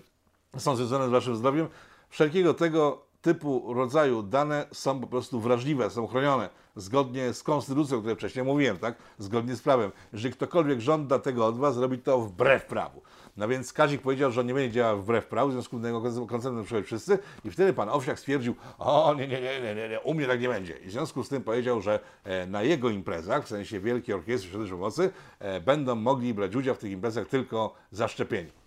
są 0.58 0.76
związane 0.76 1.08
z 1.08 1.10
waszym 1.10 1.36
zdrowiem. 1.36 1.68
Wszelkiego 2.08 2.54
tego 2.54 3.02
typu 3.22 3.74
rodzaju 3.74 4.22
dane 4.22 4.66
są 4.72 5.00
po 5.00 5.06
prostu 5.06 5.40
wrażliwe, 5.40 5.90
są 5.90 6.06
chronione 6.06 6.48
zgodnie 6.76 7.32
z 7.32 7.42
konstytucją, 7.42 7.96
o 7.96 8.00
której 8.00 8.16
wcześniej 8.16 8.44
mówiłem, 8.44 8.78
tak? 8.78 8.94
Zgodnie 9.18 9.56
z 9.56 9.62
prawem. 9.62 9.92
Jeżeli 10.12 10.34
ktokolwiek 10.34 10.80
żąda 10.80 11.18
tego 11.18 11.46
od 11.46 11.58
was, 11.58 11.76
robi 11.76 11.98
to 11.98 12.20
wbrew 12.20 12.64
prawu. 12.66 13.02
No 13.36 13.48
więc 13.48 13.72
Kazik 13.72 14.02
powiedział, 14.02 14.30
że 14.30 14.40
on 14.40 14.46
nie 14.46 14.54
będzie 14.54 14.74
działał 14.74 15.02
wbrew 15.02 15.26
prawu, 15.26 15.50
w 15.50 15.52
związku 15.52 15.78
z 15.78 15.82
tym 16.14 16.26
koncertem 16.26 16.64
przychodzi 16.64 16.86
wszyscy 16.86 17.18
i 17.44 17.50
wtedy 17.50 17.72
pan 17.72 17.88
Owsiak 17.88 18.18
stwierdził, 18.18 18.54
o 18.78 19.14
nie, 19.14 19.28
nie, 19.28 19.40
nie, 19.40 19.74
nie, 19.74 19.88
nie, 19.88 20.00
u 20.00 20.14
mnie 20.14 20.26
tak 20.26 20.40
nie 20.40 20.48
będzie. 20.48 20.76
I 20.76 20.86
w 20.86 20.90
związku 20.90 21.24
z 21.24 21.28
tym 21.28 21.42
powiedział, 21.42 21.80
że 21.80 22.00
e, 22.24 22.46
na 22.46 22.62
jego 22.62 22.90
imprezach, 22.90 23.44
w 23.44 23.48
sensie 23.48 23.80
Wielkiej 23.80 24.14
Orkiestry 24.14 24.50
Świątecznej 24.50 24.78
Pomocy, 24.78 25.10
e, 25.38 25.60
będą 25.60 25.94
mogli 25.94 26.34
brać 26.34 26.56
udział 26.56 26.74
w 26.74 26.78
tych 26.78 26.90
imprezach 26.90 27.28
tylko 27.28 27.74
zaszczepieni. 27.90 28.59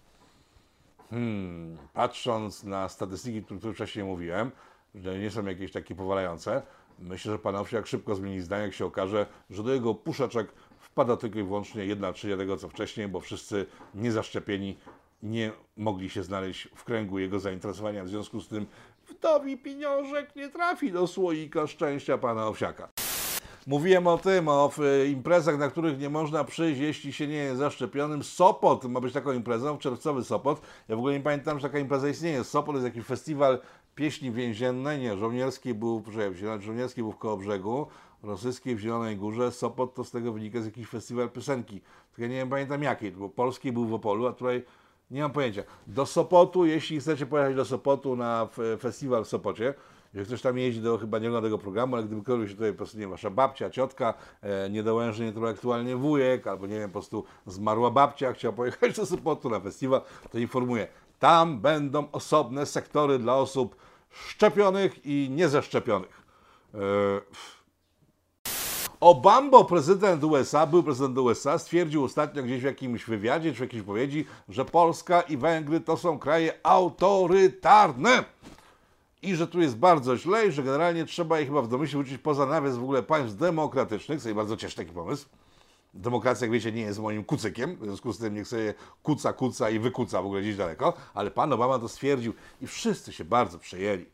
Hmm, 1.09 1.77
patrząc 1.93 2.63
na 2.63 2.89
statystyki, 2.89 3.39
o 3.39 3.57
których 3.57 3.75
wcześniej 3.75 4.05
mówiłem, 4.05 4.51
że 4.95 5.19
nie 5.19 5.31
są 5.31 5.45
jakieś 5.45 5.71
takie 5.71 5.95
powalające, 5.95 6.61
myślę, 6.99 7.31
że 7.31 7.39
pan 7.39 7.55
Owsiak 7.55 7.87
szybko 7.87 8.15
zmieni 8.15 8.41
zdanie, 8.41 8.63
jak 8.63 8.73
się 8.73 8.85
okaże, 8.85 9.25
że 9.49 9.63
do 9.63 9.73
jego 9.73 9.95
puszeczek 9.95 10.53
wpada 10.79 11.17
tylko 11.17 11.39
i 11.39 11.43
wyłącznie 11.43 11.85
jedna 11.85 12.13
trzecia 12.13 12.37
tego, 12.37 12.57
co 12.57 12.69
wcześniej, 12.69 13.07
bo 13.07 13.19
wszyscy 13.19 13.65
niezaszczepieni 13.95 14.77
nie 15.23 15.51
mogli 15.77 16.09
się 16.09 16.23
znaleźć 16.23 16.67
w 16.75 16.83
kręgu 16.83 17.19
jego 17.19 17.39
zainteresowania. 17.39 18.03
W 18.03 18.09
związku 18.09 18.41
z 18.41 18.47
tym 18.47 18.65
wdowi 19.07 19.57
pieniążek 19.57 20.35
nie 20.35 20.49
trafi 20.49 20.91
do 20.91 21.07
słoika 21.07 21.67
szczęścia 21.67 22.17
pana 22.17 22.47
Owsiaka. 22.47 23.02
Mówiłem 23.67 24.07
o 24.07 24.17
tym, 24.17 24.47
o 24.47 24.71
imprezach, 25.09 25.57
na 25.57 25.69
których 25.69 25.99
nie 25.99 26.09
można 26.09 26.43
przyjść, 26.43 26.79
jeśli 26.79 27.13
się 27.13 27.27
nie 27.27 27.35
jest 27.35 27.57
zaszczepionym. 27.57 28.23
Sopot 28.23 28.85
ma 28.85 29.01
być 29.01 29.13
taką 29.13 29.31
imprezą, 29.31 29.77
czerwcowy 29.77 30.23
Sopot. 30.23 30.61
Ja 30.87 30.95
w 30.95 30.99
ogóle 30.99 31.13
nie 31.13 31.19
pamiętam, 31.19 31.59
że 31.59 31.67
taka 31.67 31.79
impreza 31.79 32.09
istnieje. 32.09 32.43
Sopot 32.43 32.75
jest 32.75 32.85
jakiś 32.85 33.05
festiwal 33.05 33.59
pieśni 33.95 34.31
więziennej, 34.31 34.99
nie, 34.99 35.17
żołnierski 35.17 35.73
był, 35.73 36.01
przepraszam, 36.01 36.61
żołnierski 36.61 37.01
był 37.01 37.11
w 37.11 37.17
Kołobrzegu, 37.17 37.87
rosyjskiej 38.23 38.75
w 38.75 38.79
Zielonej 38.79 39.17
Górze, 39.17 39.51
Sopot 39.51 39.93
to 39.93 40.03
z 40.03 40.11
tego 40.11 40.33
wynika 40.33 40.61
z 40.61 40.65
jakiś 40.65 40.87
festiwal 40.87 41.29
piosenki. 41.29 41.81
Tylko 42.15 42.33
ja 42.33 42.43
nie 42.43 42.49
pamiętam 42.49 42.83
jakiej, 42.83 43.11
bo 43.11 43.29
polski 43.29 43.71
był 43.71 43.85
w 43.85 43.93
Opolu, 43.93 44.27
a 44.27 44.33
tutaj 44.33 44.63
nie 45.11 45.21
mam 45.21 45.31
pojęcia. 45.31 45.63
Do 45.87 46.05
Sopotu, 46.05 46.65
jeśli 46.65 46.99
chcecie 46.99 47.25
pojechać 47.25 47.55
do 47.55 47.65
Sopotu 47.65 48.15
na 48.15 48.47
festiwal 48.79 49.23
w 49.23 49.27
Sopocie, 49.27 49.73
że 50.13 50.25
ktoś 50.25 50.41
tam 50.41 50.57
jeździ 50.57 50.81
do 50.81 50.97
chyba 50.97 51.19
nie 51.19 51.27
ogląda 51.27 51.47
tego 51.47 51.57
programu, 51.57 51.95
ale 51.95 52.05
gdyby 52.05 52.47
się 52.47 52.53
tutaj 52.53 52.71
po 52.71 52.77
prostu, 52.77 52.97
nie 52.97 53.07
wasza 53.07 53.29
babcia, 53.29 53.69
ciotka, 53.69 54.13
e, 54.41 54.69
niedołężnie 54.69 55.33
aktualnie 55.49 55.95
wujek, 55.95 56.47
albo 56.47 56.67
nie 56.67 56.79
wiem, 56.79 56.89
po 56.89 56.93
prostu 56.93 57.23
zmarła 57.45 57.91
babcia, 57.91 58.33
chciał 58.33 58.53
pojechać 58.53 58.95
do 58.95 59.05
Sopotu 59.05 59.49
na 59.49 59.59
festiwal, 59.59 60.01
to 60.31 60.39
informuję, 60.39 60.87
tam 61.19 61.59
będą 61.59 62.11
osobne 62.11 62.65
sektory 62.65 63.19
dla 63.19 63.35
osób 63.35 63.75
szczepionych 64.09 65.05
i 65.05 65.29
niezaszczepionych. 65.31 66.23
E, 66.73 66.77
Obama, 68.99 69.63
prezydent 69.63 70.23
USA, 70.23 70.65
był 70.65 70.83
prezydent 70.83 71.17
USA, 71.17 71.57
stwierdził 71.57 72.03
ostatnio 72.03 72.43
gdzieś 72.43 72.61
w 72.61 72.65
jakimś 72.65 73.05
wywiadzie 73.05 73.51
czy 73.51 73.57
w 73.57 73.61
jakiejś 73.61 73.83
powiedzi, 73.83 74.27
że 74.49 74.65
Polska 74.65 75.21
i 75.21 75.37
Węgry 75.37 75.79
to 75.79 75.97
są 75.97 76.19
kraje 76.19 76.53
autorytarne 76.63 78.23
i 79.23 79.35
że 79.35 79.47
tu 79.47 79.61
jest 79.61 79.77
bardzo 79.77 80.17
źle 80.17 80.47
i 80.47 80.51
że 80.51 80.63
generalnie 80.63 81.05
trzeba 81.05 81.39
je 81.39 81.45
chyba 81.45 81.61
w 81.61 81.67
domyśle 81.67 81.97
wrócić 81.97 82.17
poza 82.17 82.45
nawias 82.45 82.77
w 82.77 82.83
ogóle 82.83 83.03
państw 83.03 83.37
demokratycznych, 83.37 84.21
co 84.21 84.35
bardzo 84.35 84.57
cieszy 84.57 84.75
taki 84.75 84.91
pomysł. 84.91 85.25
Demokracja, 85.93 86.45
jak 86.45 86.51
wiecie, 86.51 86.71
nie 86.71 86.81
jest 86.81 86.99
moim 86.99 87.23
kucykiem, 87.23 87.75
w 87.75 87.83
związku 87.83 88.13
z 88.13 88.17
tym 88.17 88.35
niech 88.35 88.47
sobie 88.47 88.73
kuca, 89.03 89.33
kuca 89.33 89.69
i 89.69 89.79
wykuca 89.79 90.21
w 90.21 90.25
ogóle 90.25 90.41
gdzieś 90.41 90.55
daleko, 90.55 90.93
ale 91.13 91.31
pan 91.31 91.53
Obama 91.53 91.79
to 91.79 91.87
stwierdził 91.87 92.33
i 92.61 92.67
wszyscy 92.67 93.13
się 93.13 93.25
bardzo 93.25 93.59
przejęli 93.59 94.05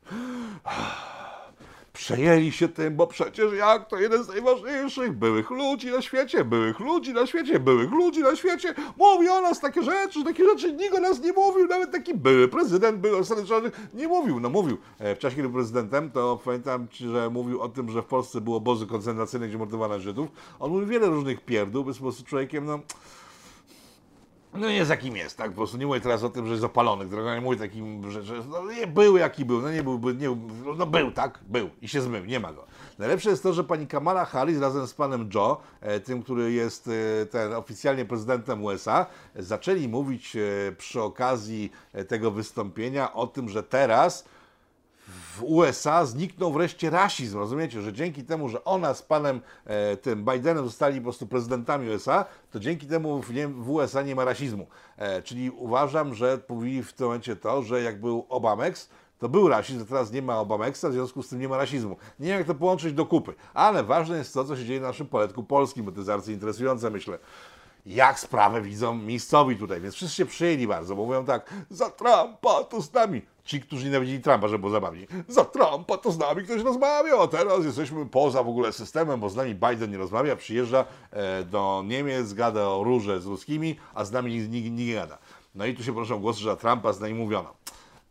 przejęli 1.99 2.51
się 2.51 2.67
tym, 2.67 2.95
bo 2.95 3.07
przecież 3.07 3.53
jak 3.53 3.87
to 3.87 3.97
jeden 3.97 4.23
z 4.23 4.27
najważniejszych 4.27 5.11
byłych 5.11 5.49
ludzi 5.49 5.91
na 5.91 6.01
świecie, 6.01 6.45
byłych 6.45 6.79
ludzi 6.79 7.13
na 7.13 7.27
świecie, 7.27 7.59
byłych 7.59 7.91
ludzi 7.91 8.19
na 8.19 8.35
świecie, 8.35 8.75
mówi 8.97 9.29
o 9.29 9.41
nas 9.41 9.59
takie 9.59 9.83
rzeczy, 9.83 10.23
takie 10.23 10.45
rzeczy 10.45 10.73
nikt 10.73 10.95
o 10.95 10.99
nas 10.99 11.21
nie 11.21 11.33
mówił, 11.33 11.67
nawet 11.67 11.91
taki 11.91 12.13
były 12.13 12.47
prezydent, 12.47 12.99
były 12.99 13.25
Stanów 13.25 13.49
nie 13.93 14.07
mówił, 14.07 14.39
no 14.39 14.49
mówił. 14.49 14.77
E, 14.99 15.15
w 15.15 15.19
czasie, 15.19 15.35
kiedy 15.35 15.47
był 15.47 15.57
prezydentem, 15.57 16.11
to 16.11 16.39
pamiętam, 16.45 16.87
że 16.91 17.29
mówił 17.29 17.61
o 17.61 17.69
tym, 17.69 17.91
że 17.91 18.01
w 18.01 18.05
Polsce 18.05 18.41
było 18.41 18.57
obozy 18.57 18.87
koncentracyjne, 18.87 19.47
gdzie 19.47 19.57
mordowano 19.57 19.99
Żydów. 19.99 20.29
On 20.59 20.71
mówił 20.71 20.87
wiele 20.87 21.07
różnych 21.07 21.41
pierdół, 21.41 21.83
był 21.83 21.93
po 21.93 22.01
prostu 22.01 22.23
człowiekiem, 22.23 22.65
no 22.65 22.79
no 24.53 24.85
z 24.85 24.89
jakim 24.89 25.17
jest, 25.17 25.37
tak? 25.37 25.49
Po 25.51 25.55
prostu 25.55 25.77
nie 25.77 25.87
mówię 25.87 26.01
teraz 26.01 26.23
o 26.23 26.29
tym, 26.29 26.45
że 26.45 26.51
jest 26.51 26.61
zapalony, 26.61 27.05
którego 27.05 27.35
nie 27.35 27.41
mówię 27.41 27.57
takim, 27.57 28.11
że, 28.11 28.23
że 28.23 28.33
no 28.49 28.71
nie 28.71 28.87
był 28.87 29.17
jaki 29.17 29.45
był, 29.45 29.61
no 29.61 29.71
nie 29.71 29.83
był, 29.83 29.99
nie, 29.99 30.37
no 30.77 30.85
był, 30.85 31.11
tak? 31.11 31.39
Był 31.47 31.69
i 31.81 31.87
się 31.87 32.01
zmył, 32.01 32.25
nie 32.25 32.39
ma 32.39 32.53
go. 32.53 32.65
Najlepsze 32.99 33.29
jest 33.29 33.43
to, 33.43 33.53
że 33.53 33.63
pani 33.63 33.87
Kamala 33.87 34.25
Harris 34.25 34.59
razem 34.59 34.87
z 34.87 34.93
panem 34.93 35.29
Joe, 35.33 35.61
e, 35.81 35.99
tym, 35.99 36.23
który 36.23 36.51
jest 36.51 36.89
e, 37.21 37.25
ten 37.25 37.53
oficjalnie 37.53 38.05
prezydentem 38.05 38.63
USA, 38.63 39.05
zaczęli 39.35 39.87
mówić 39.87 40.35
e, 40.35 40.39
przy 40.77 41.01
okazji 41.01 41.71
tego 42.07 42.31
wystąpienia 42.31 43.13
o 43.13 43.27
tym, 43.27 43.49
że 43.49 43.63
teraz 43.63 44.25
w 45.09 45.43
USA 45.43 46.05
zniknął 46.05 46.51
wreszcie 46.53 46.89
rasizm. 46.89 47.37
Rozumiecie, 47.37 47.81
że 47.81 47.93
dzięki 47.93 48.23
temu, 48.23 48.49
że 48.49 48.63
ona 48.63 48.93
z 48.93 49.01
panem 49.01 49.41
e, 49.65 49.97
tym 49.97 50.25
Bidenem 50.25 50.65
zostali 50.65 50.97
po 50.97 51.03
prostu 51.03 51.27
prezydentami 51.27 51.89
USA, 51.89 52.25
to 52.51 52.59
dzięki 52.59 52.87
temu 52.87 53.21
w, 53.21 53.33
nie, 53.33 53.47
w 53.47 53.69
USA 53.69 54.01
nie 54.01 54.15
ma 54.15 54.25
rasizmu. 54.25 54.67
E, 54.97 55.21
czyli 55.21 55.49
uważam, 55.49 56.13
że 56.13 56.39
mówili 56.49 56.83
w 56.83 56.93
tym 56.93 57.05
momencie 57.05 57.35
to, 57.35 57.61
że 57.61 57.81
jak 57.81 58.01
był 58.01 58.25
Obamex, 58.29 58.89
to 59.19 59.29
był 59.29 59.47
rasizm, 59.47 59.85
teraz 59.85 60.11
nie 60.11 60.21
ma 60.21 60.39
Obamexa, 60.39 60.85
w 60.89 60.93
związku 60.93 61.23
z 61.23 61.29
tym 61.29 61.39
nie 61.39 61.49
ma 61.49 61.57
rasizmu. 61.57 61.97
Nie 62.19 62.27
wiem, 62.27 62.37
jak 62.37 62.47
to 62.47 62.55
połączyć 62.55 62.93
do 62.93 63.05
kupy, 63.05 63.33
ale 63.53 63.83
ważne 63.83 64.17
jest 64.17 64.33
to, 64.33 64.45
co 64.45 64.57
się 64.57 64.65
dzieje 64.65 64.81
na 64.81 64.87
naszym 64.87 65.07
poletku 65.07 65.43
polskim, 65.43 65.85
bo 65.85 65.91
to 65.91 66.13
jest 66.13 66.27
interesujące, 66.27 66.89
myślę. 66.89 67.19
Jak 67.85 68.19
sprawę 68.19 68.61
widzą 68.61 68.95
miejscowi 68.95 69.55
tutaj, 69.55 69.81
więc 69.81 69.95
wszyscy 69.95 70.15
się 70.15 70.25
przyjęli 70.25 70.67
bardzo, 70.67 70.95
bo 70.95 71.05
mówią 71.05 71.25
tak, 71.25 71.53
za 71.69 71.89
Trumpa 71.89 72.63
to 72.63 72.81
z 72.81 72.93
nami. 72.93 73.21
Ci, 73.43 73.61
którzy 73.61 73.85
nienawidzili 73.85 74.21
Trumpa, 74.21 74.47
żeby 74.47 74.59
było 74.59 74.71
zabawniej. 74.71 75.07
Za 75.27 75.45
Trumpa 75.45 75.97
to 75.97 76.11
z 76.11 76.17
nami 76.17 76.43
ktoś 76.43 76.61
rozmawiał, 76.61 77.21
a 77.21 77.27
teraz 77.27 77.65
jesteśmy 77.65 78.05
poza 78.05 78.43
w 78.43 78.49
ogóle 78.49 78.73
systemem, 78.73 79.19
bo 79.19 79.29
z 79.29 79.35
nami 79.35 79.55
Biden 79.55 79.91
nie 79.91 79.97
rozmawia, 79.97 80.35
przyjeżdża 80.35 80.85
e, 81.11 81.43
do 81.43 81.83
Niemiec, 81.85 82.33
gada 82.33 82.67
o 82.67 82.83
róże 82.83 83.21
z 83.21 83.25
ruskimi, 83.25 83.75
a 83.93 84.05
z 84.05 84.11
nami 84.11 84.33
nikt, 84.33 84.49
nikt 84.51 84.71
nie 84.71 84.93
gada. 84.93 85.17
No 85.55 85.65
i 85.65 85.75
tu 85.75 85.83
się 85.83 85.93
proszą 85.93 86.19
głosy, 86.19 86.39
że 86.39 86.49
za 86.49 86.55
Trumpa 86.55 86.93
z 86.93 86.99
nami 86.99 87.13
mówiono. 87.13 87.53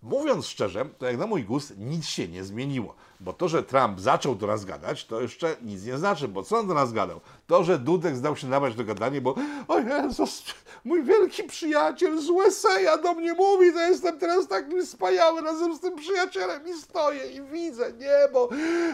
Mówiąc 0.02 0.46
szczerze, 0.46 0.84
to 0.98 1.06
jak 1.06 1.18
na 1.18 1.26
mój 1.26 1.44
gust 1.44 1.74
nic 1.78 2.06
się 2.06 2.28
nie 2.28 2.44
zmieniło. 2.44 2.94
Bo 3.20 3.32
to, 3.32 3.48
że 3.48 3.62
Trump 3.62 4.00
zaczął 4.00 4.34
do 4.34 4.46
nas 4.46 4.64
gadać, 4.64 5.06
to 5.06 5.20
jeszcze 5.20 5.56
nic 5.62 5.84
nie 5.84 5.98
znaczy, 5.98 6.28
bo 6.28 6.42
co 6.42 6.58
on 6.58 6.68
do 6.68 6.74
nas 6.74 6.92
gadał? 6.92 7.20
To, 7.46 7.64
że 7.64 7.78
Dudek 7.78 8.16
zdał 8.16 8.36
się 8.36 8.46
nabrać 8.46 8.74
do 8.74 8.84
gadania, 8.84 9.20
bo 9.20 9.34
o 9.68 9.78
Jezus, 9.78 10.44
mój 10.84 11.02
wielki 11.02 11.44
przyjaciel 11.44 12.18
z 12.18 12.30
USA 12.30 12.96
do 13.02 13.14
mnie 13.14 13.32
mówi, 13.34 13.72
to 13.72 13.80
jestem 13.80 14.18
teraz 14.18 14.48
takim 14.48 14.86
wspaniały 14.86 15.40
razem 15.42 15.76
z 15.76 15.80
tym 15.80 15.96
przyjacielem 15.96 16.68
i 16.68 16.72
stoję 16.72 17.26
i 17.26 17.42
widzę 17.42 17.92
niebo, 17.92 18.48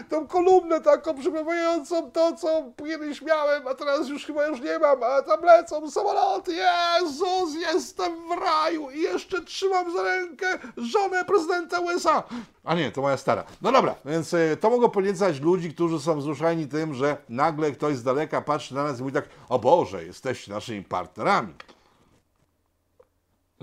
tą 0.09 0.27
kolumnę 0.27 0.81
taką 0.81 1.17
przypominającą 1.17 2.11
to, 2.11 2.33
co 2.35 2.63
kiedyś 2.77 3.21
miałem, 3.21 3.67
a 3.67 3.75
teraz 3.75 4.07
już 4.07 4.25
chyba 4.25 4.47
już 4.47 4.61
nie 4.61 4.79
mam, 4.79 5.03
a 5.03 5.21
tam 5.21 5.41
lecą 5.41 5.91
samoloty, 5.91 6.51
Jezus, 6.53 7.55
jestem 7.55 8.13
w 8.29 8.31
raju 8.41 8.89
i 8.89 9.01
jeszcze 9.01 9.41
trzymam 9.41 9.93
za 9.93 10.03
rękę 10.03 10.59
żonę 10.77 11.25
prezydenta 11.25 11.79
USA. 11.79 12.23
A 12.63 12.75
nie, 12.75 12.91
to 12.91 13.01
moja 13.01 13.17
stara. 13.17 13.43
No 13.61 13.71
dobra, 13.71 13.95
więc 14.15 14.33
y, 14.33 14.57
to 14.59 14.69
mogło 14.69 14.89
podniecać 14.89 15.39
ludzi, 15.39 15.73
którzy 15.73 15.99
są 15.99 16.19
wzruszeni 16.19 16.67
tym, 16.67 16.93
że 16.93 17.17
nagle 17.29 17.71
ktoś 17.71 17.95
z 17.95 18.03
daleka 18.03 18.41
patrzy 18.41 18.75
na 18.75 18.83
nas 18.83 18.99
i 18.99 19.01
mówi 19.01 19.13
tak, 19.13 19.29
o 19.49 19.59
Boże, 19.59 20.05
jesteście 20.05 20.51
naszymi 20.51 20.83
partnerami. 20.83 21.53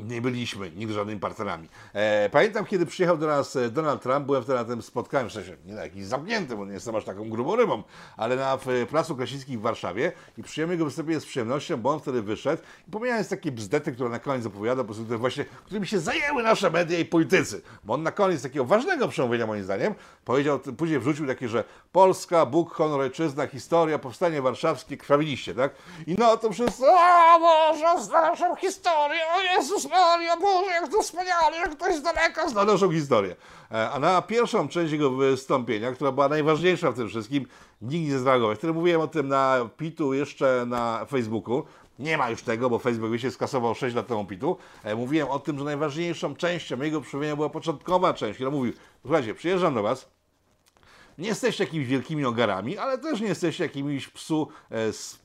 Nie 0.04 0.22
byliśmy 0.22 0.70
nigdy 0.70 0.94
żadnymi 0.94 1.20
partnerami. 1.20 1.68
E, 1.92 2.28
pamiętam, 2.30 2.64
kiedy 2.64 2.86
przyjechał 2.86 3.18
do 3.18 3.26
nas 3.26 3.56
e, 3.56 3.70
Donald 3.70 4.02
Trump, 4.02 4.26
byłem 4.26 4.42
wtedy 4.42 4.58
na 4.58 4.64
tym 4.64 4.82
spotkaniu, 4.82 5.28
w 5.28 5.32
sensie 5.32 5.56
nie 5.66 5.74
na 5.74 5.82
jakimś 5.82 6.04
zamkniętym, 6.04 6.58
bo 6.58 6.66
nie 6.66 6.72
jestem 6.72 6.96
aż 6.96 7.04
taką 7.04 7.30
grubą 7.30 7.56
rybą, 7.56 7.82
ale 8.16 8.36
na 8.36 8.56
w, 8.56 8.66
Placu 8.90 9.16
Krasińskim 9.16 9.60
w 9.60 9.62
Warszawie 9.62 10.12
i 10.38 10.42
przyjemnie 10.42 10.76
go 10.76 10.84
wystąpiłem 10.84 11.20
z 11.20 11.26
przyjemnością, 11.26 11.76
bo 11.76 11.90
on 11.90 12.00
wtedy 12.00 12.22
wyszedł 12.22 12.62
i 12.88 12.90
pomijając 12.90 13.28
takie 13.28 13.52
bzdety, 13.52 13.92
które 13.92 14.08
na 14.08 14.18
koniec 14.18 14.46
opowiada, 14.46 14.84
po 14.84 14.94
prostu 14.94 15.18
właśnie, 15.18 15.44
którymi 15.64 15.86
się 15.86 16.00
zajęły 16.00 16.42
nasze 16.42 16.70
media 16.70 16.98
i 16.98 17.04
politycy, 17.04 17.62
bo 17.84 17.94
on 17.94 18.02
na 18.02 18.12
koniec 18.12 18.42
takiego 18.42 18.64
ważnego 18.64 19.08
przemówienia 19.08 19.46
moim 19.46 19.64
zdaniem 19.64 19.94
powiedział, 20.24 20.58
później 20.58 20.98
wrzucił 20.98 21.26
takie, 21.26 21.48
że 21.48 21.64
Polska, 21.92 22.46
Bóg, 22.46 22.74
honor, 22.74 23.00
ojczyzna, 23.00 23.46
historia, 23.46 23.98
powstanie 23.98 24.42
warszawskie, 24.42 24.96
krwawiliście, 24.96 25.54
tak? 25.54 25.72
I 26.06 26.14
no 26.18 26.36
to 26.36 26.52
wszyscy, 26.52 26.82
o 26.86 27.40
Boże, 27.40 28.02
zna 28.02 28.20
naszą 28.20 28.56
historię, 28.56 29.20
o 29.36 29.40
Jezus 29.40 29.86
Maria, 29.92 30.36
Boże, 30.36 30.70
jak 30.70 30.88
to 30.88 31.02
wspaniale, 31.02 31.56
jak 31.56 31.70
ktoś 31.76 31.96
z 31.96 32.02
daleka 32.02 32.48
zna 32.48 32.64
naszą 32.64 32.92
historię. 32.92 33.36
E, 33.72 33.90
A 33.90 33.98
na 33.98 34.22
pierwszą 34.22 34.68
część 34.68 34.92
jego 34.92 35.10
wystąpienia, 35.10 35.92
która 35.92 36.12
była 36.12 36.28
najważniejsza 36.28 36.90
w 36.92 36.96
tym 36.96 37.08
wszystkim, 37.08 37.46
nikt 37.82 38.10
nie 38.12 38.18
zareagował. 38.18 38.56
Wtedy 38.56 38.72
mówiłem 38.72 39.00
o 39.00 39.06
tym 39.06 39.28
na 39.28 39.68
Pitu 39.76 40.14
jeszcze 40.14 40.64
na 40.66 41.04
Facebooku. 41.04 41.64
Nie 41.98 42.18
ma 42.18 42.30
już 42.30 42.42
tego, 42.42 42.70
bo 42.70 42.78
Facebook 42.78 43.12
wiecie, 43.12 43.30
skasował 43.30 43.74
6 43.74 43.96
lat 43.96 44.06
temu 44.06 44.24
Pitu. 44.24 44.56
E, 44.84 44.94
Mówiłem 44.94 45.28
o 45.28 45.38
tym, 45.38 45.58
że 45.58 45.64
najważniejszą 45.64 46.36
częścią 46.36 46.82
jego 46.82 47.00
przemówienia 47.00 47.36
była 47.36 47.48
początkowa 47.50 48.14
część. 48.14 48.42
On 48.42 48.52
mówił, 48.52 48.72
słuchajcie, 49.02 49.34
przyjeżdżam 49.34 49.74
do 49.74 49.82
Was, 49.82 50.08
nie 51.18 51.28
jesteście 51.28 51.64
jakimiś 51.64 51.86
wielkimi 51.88 52.24
ogarami, 52.24 52.78
ale 52.78 52.98
też 52.98 53.20
nie 53.20 53.26
jesteście 53.28 53.64
jakimiś 53.64 54.08
psu 54.08 54.48
e, 54.70 54.92
z 54.92 55.18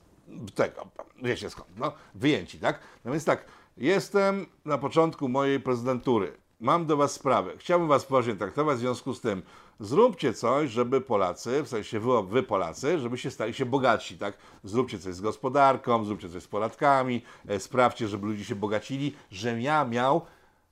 tego, 0.54 0.86
wiecie 1.22 1.50
skąd, 1.50 1.68
no, 1.76 1.92
wyjęci, 2.14 2.58
tak? 2.58 2.80
No 3.04 3.12
więc 3.12 3.24
tak, 3.24 3.44
jestem 3.78 4.46
na 4.64 4.78
początku 4.78 5.28
mojej 5.28 5.60
prezydentury. 5.60 6.32
Mam 6.60 6.86
do 6.86 6.96
Was 6.96 7.12
sprawę. 7.12 7.52
Chciałbym 7.58 7.88
Was 7.88 8.04
poważnie 8.04 8.34
traktować, 8.34 8.76
w 8.76 8.80
związku 8.80 9.14
z 9.14 9.20
tym 9.20 9.42
zróbcie 9.80 10.34
coś, 10.34 10.70
żeby 10.70 11.00
Polacy, 11.00 11.62
w 11.62 11.68
sensie 11.68 12.00
wy, 12.00 12.22
wy 12.22 12.42
Polacy, 12.42 12.98
żeby 12.98 13.18
się 13.18 13.30
stali 13.30 13.54
się 13.54 13.66
bogatsi, 13.66 14.18
tak? 14.18 14.38
Zróbcie 14.64 14.98
coś 14.98 15.14
z 15.14 15.20
gospodarką, 15.20 16.04
zróbcie 16.04 16.28
coś 16.28 16.42
z 16.42 16.48
podatkami, 16.48 17.22
e, 17.48 17.60
sprawdźcie, 17.60 18.08
żeby 18.08 18.26
ludzie 18.26 18.44
się 18.44 18.54
bogacili, 18.54 19.16
żebym 19.30 19.60
ja 19.60 19.84
miał 19.84 20.22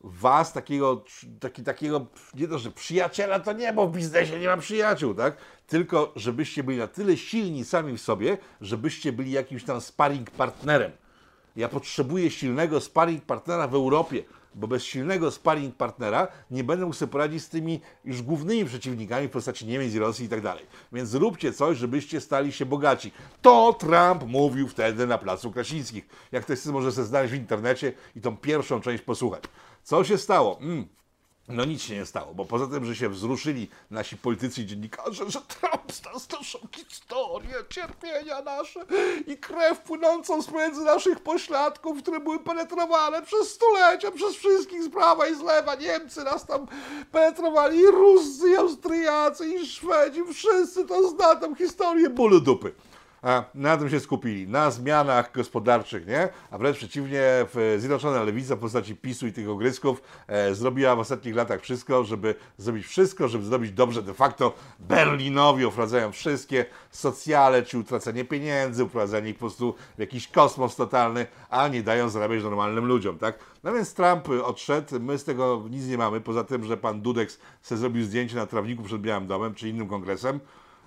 was, 0.00 0.52
takiego, 0.52 1.04
taki, 1.40 1.62
takiego, 1.62 2.06
nie 2.34 2.48
to, 2.48 2.58
że 2.58 2.70
przyjaciela 2.70 3.40
to 3.40 3.52
nie, 3.52 3.72
bo 3.72 3.88
w 3.88 3.96
biznesie 3.96 4.38
nie 4.38 4.46
ma 4.46 4.56
przyjaciół, 4.56 5.14
tak? 5.14 5.36
Tylko, 5.66 6.12
żebyście 6.16 6.62
byli 6.62 6.78
na 6.78 6.86
tyle 6.86 7.16
silni 7.16 7.64
sami 7.64 7.98
w 7.98 8.00
sobie, 8.00 8.38
żebyście 8.60 9.12
byli 9.12 9.30
jakimś 9.30 9.64
tam 9.64 9.80
sparring 9.80 10.30
partnerem. 10.30 10.92
Ja 11.56 11.68
potrzebuję 11.68 12.30
silnego 12.30 12.80
sparring 12.80 13.24
partnera 13.24 13.68
w 13.68 13.74
Europie, 13.74 14.24
bo 14.54 14.68
bez 14.68 14.84
silnego 14.84 15.30
sparring 15.30 15.76
partnera 15.76 16.28
nie 16.50 16.64
będę 16.64 16.84
mógł 16.84 16.96
sobie 16.96 17.12
poradzić 17.12 17.42
z 17.42 17.48
tymi 17.48 17.80
już 18.04 18.22
głównymi 18.22 18.64
przeciwnikami 18.64 19.28
w 19.28 19.30
postaci 19.30 19.66
Niemiec 19.66 19.94
i 19.94 19.98
Rosji 19.98 20.26
i 20.26 20.28
tak 20.28 20.40
dalej. 20.40 20.66
Więc 20.92 21.08
zróbcie 21.08 21.52
coś, 21.52 21.78
żebyście 21.78 22.20
stali 22.20 22.52
się 22.52 22.66
bogaci. 22.66 23.12
To 23.42 23.72
Trump 23.72 24.24
mówił 24.26 24.68
wtedy 24.68 25.06
na 25.06 25.18
Placu 25.18 25.52
Krasińskich. 25.52 26.08
Jak 26.32 26.44
ktoś 26.44 26.64
może 26.64 26.92
sobie 26.92 27.06
znaleźć 27.06 27.32
w 27.32 27.36
internecie 27.36 27.92
i 28.16 28.20
tą 28.20 28.36
pierwszą 28.36 28.80
część 28.80 29.02
posłuchać. 29.02 29.42
Co 29.82 30.04
się 30.04 30.18
stało? 30.18 30.58
Mm. 30.60 30.86
No 31.48 31.64
nic 31.64 31.82
się 31.82 31.94
nie 31.94 32.06
stało, 32.06 32.34
bo 32.34 32.44
poza 32.44 32.66
tym, 32.66 32.84
że 32.84 32.96
się 32.96 33.08
wzruszyli 33.08 33.68
nasi 33.90 34.16
politycy 34.16 34.62
i 34.62 34.66
dziennikarze, 34.66 35.30
że 35.30 35.40
Trump 35.40 35.86
naszą 36.46 36.58
historię, 36.76 37.54
cierpienia 37.68 38.42
nasze 38.42 38.80
i 39.26 39.38
krew 39.38 39.80
płynącą 39.80 40.42
z 40.42 40.46
pomiędzy 40.46 40.80
naszych 40.84 41.20
pośladków, 41.20 42.02
które 42.02 42.20
były 42.20 42.38
penetrowane 42.38 43.22
przez 43.22 43.54
stulecia, 43.54 44.10
przez 44.10 44.36
wszystkich 44.36 44.82
z 44.82 44.88
prawa 44.88 45.26
i 45.26 45.34
z 45.34 45.40
lewa. 45.40 45.74
Niemcy 45.74 46.24
nas 46.24 46.46
tam 46.46 46.66
penetrowali, 47.12 47.78
i 47.78 47.86
Ruscy, 47.86 48.50
i 48.50 48.56
Austriacy, 48.56 49.48
i 49.48 49.66
Szwedzi, 49.66 50.20
wszyscy 50.34 50.86
to 50.86 51.08
zna 51.08 51.36
tą 51.36 51.54
historię 51.54 52.10
bólu 52.10 52.40
dupy. 52.40 52.72
Na 53.54 53.76
tym 53.76 53.90
się 53.90 54.00
skupili, 54.00 54.48
na 54.48 54.70
zmianach 54.70 55.32
gospodarczych, 55.32 56.06
nie? 56.06 56.28
A 56.50 56.58
wręcz 56.58 56.76
przeciwnie, 56.76 57.22
Zjednoczona 57.78 58.22
Lewica 58.22 58.56
w 58.56 58.58
postaci 58.58 58.96
PiSu 58.96 59.26
i 59.26 59.32
tych 59.32 59.48
ogrysków 59.48 60.02
e, 60.26 60.54
zrobiła 60.54 60.96
w 60.96 60.98
ostatnich 60.98 61.34
latach 61.34 61.60
wszystko, 61.60 62.04
żeby 62.04 62.34
zrobić 62.58 62.86
wszystko, 62.86 63.28
żeby 63.28 63.44
zrobić 63.44 63.72
dobrze 63.72 64.02
de 64.02 64.14
facto 64.14 64.52
Berlinowi, 64.78 65.64
ofradzają 65.64 66.12
wszystkie 66.12 66.64
socjale, 66.90 67.62
czy 67.62 67.78
utracenie 67.78 68.24
pieniędzy, 68.24 68.84
uprowadzanie 68.84 69.30
ich 69.30 69.36
po 69.36 69.40
prostu 69.40 69.74
w 69.96 70.00
jakiś 70.00 70.28
kosmos 70.28 70.76
totalny, 70.76 71.26
a 71.50 71.68
nie 71.68 71.82
dają 71.82 72.08
zarabiać 72.08 72.42
normalnym 72.42 72.86
ludziom, 72.86 73.18
tak? 73.18 73.38
No 73.64 73.72
więc 73.72 73.94
Trump 73.94 74.28
odszedł, 74.44 75.00
my 75.00 75.18
z 75.18 75.24
tego 75.24 75.64
nic 75.70 75.86
nie 75.86 75.98
mamy, 75.98 76.20
poza 76.20 76.44
tym, 76.44 76.64
że 76.64 76.76
pan 76.76 77.02
Dudek 77.02 77.30
sobie 77.62 77.78
zrobił 77.78 78.04
zdjęcie 78.04 78.36
na 78.36 78.46
trawniku 78.46 78.82
przed 78.82 79.00
Białym 79.00 79.26
Domem, 79.26 79.54
czy 79.54 79.68
innym 79.68 79.88
kongresem. 79.88 80.40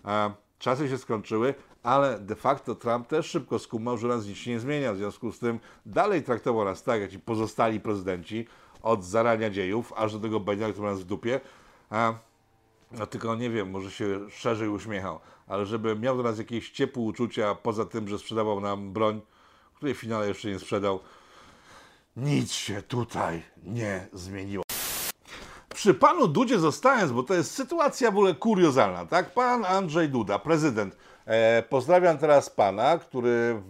E, 0.06 0.32
Czasy 0.60 0.90
się 0.90 0.98
skończyły, 0.98 1.54
ale 1.84 2.20
de 2.20 2.36
facto 2.36 2.76
Trump 2.76 3.08
też 3.08 3.26
szybko 3.26 3.60
skumał, 3.60 3.98
że 3.98 4.08
nas 4.08 4.26
nic 4.26 4.46
nie 4.46 4.60
zmienia. 4.60 4.94
W 4.94 4.98
związku 4.98 5.32
z 5.32 5.40
tym 5.40 5.60
dalej 5.86 6.24
traktował 6.24 6.66
nas 6.66 6.84
tak, 6.84 7.02
jak 7.02 7.12
ci 7.12 7.20
pozostali 7.20 7.80
prezydenci 7.80 8.48
od 8.82 9.04
zarania 9.04 9.50
dziejów, 9.50 9.94
aż 9.96 10.14
do 10.14 10.20
tego 10.20 10.40
Bidena, 10.40 10.74
który 10.74 10.88
nas 10.88 11.00
w 11.00 11.06
dupie. 11.06 11.42
A, 11.90 12.14
no 12.92 13.08
tylko 13.08 13.36
nie 13.36 13.50
wiem, 13.50 13.70
może 13.70 13.92
się 13.92 14.30
szerzej 14.30 14.70
uśmiechał, 14.70 15.20
ale 15.48 15.66
żeby 15.66 15.96
miał 15.96 16.18
do 16.18 16.24
nas 16.24 16.38
jakieś 16.38 16.70
ciepłe 16.70 17.04
uczucia, 17.04 17.56
poza 17.56 17.86
tym, 17.86 18.08
że 18.08 18.20
sprzedawał 18.20 18.62
nam 18.62 18.94
broń, 18.94 19.22
której 19.76 19.96
w 19.96 19.98
finale 19.98 20.28
jeszcze 20.28 20.48
nie 20.48 20.60
sprzedał, 20.60 21.00
nic 22.18 22.52
się 22.52 22.82
tutaj 22.82 23.44
nie 23.64 24.08
zmieniło 24.14 24.64
przy 25.80 25.94
panu 25.94 26.28
Dudzie 26.28 26.60
zostając, 26.60 27.12
bo 27.12 27.24
to 27.24 27.34
jest 27.34 27.52
sytuacja 27.52 28.12
w 28.12 28.14
ogóle 28.14 28.36
kuriozalna, 28.36 29.06
tak? 29.06 29.34
Pan 29.34 29.66
Andrzej 29.66 30.10
Duda, 30.10 30.40
prezydent. 30.40 30.98
E, 31.30 31.64
pozdrawiam 31.70 32.18
teraz 32.18 32.50
pana, 32.50 32.98
który 32.98 33.62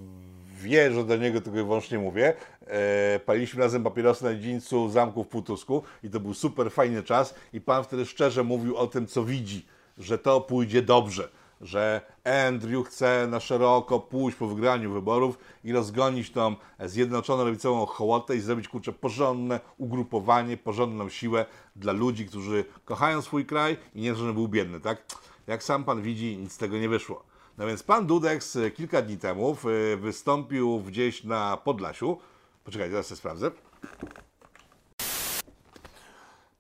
wie, 0.61 0.91
że 0.91 1.03
do 1.03 1.17
niego 1.17 1.41
tylko 1.41 1.59
i 1.59 1.63
wyłącznie 1.63 1.99
mówię. 1.99 2.33
E, 2.67 3.19
paliliśmy 3.19 3.63
razem 3.63 3.83
papierosy 3.83 4.23
na 4.23 4.33
dziedzińcu 4.33 4.89
zamku 4.89 5.23
w 5.23 5.27
Półtusku 5.27 5.83
i 6.03 6.09
to 6.09 6.19
był 6.19 6.33
super 6.33 6.71
fajny 6.71 7.03
czas 7.03 7.35
i 7.53 7.61
pan 7.61 7.83
wtedy 7.83 8.05
szczerze 8.05 8.43
mówił 8.43 8.77
o 8.77 8.87
tym, 8.87 9.07
co 9.07 9.23
widzi, 9.23 9.65
że 9.97 10.17
to 10.17 10.41
pójdzie 10.41 10.81
dobrze 10.81 11.29
że 11.62 12.01
Andrew 12.47 12.87
chce 12.87 13.27
na 13.29 13.39
szeroko 13.39 13.99
pójść 13.99 14.37
po 14.37 14.47
wygraniu 14.47 14.93
wyborów 14.93 15.37
i 15.63 15.71
rozgonić 15.71 16.31
tą 16.31 16.55
zjednoczoną 16.85 17.45
lewicową 17.45 17.85
hołotę 17.85 18.35
i 18.35 18.39
zrobić 18.39 18.67
kurczę 18.67 18.93
porządne 18.93 19.60
ugrupowanie, 19.77 20.57
porządną 20.57 21.10
siłę 21.10 21.45
dla 21.75 21.93
ludzi, 21.93 22.25
którzy 22.25 22.65
kochają 22.85 23.21
swój 23.21 23.45
kraj 23.45 23.77
i 23.95 24.01
nie, 24.01 24.15
żeby 24.15 24.33
był 24.33 24.47
biedny, 24.47 24.79
tak? 24.79 25.03
Jak 25.47 25.63
sam 25.63 25.83
pan 25.83 26.01
widzi, 26.01 26.37
nic 26.37 26.51
z 26.51 26.57
tego 26.57 26.77
nie 26.77 26.89
wyszło. 26.89 27.29
No 27.60 27.67
więc 27.67 27.83
pan 27.83 28.07
Dudeks 28.07 28.57
kilka 28.75 29.01
dni 29.01 29.17
temu 29.17 29.57
wystąpił 29.97 30.79
gdzieś 30.79 31.23
na 31.23 31.57
Podlasiu. 31.57 32.17
Poczekaj, 32.63 32.91
zaraz 32.91 33.07
sobie 33.07 33.17
sprawdzę. 33.17 33.51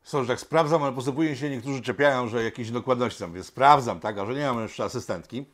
Są, 0.03 0.21
że 0.21 0.27
tak 0.27 0.39
sprawdzam, 0.39 0.83
ale 0.83 0.93
postępuje 0.93 1.35
się 1.35 1.49
niektórzy 1.49 1.81
czepiają, 1.81 2.27
że 2.27 2.43
jakieś 2.43 2.71
dokładności 2.71 3.19
są, 3.19 3.33
więc 3.33 3.45
sprawdzam, 3.45 3.99
tak, 3.99 4.17
a 4.17 4.25
że 4.25 4.33
nie 4.33 4.45
mam 4.45 4.61
jeszcze 4.61 4.83
asystentki, 4.83 5.45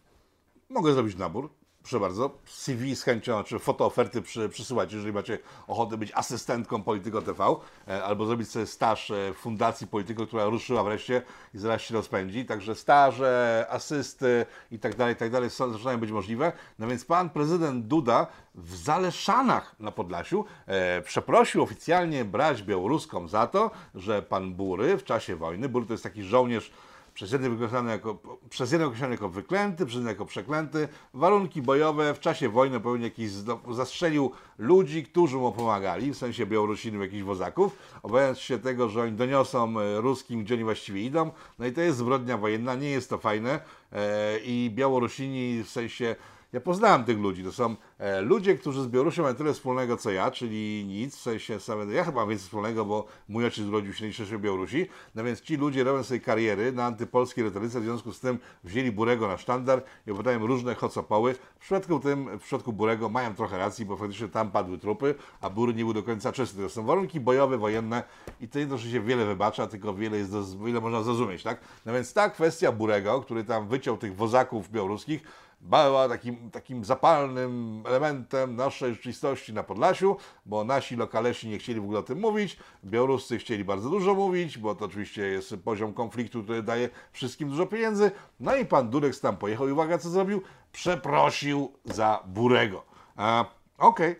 mogę 0.69 0.93
zrobić 0.93 1.15
nabór. 1.15 1.49
Proszę 1.86 1.99
bardzo, 1.99 2.29
CV 2.45 2.95
z 2.95 3.03
chęcią, 3.03 3.43
czy 3.43 3.59
fotooferty 3.59 4.21
przy, 4.21 4.49
przysyłać, 4.49 4.93
jeżeli 4.93 5.13
macie 5.13 5.39
ochotę 5.67 5.97
być 5.97 6.11
asystentką 6.15 6.83
Polityko 6.83 7.21
TV, 7.21 7.55
e, 7.88 8.03
albo 8.03 8.25
zrobić 8.25 8.49
sobie 8.49 8.65
staż 8.65 9.11
e, 9.11 9.33
w 9.33 9.38
Fundacji 9.38 9.88
Polityko, 9.88 10.27
która 10.27 10.45
ruszyła 10.45 10.83
wreszcie 10.83 11.21
i 11.53 11.57
zaraz 11.57 11.81
się 11.81 11.93
rozpędzi. 11.93 12.45
Także 12.45 12.75
staże, 12.75 13.65
asysty 13.69 14.45
i 14.71 14.79
tak 14.79 14.95
dalej, 14.95 15.13
i 15.13 15.17
tak 15.17 15.31
dalej 15.31 15.49
zaczynają 15.49 15.99
być 15.99 16.11
możliwe. 16.11 16.51
No 16.79 16.88
więc 16.88 17.05
pan 17.05 17.29
prezydent 17.29 17.86
Duda 17.86 18.27
w 18.55 18.75
Zaleszanach 18.75 19.75
na 19.79 19.91
Podlasiu 19.91 20.45
e, 20.65 21.01
przeprosił 21.01 21.63
oficjalnie 21.63 22.25
brać 22.25 22.63
białoruską 22.63 23.27
za 23.27 23.47
to, 23.47 23.71
że 23.95 24.21
pan 24.21 24.53
Bury 24.53 24.97
w 24.97 25.03
czasie 25.03 25.36
wojny, 25.36 25.69
Bury 25.69 25.86
to 25.86 25.93
jest 25.93 26.03
taki 26.03 26.23
żołnierz 26.23 26.71
przez 27.16 27.32
jednych 27.32 27.53
określany 27.53 27.91
jako, 27.91 28.18
przez 28.49 28.72
jednych 28.72 28.88
określany 28.88 29.13
jako 29.13 29.30
wyklęty, 29.30 29.86
przez 29.86 29.99
innych 29.99 30.11
jako 30.11 30.26
przeklęty. 30.26 30.88
Warunki 31.13 31.61
bojowe 31.61 32.13
w 32.13 32.20
czasie 32.20 32.49
wojny 32.49 32.80
pewnie 32.80 33.03
jakiś 33.03 33.32
zastrzelił 33.72 34.32
ludzi, 34.57 35.03
którzy 35.03 35.38
mu 35.38 35.51
pomagali, 35.51 36.13
w 36.13 36.18
sensie 36.18 36.45
Białorusinów, 36.45 37.01
jakichś 37.01 37.24
wozaków, 37.24 37.78
obawiając 38.03 38.39
się 38.39 38.59
tego, 38.59 38.89
że 38.89 39.01
oni 39.01 39.11
doniosą 39.11 39.80
e, 39.80 40.01
ruskim, 40.01 40.43
gdzie 40.43 40.55
oni 40.55 40.63
właściwie 40.63 41.01
idą. 41.01 41.32
No 41.59 41.66
i 41.66 41.72
to 41.72 41.82
jest 41.82 41.97
zbrodnia 41.97 42.38
wojenna, 42.38 42.76
nie 42.76 42.89
jest 42.89 43.09
to 43.09 43.18
fajne 43.18 43.59
e, 43.91 44.39
i 44.39 44.72
Białorusini 44.76 45.63
w 45.63 45.70
sensie 45.70 46.16
ja 46.55 46.61
poznałem 46.61 47.03
tych 47.03 47.19
ludzi. 47.19 47.43
To 47.43 47.51
są 47.51 47.75
e, 47.97 48.21
ludzie, 48.21 48.55
którzy 48.55 48.83
z 48.83 48.87
Białorusią 48.87 49.23
mają 49.23 49.35
tyle 49.35 49.53
wspólnego 49.53 49.97
co 49.97 50.11
ja, 50.11 50.31
czyli 50.31 50.85
nic, 50.87 51.15
w 51.15 51.21
sensie 51.21 51.59
same, 51.59 51.93
ja 51.93 52.03
chyba 52.03 52.19
mam 52.19 52.29
więcej 52.29 52.45
wspólnego, 52.45 52.85
bo 52.85 53.07
mój 53.29 53.45
ojciec 53.45 53.65
urodził 53.65 53.93
się 53.93 54.25
w 54.25 54.41
Białorusi. 54.41 54.87
No 55.15 55.23
więc 55.23 55.41
ci 55.41 55.57
ludzie 55.57 55.83
robią 55.83 56.03
sobie 56.03 56.19
kariery 56.19 56.71
na 56.71 56.85
antypolskiej 56.85 57.43
retoryce, 57.43 57.79
w 57.79 57.83
związku 57.83 58.11
z 58.11 58.19
tym 58.19 58.39
wzięli 58.63 58.91
Burego 58.91 59.27
na 59.27 59.37
sztandar 59.37 59.83
i 60.07 60.11
opowiadają 60.11 60.47
różne 60.47 60.75
chocopoły. 60.75 61.33
W 61.33 61.59
przypadku 61.59 61.99
tym, 61.99 62.39
w 62.39 62.41
przypadku 62.41 62.73
Burego 62.73 63.09
mają 63.09 63.35
trochę 63.35 63.57
racji, 63.57 63.85
bo 63.85 63.97
faktycznie 63.97 64.27
tam 64.27 64.51
padły 64.51 64.77
trupy, 64.77 65.15
a 65.41 65.49
Bury 65.49 65.73
nie 65.73 65.83
był 65.83 65.93
do 65.93 66.03
końca 66.03 66.31
czysty. 66.31 66.61
To 66.61 66.69
są 66.69 66.85
warunki 66.85 67.19
bojowe, 67.19 67.57
wojenne 67.57 68.03
i 68.41 68.47
to 68.47 68.59
jedno, 68.59 68.77
że 68.77 68.91
się 68.91 69.01
wiele 69.01 69.25
wybacza, 69.25 69.67
tylko 69.67 69.93
wiele 69.93 70.17
jest, 70.17 70.31
do, 70.31 70.43
wiele 70.65 70.81
można 70.81 71.03
zrozumieć, 71.03 71.43
tak? 71.43 71.59
No 71.85 71.93
więc 71.93 72.13
ta 72.13 72.29
kwestia 72.29 72.71
Burego, 72.71 73.21
który 73.21 73.43
tam 73.43 73.67
wyciął 73.67 73.97
tych 73.97 74.15
wozaków 74.15 74.71
białoruskich, 74.71 75.21
była 75.61 76.09
takim, 76.09 76.51
takim 76.51 76.85
zapalnym 76.85 77.83
elementem 77.87 78.55
naszej 78.55 78.93
rzeczywistości 78.93 79.53
na 79.53 79.63
Podlasiu, 79.63 80.17
bo 80.45 80.63
nasi 80.63 80.95
lokalesi 80.95 81.47
nie 81.47 81.57
chcieli 81.57 81.79
w 81.79 81.83
ogóle 81.83 81.99
o 81.99 82.03
tym 82.03 82.19
mówić, 82.19 82.57
białoruscy 82.83 83.37
chcieli 83.37 83.63
bardzo 83.63 83.89
dużo 83.89 84.13
mówić, 84.13 84.57
bo 84.57 84.75
to 84.75 84.85
oczywiście 84.85 85.21
jest 85.21 85.55
poziom 85.63 85.93
konfliktu, 85.93 86.43
który 86.43 86.63
daje 86.63 86.89
wszystkim 87.11 87.49
dużo 87.49 87.65
pieniędzy. 87.65 88.11
No 88.39 88.55
i 88.55 88.65
pan 88.65 88.89
Durek 88.89 89.19
tam 89.19 89.37
pojechał 89.37 89.67
i 89.67 89.71
uwaga, 89.71 89.97
co 89.97 90.09
zrobił? 90.09 90.41
Przeprosił 90.71 91.71
za 91.85 92.23
Burego. 92.25 92.83
A, 93.15 93.45
Okej. 93.77 94.15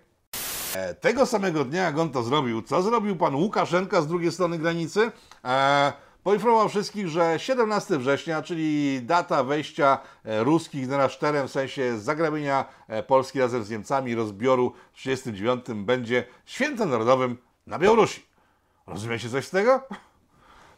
E, 0.76 0.96
Tego 0.96 1.26
samego 1.26 1.66
dnia, 1.66 1.84
jak 1.84 1.98
on 1.98 2.10
to 2.10 2.24
zrobił, 2.24 2.62
co 2.62 2.82
zrobił 2.82 3.16
pan 3.16 3.36
Łukaszenka 3.36 4.02
z 4.02 4.08
drugiej 4.08 4.32
strony 4.32 4.58
granicy? 4.58 5.12
E, 5.46 5.94
poinformował 6.26 6.70
wszystkich, 6.70 7.08
że 7.08 7.40
17 7.40 7.98
września, 7.98 8.42
czyli 8.42 9.00
data 9.04 9.44
wejścia 9.44 10.00
e, 10.24 10.44
ruskich 10.44 10.88
na 10.88 10.98
nasz 10.98 11.18
teren, 11.18 11.48
w 11.48 11.52
sensie 11.52 12.00
zagrabienia 12.00 12.66
e, 12.88 13.04
Polski 13.04 13.40
razem 13.40 13.64
z 13.64 13.70
Niemcami, 13.70 14.16
rozbioru 14.16 14.74
w 14.94 14.98
1939, 14.98 15.86
będzie 15.86 16.26
świętem 16.46 16.90
narodowym 16.90 17.38
na 17.68 17.80
Białorusi. 17.80 18.26
Rozumiecie 18.88 19.30
coś 19.30 19.46
z 19.46 19.50
tego? 19.50 19.82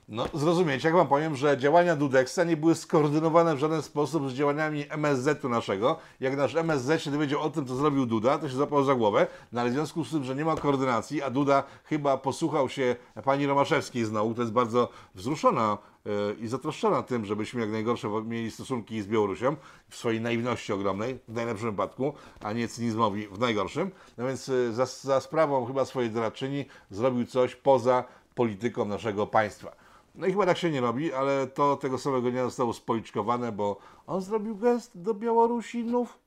No, 0.09 0.25
zrozumiecie, 0.33 0.87
jak 0.87 0.97
wam 0.97 1.07
powiem, 1.07 1.35
że 1.35 1.57
działania 1.57 1.95
Dudeksa 1.95 2.43
nie 2.43 2.57
były 2.57 2.75
skoordynowane 2.75 3.55
w 3.55 3.59
żaden 3.59 3.81
sposób 3.81 4.29
z 4.29 4.33
działaniami 4.33 4.85
MSZ-u 4.89 5.49
naszego. 5.49 5.97
Jak 6.19 6.37
nasz 6.37 6.55
MSZ 6.55 7.03
się 7.03 7.11
dowiedział 7.11 7.41
o 7.41 7.49
tym, 7.49 7.65
co 7.65 7.75
zrobił 7.75 8.05
Duda, 8.05 8.37
to 8.37 8.49
się 8.49 8.55
zapał 8.55 8.83
za 8.83 8.95
głowę, 8.95 9.27
no 9.51 9.61
ale 9.61 9.69
w 9.69 9.73
związku 9.73 10.03
z 10.03 10.11
tym, 10.11 10.23
że 10.23 10.35
nie 10.35 10.45
ma 10.45 10.55
koordynacji, 10.55 11.21
a 11.21 11.29
Duda 11.29 11.63
chyba 11.83 12.17
posłuchał 12.17 12.69
się 12.69 12.95
pani 13.23 13.47
Romaszewskiej 13.47 14.05
znowu, 14.05 14.33
to 14.33 14.41
jest 14.41 14.53
bardzo 14.53 14.89
wzruszona 15.15 15.77
e, 16.05 16.09
i 16.33 16.47
zatroszczona 16.47 17.03
tym, 17.03 17.25
żebyśmy 17.25 17.61
jak 17.61 17.69
najgorsze 17.69 18.07
mieli 18.25 18.51
stosunki 18.51 19.01
z 19.01 19.07
Białorusią 19.07 19.55
w 19.89 19.95
swojej 19.95 20.21
naiwności 20.21 20.73
ogromnej, 20.73 21.19
w 21.27 21.33
najlepszym 21.33 21.71
wypadku, 21.71 22.13
a 22.41 22.53
nie 22.53 22.67
cynizmowi 22.67 23.27
w 23.27 23.39
najgorszym. 23.39 23.91
No 24.17 24.27
więc 24.27 24.49
e, 24.49 24.73
za, 24.73 24.85
za 24.85 25.21
sprawą 25.21 25.65
chyba 25.65 25.85
swojej 25.85 26.11
doradczyni 26.11 26.65
zrobił 26.89 27.25
coś 27.25 27.55
poza 27.55 28.03
polityką 28.35 28.85
naszego 28.85 29.27
państwa. 29.27 29.86
No 30.17 30.27
i 30.27 30.31
chyba 30.31 30.45
tak 30.45 30.57
się 30.57 30.71
nie 30.71 30.81
robi, 30.81 31.13
ale 31.13 31.47
to 31.47 31.75
tego 31.75 31.97
samego 31.97 32.31
dnia 32.31 32.45
zostało 32.45 32.73
spoliczkowane, 32.73 33.51
bo 33.51 33.77
on 34.07 34.21
zrobił 34.21 34.55
gest 34.55 35.01
do 35.01 35.13
Białorusinów, 35.13 36.19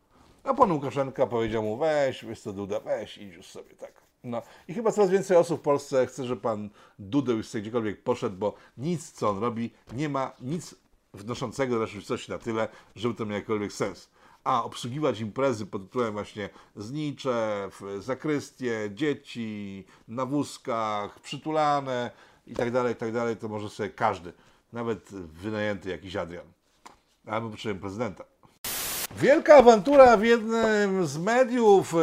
a 0.45 0.55
pan 0.55 0.73
Łukaszenka 0.73 1.27
powiedział 1.27 1.63
mu, 1.63 1.77
weź, 1.77 2.25
wiesz 2.25 2.41
co, 2.41 2.53
Duda, 2.53 2.81
weź, 2.81 3.19
idź 3.19 3.35
już 3.35 3.47
sobie, 3.47 3.75
tak. 3.75 3.93
No 4.25 4.43
i 4.69 4.75
chyba 4.75 4.93
coraz 4.93 5.11
więcej 5.11 5.37
osób 5.37 5.61
w 5.61 5.63
Polsce 5.63 6.07
chce, 6.07 6.25
że 6.25 6.37
pan 6.37 6.71
Duda 6.99 7.33
już 7.33 7.49
sobie 7.49 7.63
gdziekolwiek 7.63 8.03
poszedł, 8.03 8.37
bo 8.37 8.55
nic, 8.79 9.13
co 9.13 9.31
on 9.31 9.39
robi, 9.39 9.71
nie 9.93 10.09
ma 10.09 10.33
nic 10.41 10.75
wnoszącego 11.15 11.79
do 11.79 11.87
rzeczywistości 11.87 12.33
na 12.33 12.39
tyle, 12.39 12.69
żeby 12.97 13.15
to 13.15 13.25
miało 13.25 13.35
jakikolwiek 13.35 13.73
sens. 13.73 14.11
A 14.45 14.65
obsługiwać 14.65 15.21
imprezy 15.21 15.67
pod 15.67 15.83
tytułem 15.83 16.13
właśnie 16.13 16.49
znicze, 16.77 17.69
zakrystie, 17.99 18.91
dzieci, 18.95 19.85
na 20.09 20.27
wózkach, 20.27 21.21
przytulane 21.21 22.11
i 22.51 22.55
tak 22.55 22.71
dalej, 22.71 22.93
i 22.93 22.97
tak 22.97 23.13
dalej, 23.13 23.37
to 23.37 23.49
może 23.49 23.71
sobie 23.71 23.89
każdy, 23.89 24.33
nawet 24.73 25.11
wynajęty 25.13 25.91
jakiś 25.91 26.17
Adrian, 26.17 26.47
albo 27.27 27.51
przynajmniej 27.51 27.81
prezydenta. 27.81 28.25
Wielka 29.17 29.57
awantura 29.57 30.17
w 30.17 30.25
jednym 30.25 31.07
z 31.07 31.19
mediów 31.19 31.95
e, 31.95 31.99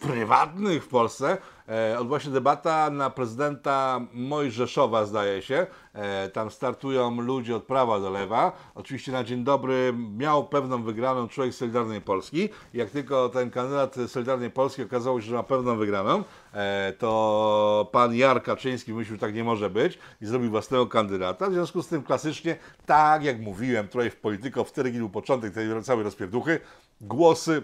prywatnych 0.00 0.84
w 0.84 0.88
Polsce. 0.88 1.38
E, 1.68 1.98
odbyła 1.98 2.20
się 2.20 2.30
debata 2.30 2.90
na 2.90 3.10
prezydenta 3.10 4.00
Mojżeszowa, 4.12 5.04
zdaje 5.04 5.42
się. 5.42 5.66
E, 5.92 6.28
tam 6.28 6.50
startują 6.50 7.20
ludzie 7.20 7.56
od 7.56 7.64
prawa 7.64 8.00
do 8.00 8.10
lewa. 8.10 8.52
Oczywiście 8.74 9.12
na 9.12 9.24
dzień 9.24 9.44
dobry 9.44 9.94
miał 10.16 10.48
pewną 10.48 10.82
wygraną 10.82 11.28
człowiek 11.28 11.54
Solidarnej 11.54 12.00
Polski. 12.00 12.48
Jak 12.74 12.90
tylko 12.90 13.28
ten 13.28 13.50
kandydat 13.50 13.96
Solidarnej 14.06 14.50
Polski 14.50 14.82
okazało 14.82 15.20
się, 15.20 15.26
że 15.26 15.34
ma 15.34 15.42
pewną 15.42 15.76
wygraną, 15.76 16.24
e, 16.52 16.92
to 16.98 17.88
pan 17.92 18.14
Jar 18.14 18.42
Kaczyński 18.42 18.94
myślał, 18.94 19.14
że 19.14 19.20
tak 19.20 19.34
nie 19.34 19.44
może 19.44 19.70
być 19.70 19.98
i 20.20 20.26
zrobił 20.26 20.50
własnego 20.50 20.86
kandydata. 20.86 21.50
W 21.50 21.52
związku 21.52 21.82
z 21.82 21.88
tym 21.88 22.02
klasycznie, 22.02 22.56
tak 22.86 23.24
jak 23.24 23.40
mówiłem, 23.40 23.88
trochę 23.88 24.10
w 24.10 24.16
polityko, 24.16 24.64
wtedy 24.64 24.92
był 24.92 25.10
początek 25.10 25.54
tej 25.54 25.82
całej 25.82 26.04
rozpierduchy, 26.04 26.60
głosy 27.00 27.62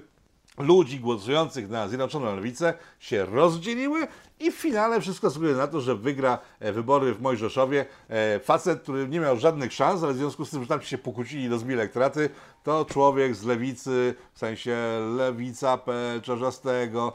ludzi 0.58 1.00
głosujących 1.00 1.70
na 1.70 1.88
Zjednoczoną 1.88 2.36
Lewicę 2.36 2.74
się 2.98 3.24
rozdzieliły 3.24 4.06
i 4.40 4.50
w 4.50 4.54
finale 4.54 5.00
wszystko 5.00 5.30
wskazuje 5.30 5.54
na 5.54 5.66
to, 5.66 5.80
że 5.80 5.94
wygra 5.94 6.38
e, 6.60 6.72
wybory 6.72 7.14
w 7.14 7.20
Mojżeszowie 7.20 7.86
e, 8.08 8.40
facet, 8.40 8.82
który 8.82 9.08
nie 9.08 9.20
miał 9.20 9.36
żadnych 9.36 9.72
szans, 9.72 10.02
ale 10.02 10.12
w 10.12 10.16
związku 10.16 10.44
z 10.44 10.50
tym, 10.50 10.62
że 10.62 10.68
tam 10.68 10.82
się 10.82 10.98
pokłócili 10.98 11.42
i 11.44 11.48
rozbili 11.48 11.74
elektoraty, 11.74 12.30
to 12.62 12.84
człowiek 12.84 13.34
z 13.34 13.44
lewicy, 13.44 14.14
w 14.32 14.38
sensie 14.38 14.76
lewica 15.16 15.78
P. 15.78 15.92
Czarzastego, 16.22 17.12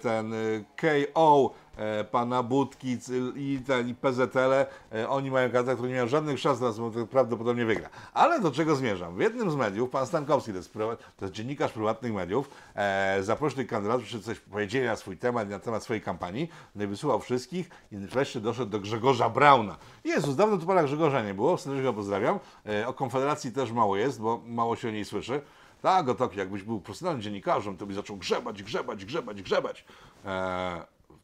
ten 0.00 0.32
y, 0.32 0.64
KO 0.76 1.54
e, 1.54 1.61
pana 2.10 2.42
Budki 2.42 2.98
i 3.36 3.52
i 3.86 3.94
PZL, 3.94 4.52
e, 4.92 5.08
oni 5.08 5.30
mają 5.30 5.50
kandydat, 5.50 5.76
który 5.76 5.88
nie 5.88 5.94
miał 5.94 6.08
żadnych 6.08 6.38
szans, 6.38 6.58
teraz 6.58 6.76
prawdopodobnie 7.10 7.64
wygra. 7.64 7.88
Ale 8.14 8.40
do 8.40 8.50
czego 8.50 8.76
zmierzam? 8.76 9.16
W 9.16 9.20
jednym 9.20 9.50
z 9.50 9.56
mediów, 9.56 9.90
pan 9.90 10.06
Stankowski, 10.06 10.50
to 10.50 10.56
jest, 10.56 10.72
to 11.16 11.24
jest 11.24 11.34
dziennikarz 11.34 11.72
prywatnych 11.72 12.12
mediów, 12.12 12.50
e, 12.74 13.22
zaprosił 13.22 13.66
kandydatów, 13.66 14.08
żeby 14.08 14.24
coś 14.24 14.40
powiedzieli 14.40 14.86
na 14.86 14.96
swój 14.96 15.16
temat, 15.16 15.48
na 15.48 15.58
temat 15.58 15.82
swojej 15.82 16.02
kampanii, 16.02 16.50
no 16.74 16.84
i 16.84 16.86
wysłuchał 16.86 17.20
wszystkich 17.20 17.70
i 17.92 17.96
wreszcie 17.96 18.40
doszedł 18.40 18.70
do 18.70 18.80
Grzegorza 18.80 19.28
Brauna. 19.28 19.76
Jezus, 20.04 20.36
dawno 20.36 20.58
tu 20.58 20.66
pana 20.66 20.82
Grzegorza 20.82 21.22
nie 21.22 21.34
było, 21.34 21.58
serdecznie 21.58 21.84
go 21.84 21.92
pozdrawiam. 21.92 22.38
E, 22.66 22.88
o 22.88 22.92
Konfederacji 22.92 23.52
też 23.52 23.72
mało 23.72 23.96
jest, 23.96 24.20
bo 24.20 24.40
mało 24.46 24.76
się 24.76 24.88
o 24.88 24.90
niej 24.90 25.04
słyszy. 25.04 25.40
Tak, 25.82 26.06
Gotoki, 26.06 26.38
jakbyś 26.38 26.62
był 26.62 26.80
profesjonalnym 26.80 27.22
dziennikarzem, 27.22 27.76
to 27.76 27.86
byś 27.86 27.96
zaczął 27.96 28.16
grzebać, 28.16 28.62
grzebać, 28.62 29.04
grzebać, 29.04 29.42
grzebać. 29.42 29.84
Eee, 30.24 30.80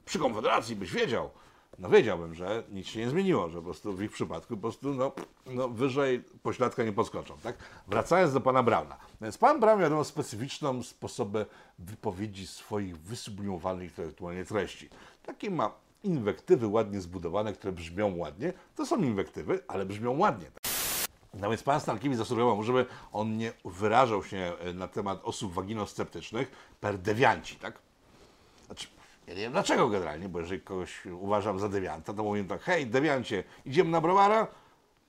przy 0.09 0.19
Konfederacji 0.19 0.77
byś 0.77 0.93
wiedział. 0.93 1.31
No 1.79 1.89
wiedziałbym, 1.89 2.35
że 2.35 2.63
nic 2.71 2.87
się 2.87 3.01
nie 3.01 3.11
zmieniło, 3.11 3.49
że 3.49 3.59
po 3.59 3.65
prostu 3.65 3.93
w 3.93 4.03
ich 4.03 4.11
przypadku 4.11 4.57
po 4.57 4.61
prostu 4.61 4.95
no, 4.95 5.13
no, 5.47 5.69
wyżej 5.69 6.25
pośladka 6.43 6.85
nie 6.85 6.93
podskoczą. 6.93 7.39
Tak? 7.43 7.57
Wracając 7.89 8.33
do 8.33 8.41
pana 8.41 8.63
Brauna. 8.63 8.97
Więc 9.21 9.39
pan 9.39 9.61
Braun 9.61 9.81
wiadomo 9.81 10.05
specyficzną 10.05 10.83
sposobem 10.83 11.45
wypowiedzi 11.79 12.47
swoich 12.47 12.99
wysublimowanych 12.99 13.91
intelektualnie 13.91 14.45
treści. 14.45 14.89
Takie 15.27 15.51
ma 15.51 15.71
inwektywy 16.03 16.67
ładnie 16.67 17.01
zbudowane, 17.01 17.53
które 17.53 17.73
brzmią 17.73 18.17
ładnie. 18.17 18.53
To 18.77 18.87
są 18.87 19.03
inwektywy, 19.03 19.61
ale 19.69 19.87
brzmią 19.87 20.19
ładnie. 20.19 20.51
No 21.35 21.51
więc 21.51 21.63
pan 21.63 21.81
Stankiewicz 21.81 22.19
zasugerował 22.19 22.57
mu, 22.57 22.63
żeby 22.63 22.87
on 23.13 23.37
nie 23.37 23.53
wyrażał 23.65 24.25
się 24.25 24.53
e, 24.61 24.73
na 24.73 24.89
temat 24.89 25.21
osób 25.25 25.53
waginosceptycznych 25.53 26.51
per 26.81 26.99
dewianci, 26.99 27.57
tak? 27.57 27.79
Znaczy, 28.67 28.89
ja 29.29 29.35
nie 29.35 29.41
wiem 29.41 29.53
dlaczego 29.53 29.89
generalnie, 29.89 30.29
bo 30.29 30.41
jeżeli 30.41 30.61
kogoś 30.61 31.07
uważam 31.07 31.59
za 31.59 31.69
dewianta, 31.69 32.15
to 32.15 32.23
mówię 32.25 32.45
tak, 32.45 32.63
hej, 32.63 32.87
dewiancie, 32.87 33.45
idziemy 33.67 33.91
na 33.91 34.01
browara? 34.01 34.47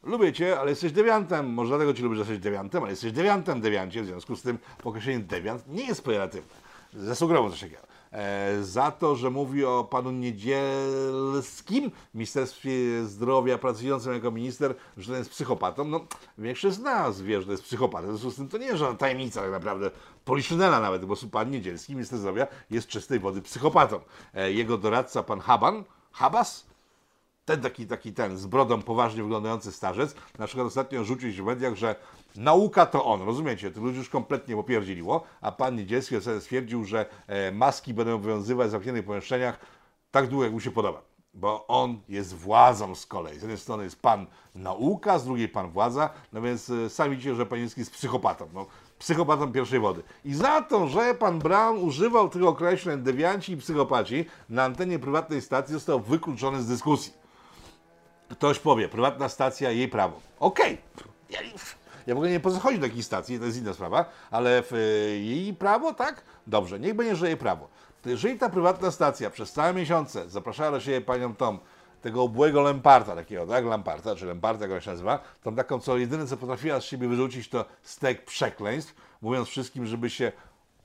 lubię 0.03 0.33
cię, 0.33 0.59
ale 0.59 0.69
jesteś 0.69 0.91
dewiantem. 0.91 1.53
Może 1.53 1.69
dlatego 1.69 1.93
cię 1.93 2.03
lubię, 2.03 2.15
że 2.15 2.21
jesteś 2.21 2.39
dewiantem, 2.39 2.83
ale 2.83 2.91
jesteś 2.91 3.11
dewiantem, 3.11 3.61
dewiancie. 3.61 4.01
W 4.01 4.05
związku 4.05 4.35
z 4.35 4.41
tym 4.41 4.59
określenie 4.83 5.19
dewiant 5.19 5.67
nie 5.67 5.85
jest 5.85 6.03
pejoratywne. 6.03 6.55
Zasugerował 6.93 7.51
coś 7.51 7.59
takiego. 7.59 7.88
E, 8.11 8.63
za 8.63 8.91
to, 8.91 9.15
że 9.15 9.29
mówi 9.29 9.65
o 9.65 9.83
panu 9.83 10.11
Niedzielskim 10.11 11.91
Ministerstwie 12.13 12.71
Zdrowia, 13.05 13.57
pracującym 13.57 14.13
jako 14.13 14.31
minister, 14.31 14.75
że 14.97 15.07
ten 15.07 15.17
jest 15.19 15.31
psychopatą. 15.31 15.85
No, 15.85 16.05
większość 16.37 16.75
z 16.75 16.79
nas 16.79 17.21
wie, 17.21 17.39
że 17.39 17.45
to 17.45 17.51
jest 17.51 17.63
psychopata. 17.63 18.07
W 18.07 18.09
związku 18.09 18.31
z 18.31 18.35
tym 18.35 18.47
to 18.47 18.57
nie 18.57 18.65
jest 18.65 18.77
żadna 18.77 18.97
tajemnica 18.97 19.41
tak 19.41 19.51
naprawdę, 19.51 19.91
poliszynela 20.25 20.79
nawet, 20.79 21.05
bo 21.05 21.15
pan 21.31 21.51
Niedzielski, 21.51 21.93
minister 21.93 22.19
zdrowia, 22.19 22.47
jest 22.69 22.87
czystej 22.87 23.19
wody 23.19 23.41
psychopatą. 23.41 23.99
E, 24.33 24.51
jego 24.51 24.77
doradca, 24.77 25.23
pan 25.23 25.39
Haban, 25.39 25.83
Habas, 26.11 26.68
ten 27.49 27.61
taki, 27.61 27.87
taki 27.87 28.13
ten 28.13 28.37
z 28.37 28.45
brodą 28.45 28.81
poważnie 28.81 29.23
wyglądający 29.23 29.71
starzec, 29.71 30.15
na 30.39 30.47
przykład 30.47 30.67
ostatnio 30.67 31.03
rzucił 31.03 31.33
się 31.33 31.43
w 31.43 31.45
mediach, 31.45 31.75
że 31.75 31.95
nauka 32.35 32.85
to 32.85 33.05
on, 33.05 33.21
rozumiecie? 33.21 33.71
To 33.71 33.81
ludzi 33.81 33.97
już 33.97 34.09
kompletnie 34.09 34.55
popierdziliło, 34.55 35.23
a 35.41 35.51
pan 35.51 35.75
Niedzielski 35.75 36.15
stwierdził, 36.39 36.85
że 36.85 37.05
e, 37.27 37.51
maski 37.51 37.93
będą 37.93 38.15
obowiązywać 38.15 38.67
w 38.67 38.71
zamkniętych 38.71 39.05
pomieszczeniach 39.05 39.59
tak 40.11 40.27
długo, 40.27 40.43
jak 40.43 40.53
mu 40.53 40.59
się 40.59 40.71
podoba. 40.71 41.01
Bo 41.33 41.67
on 41.67 42.01
jest 42.09 42.35
władzą 42.35 42.95
z 42.95 43.05
kolei. 43.05 43.39
Z 43.39 43.41
jednej 43.41 43.57
strony 43.57 43.83
jest 43.83 44.01
pan 44.01 44.25
nauka, 44.55 45.19
z 45.19 45.25
drugiej 45.25 45.49
pan 45.49 45.71
władza, 45.71 46.09
no 46.33 46.41
więc 46.41 46.69
e, 46.69 46.89
sami 46.89 47.11
widzicie, 47.11 47.35
że 47.35 47.45
pan 47.45 47.57
Niedzielski 47.57 47.81
jest 47.81 47.91
psychopatą. 47.91 48.49
No, 48.53 48.65
psychopatą 48.99 49.51
pierwszej 49.51 49.79
wody. 49.79 50.03
I 50.25 50.33
za 50.33 50.61
to, 50.61 50.87
że 50.87 51.15
pan 51.15 51.39
Brown 51.39 51.77
używał 51.77 52.29
tych 52.29 52.43
określeń 52.43 53.01
dewianci 53.01 53.51
i 53.51 53.57
psychopaci 53.57 54.25
na 54.49 54.63
antenie 54.63 54.99
prywatnej 54.99 55.41
stacji 55.41 55.73
został 55.73 55.99
wykluczony 55.99 56.61
z 56.63 56.67
dyskusji. 56.67 57.18
Ktoś 58.29 58.59
powie, 58.59 58.89
prywatna 58.89 59.29
stacja, 59.29 59.71
jej 59.71 59.87
prawo. 59.87 60.19
Okej. 60.39 60.77
Ja, 61.29 61.39
ja 62.07 62.15
w 62.15 62.17
ogóle 62.17 62.31
nie 62.31 62.39
podchodzę 62.39 62.77
do 62.77 62.87
takiej 62.87 63.03
stacji, 63.03 63.39
to 63.39 63.45
jest 63.45 63.57
inna 63.57 63.73
sprawa, 63.73 64.05
ale 64.31 64.63
w, 64.63 64.73
y, 64.73 65.19
jej 65.23 65.53
prawo, 65.53 65.93
tak? 65.93 66.23
Dobrze, 66.47 66.79
niech 66.79 66.93
będzie, 66.93 67.15
że 67.15 67.27
jej 67.27 67.37
prawo. 67.37 67.67
Jeżeli 68.05 68.39
ta 68.39 68.49
prywatna 68.49 68.91
stacja 68.91 69.29
przez 69.29 69.51
całe 69.51 69.73
miesiące 69.73 70.29
zapraszała 70.29 70.71
do 70.71 70.79
siebie 70.79 71.01
panią 71.01 71.35
Tom, 71.35 71.59
tego 72.01 72.23
obłego 72.23 72.61
Lemparta 72.61 73.15
takiego, 73.15 73.47
tak? 73.47 73.65
Lamparta, 73.65 74.15
czy 74.15 74.25
Lemparta, 74.25 74.61
jak 74.61 74.71
ona 74.71 74.81
się 74.81 74.91
nazywa, 74.91 75.19
tą 75.43 75.55
taką, 75.55 75.79
co 75.79 75.97
jedyne, 75.97 76.27
co 76.27 76.37
potrafiła 76.37 76.81
z 76.81 76.83
siebie 76.83 77.07
wyrzucić, 77.07 77.49
to 77.49 77.65
stek 77.83 78.25
przekleństw, 78.25 78.95
mówiąc 79.21 79.47
wszystkim, 79.47 79.85
żeby 79.85 80.09
się 80.09 80.31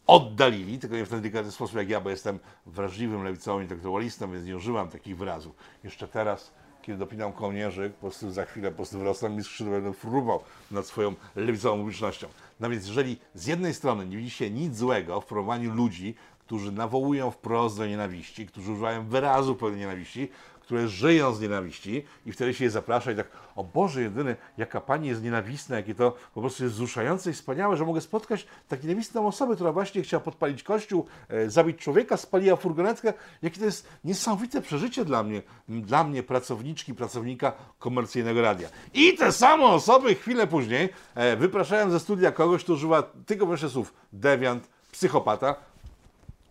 oddalili, 0.06 0.78
tylko 0.78 0.96
nie 0.96 1.06
w 1.06 1.08
ten 1.08 1.20
delikatny 1.20 1.52
sposób 1.52 1.76
jak 1.76 1.88
ja, 1.88 2.00
bo 2.00 2.10
jestem 2.10 2.38
wrażliwym 2.66 3.24
lewicowym 3.24 3.62
intelektualistą, 3.62 4.32
więc 4.32 4.46
nie 4.46 4.56
używam 4.56 4.88
takich 4.88 5.16
wyrazów. 5.16 5.56
Jeszcze 5.84 6.08
teraz 6.08 6.52
kiedy 6.84 6.98
dopinam 6.98 7.32
kołnierzyk, 7.32 7.92
po 7.94 8.00
prostu 8.00 8.30
za 8.30 8.44
chwilę 8.44 8.70
po 8.70 8.76
prostu 8.76 8.98
wyrosną 8.98 9.28
mi 9.28 9.44
skrzydła, 9.44 9.72
będę 9.72 9.92
fruwał 9.92 10.40
nad 10.70 10.86
swoją 10.86 11.14
lewicową 11.36 11.78
publicznością. 11.78 12.26
No 12.60 12.70
więc 12.70 12.86
jeżeli 12.86 13.16
z 13.34 13.46
jednej 13.46 13.74
strony 13.74 14.06
nie 14.06 14.16
widzi 14.16 14.30
się 14.30 14.50
nic 14.50 14.76
złego 14.76 15.20
w 15.20 15.26
promowaniu 15.26 15.74
ludzi, 15.74 16.14
którzy 16.38 16.72
nawołują 16.72 17.30
wprost 17.30 17.78
do 17.78 17.86
nienawiści, 17.86 18.46
którzy 18.46 18.72
używają 18.72 19.06
wyrazów 19.06 19.58
pełnej 19.58 19.80
nienawiści, 19.80 20.28
które 20.64 20.88
żyją 20.88 21.34
z 21.34 21.40
nienawiści 21.40 22.04
i 22.26 22.32
wtedy 22.32 22.54
się 22.54 22.64
je 22.64 22.70
zaprasza 22.70 23.12
i 23.12 23.16
tak, 23.16 23.26
o 23.56 23.64
Boże 23.64 24.02
jedyny, 24.02 24.36
jaka 24.58 24.80
Pani 24.80 25.08
jest 25.08 25.22
nienawistna, 25.22 25.76
jakie 25.76 25.94
to 25.94 26.16
po 26.34 26.40
prostu 26.40 26.62
jest 26.62 26.74
wzruszające 26.74 27.30
i 27.30 27.32
wspaniałe, 27.32 27.76
że 27.76 27.84
mogę 27.84 28.00
spotkać 28.00 28.46
tak 28.68 28.82
nienawistną 28.82 29.26
osobę, 29.26 29.54
która 29.54 29.72
właśnie 29.72 30.02
chciała 30.02 30.20
podpalić 30.20 30.62
kościół, 30.62 31.06
e, 31.28 31.50
zabić 31.50 31.78
człowieka, 31.78 32.16
spaliła 32.16 32.56
furgonetkę. 32.56 33.12
Jakie 33.42 33.58
to 33.58 33.64
jest 33.64 33.88
niesamowite 34.04 34.62
przeżycie 34.62 35.04
dla 35.04 35.22
mnie, 35.22 35.42
dla 35.68 36.04
mnie, 36.04 36.22
pracowniczki, 36.22 36.94
pracownika 36.94 37.52
komercyjnego 37.78 38.42
radia. 38.42 38.68
I 38.94 39.14
te 39.14 39.32
same 39.32 39.64
osoby 39.64 40.14
chwilę 40.14 40.46
później 40.46 40.88
e, 41.16 41.90
ze 41.90 42.00
studia 42.00 42.32
kogoś, 42.32 42.64
kto 42.64 42.72
używa 42.72 43.02
tylko 43.02 43.46
właśnie 43.46 43.68
słów 43.68 43.94
dewiant, 44.12 44.68
psychopata, 44.92 45.54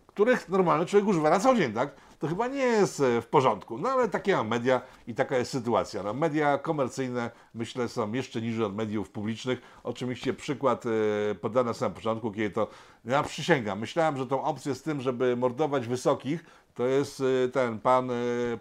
których 0.06 0.48
normalny 0.48 0.86
człowiek 0.86 1.08
używa 1.08 1.30
na 1.30 1.40
co 1.40 1.54
dzień, 1.54 1.72
tak? 1.72 1.90
To 2.24 2.28
chyba 2.28 2.48
nie 2.48 2.62
jest 2.62 3.00
e, 3.00 3.20
w 3.20 3.26
porządku. 3.26 3.78
No 3.78 3.88
ale 3.88 4.08
takie 4.08 4.36
mam 4.36 4.48
media 4.48 4.80
i 5.06 5.14
taka 5.14 5.36
jest 5.36 5.50
sytuacja. 5.50 6.02
No, 6.02 6.14
media 6.14 6.58
komercyjne 6.58 7.30
myślę 7.54 7.88
są 7.88 8.12
jeszcze 8.12 8.42
niżej 8.42 8.64
od 8.64 8.74
mediów 8.74 9.10
publicznych. 9.10 9.60
Oczywiście 9.82 10.34
przykład 10.34 10.84
e, 10.86 11.34
podany 11.34 11.68
na 11.68 11.74
samym 11.74 11.94
początku, 11.94 12.32
kiedy 12.32 12.50
to, 12.50 12.68
ja 13.04 13.22
przysięgam, 13.22 13.78
myślałem, 13.78 14.16
że 14.16 14.26
tą 14.26 14.42
opcję 14.42 14.74
z 14.74 14.82
tym, 14.82 15.00
żeby 15.00 15.36
mordować 15.36 15.86
wysokich, 15.86 16.44
to 16.74 16.86
jest 16.86 17.22
e, 17.44 17.48
ten 17.48 17.78
pan, 17.78 18.10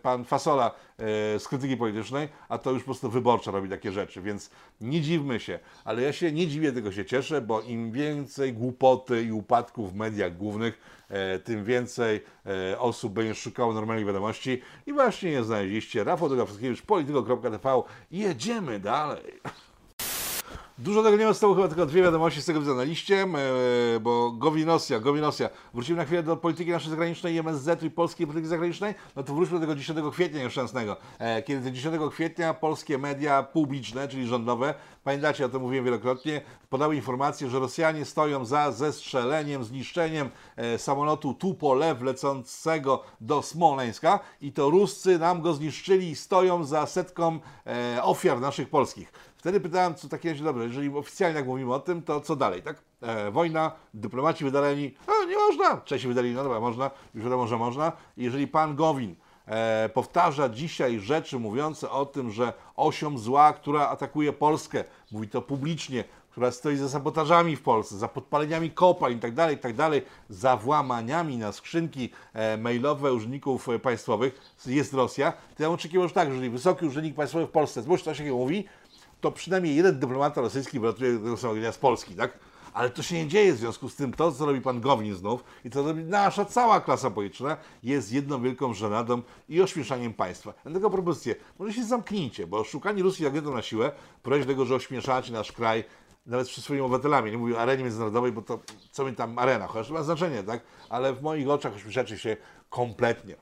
pan 0.02 0.26
Fasola 0.26 0.72
z 1.38 1.48
krytyki 1.48 1.78
politycznej, 1.78 2.28
a 2.50 2.58
to 2.58 2.72
już 2.72 2.80
po 2.80 2.86
prostu 2.86 3.10
wyborcza 3.10 3.52
robi 3.52 3.70
takie 3.70 3.92
rzeczy, 3.92 4.22
więc 4.22 4.50
nie 4.82 5.02
dziwmy 5.02 5.40
się. 5.40 5.60
Ale 5.86 6.02
ja 6.02 6.14
się 6.14 6.32
nie 6.32 6.48
dziwię, 6.48 6.72
tylko 6.72 6.92
się 6.92 7.06
cieszę, 7.06 7.42
bo 7.42 7.62
im 7.62 7.92
więcej 7.92 8.54
głupoty 8.54 9.24
i 9.24 9.32
upadków 9.32 9.94
w 9.94 9.96
mediach 9.96 10.38
głównych, 10.38 10.80
E, 11.14 11.40
tym 11.40 11.64
więcej 11.64 12.24
e, 12.46 12.80
osób 12.80 13.14
będzie 13.14 13.36
szukało 13.36 13.74
normalnych 13.74 14.06
wiadomości. 14.06 14.62
I 14.86 14.94
właśnie 14.94 15.30
je 15.30 15.44
znaleźliście. 15.44 16.04
Rafał 16.04 16.30
Dogawskiewicz, 16.30 16.82
polityko.tv. 16.82 17.82
Jedziemy 18.12 18.80
dalej. 18.80 19.42
Dużo 20.78 21.04
tego 21.04 21.18
nie 21.18 21.28
zostało, 21.28 21.56
chyba 21.56 21.68
tylko 21.68 21.86
dwie 21.86 22.02
wiadomości 22.02 22.42
z 22.42 22.46
tego 22.46 22.60
widzę 22.60 22.74
na 22.74 22.84
liście, 22.84 23.22
e, 23.96 24.00
bo 24.00 24.32
Gowinosia, 24.32 25.00
Gowinosia. 25.00 25.50
Wrócimy 25.74 25.98
na 25.98 26.06
chwilę 26.06 26.24
do 26.24 26.38
polityki 26.38 26.72
naszej 26.72 26.90
zagranicznej, 26.90 27.38
MSZ 27.38 27.84
i 27.84 27.92
polskiej 27.92 28.28
polityki 28.28 28.48
zagranicznej, 28.48 28.96
no 29.16 29.24
to 29.24 29.34
wróćmy 29.34 29.60
do 29.60 29.62
tego 29.62 29.76
10 29.76 30.12
kwietnia 30.12 30.44
nieszczęsnego, 30.44 30.98
e, 31.20 31.44
kiedy 31.44 31.72
10 31.72 32.10
kwietnia 32.10 32.54
polskie 32.54 32.98
media 32.98 33.44
publiczne, 33.44 34.08
czyli 34.08 34.28
rządowe, 34.28 34.74
pamiętacie, 35.04 35.46
o 35.46 35.50
tym 35.50 35.62
mówiłem 35.62 35.86
wielokrotnie, 35.86 36.42
podały 36.70 36.96
informację, 36.96 37.50
że 37.50 37.60
Rosjanie 37.60 38.06
stoją 38.06 38.46
za 38.46 38.72
zestrzeleniem, 38.72 39.64
zniszczeniem 39.64 40.30
e, 40.56 40.78
samolotu 40.78 41.34
Tupolew 41.34 42.02
lecącego 42.02 43.04
do 43.22 43.42
Smoleńska 43.42 44.20
i 44.42 44.52
to 44.52 44.70
Ruscy 44.70 45.20
nam 45.20 45.42
go 45.42 45.54
zniszczyli 45.54 46.10
i 46.10 46.16
stoją 46.16 46.64
za 46.64 46.86
setką 46.86 47.40
ofiar 48.02 48.42
naszych 48.42 48.70
polskich. 48.70 49.33
Wtedy 49.44 49.60
pytałem, 49.60 49.96
co 49.96 50.10
takie 50.10 50.30
jest 50.30 50.44
dobre, 50.44 50.66
jeżeli 50.66 50.90
oficjalnie 50.90 51.36
tak 51.36 51.48
mówimy 51.48 51.74
o 51.74 51.80
tym, 51.80 52.02
to 52.02 52.22
co 52.22 52.36
dalej, 52.36 52.62
tak? 52.62 52.82
E, 53.02 53.32
wojna, 53.32 53.72
dyplomaci 53.94 54.44
wydaleni, 54.44 54.96
a 55.08 55.26
nie 55.26 55.38
można, 55.38 55.82
Czesi 55.82 56.08
wydali, 56.08 56.34
no 56.34 56.44
dobra, 56.44 56.60
można, 56.60 56.92
już 57.16 57.24
wiadomo, 57.24 57.48
że 57.48 57.58
można. 57.58 57.92
jeżeli 58.18 58.48
pan 58.48 58.76
Gowin 58.76 59.16
e, 59.46 59.90
powtarza 59.94 60.50
dzisiaj 60.50 61.00
rzeczy 61.00 61.40
mówiące 61.40 61.90
o 61.90 62.06
tym, 62.06 62.32
że 62.32 62.54
osią 62.76 63.18
zła, 63.18 63.54
która 63.54 63.88
atakuje 63.88 64.34
Polskę, 64.34 64.84
mówi 65.12 65.28
to 65.28 65.42
publicznie, 65.42 66.04
która 66.34 66.52
stoi 66.52 66.76
za 66.76 66.90
sabotażami 66.90 67.56
w 67.56 67.62
Polsce, 67.62 67.98
za 67.98 68.08
podpaleniami 68.08 68.72
kopalń 68.72 69.14
itd., 69.14 69.36
tak 69.36 69.52
itd., 69.52 70.02
tak 70.02 70.04
za 70.30 70.58
włamaniami 70.58 71.38
na 71.38 71.52
skrzynki 71.52 72.10
e, 72.34 72.58
mailowe 72.58 73.14
urzędników 73.14 73.70
e, 73.70 73.80
państwowych, 73.80 74.56
jest 74.66 74.94
Rosja, 74.94 75.34
to 75.56 75.64
ja 75.64 75.70
oczekiwał, 75.70 76.08
że 76.08 76.14
tak, 76.14 76.30
jeżeli 76.30 76.50
wysoki 76.50 76.86
urzędnik 76.86 77.16
państwowy 77.16 77.48
w 77.48 77.50
Polsce 77.50 77.82
złoży 77.82 78.04
coś 78.04 78.18
takiego 78.18 78.38
mówi, 78.38 78.66
to 79.24 79.32
przynajmniej 79.32 79.76
jeden 79.76 80.00
dyplomata 80.00 80.42
rosyjski 80.42 80.80
wylatuje 80.80 81.20
do 81.20 81.38
samego 81.38 81.72
z 81.72 81.78
Polski, 81.78 82.16
tak? 82.16 82.40
Ale 82.74 82.90
to 82.90 83.04
się 83.04 83.16
nie 83.16 83.28
dzieje 83.28 83.54
w 83.54 83.58
związku 83.58 83.90
z 83.90 83.96
tym, 83.96 84.14
to 84.14 84.32
co 84.32 84.46
robi 84.46 84.62
pan 84.62 84.82
Gowin 84.82 85.16
znów 85.16 85.44
i 85.66 85.70
to 85.70 85.84
robi 85.84 86.04
nasza 86.04 86.46
cała 86.46 86.82
klasa 86.82 87.12
polityczna 87.12 87.58
jest 87.84 88.12
jedną 88.12 88.42
wielką 88.42 88.74
żenadą 88.74 89.22
i 89.50 89.62
ośmieszaniem 89.62 90.14
państwa. 90.14 90.54
Dlatego 90.64 90.90
propozycję, 90.90 91.36
może 91.60 91.74
się 91.74 91.84
zamknijcie, 91.84 92.48
bo 92.48 92.64
szukanie 92.64 93.04
ruskich 93.04 93.28
agentów 93.28 93.56
na 93.56 93.62
siłę 93.62 93.92
prowadzi 94.24 94.46
do 94.46 94.52
tego, 94.52 94.66
że 94.66 94.76
ośmieszacie 94.76 95.34
nasz 95.34 95.52
kraj 95.52 95.84
nawet 96.26 96.48
przed 96.48 96.64
swoimi 96.64 96.82
obywatelami. 96.82 97.32
Nie 97.32 97.38
mówię 97.38 97.56
o 97.56 97.60
arenie 97.60 97.84
międzynarodowej, 97.84 98.32
bo 98.32 98.42
to 98.42 98.60
co 98.92 99.06
mi 99.06 99.14
tam 99.14 99.40
arena, 99.40 99.68
chociaż 99.68 99.92
ma 99.92 100.04
znaczenie, 100.04 100.44
tak? 100.44 100.62
Ale 100.90 101.14
w 101.14 101.22
moich 101.22 101.50
oczach 101.50 101.76
ośmieszacie 101.76 102.18
się 102.18 102.38
kompletnie. 102.70 103.36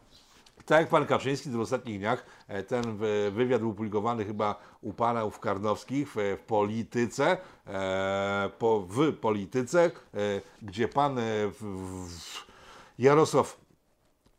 Tak 0.66 0.80
jak 0.80 0.90
pan 0.90 1.06
Kaczyński 1.06 1.50
w 1.50 1.60
ostatnich 1.60 2.00
dniach, 2.00 2.26
e, 2.48 2.64
ten 2.64 2.98
wywiad 3.32 3.62
był 3.62 3.74
publikowany 3.74 4.26
chyba 4.26 4.56
u 4.82 4.94
panów 4.94 5.40
Karnowskich 5.40 6.08
w, 6.16 6.38
polityce, 6.48 7.38
e, 7.68 8.50
po, 8.60 8.80
w 8.80 9.14
polityce, 9.14 9.86
e, 9.86 9.92
gdzie 10.62 10.88
pan 10.88 11.20
Jarosław 13.00 13.62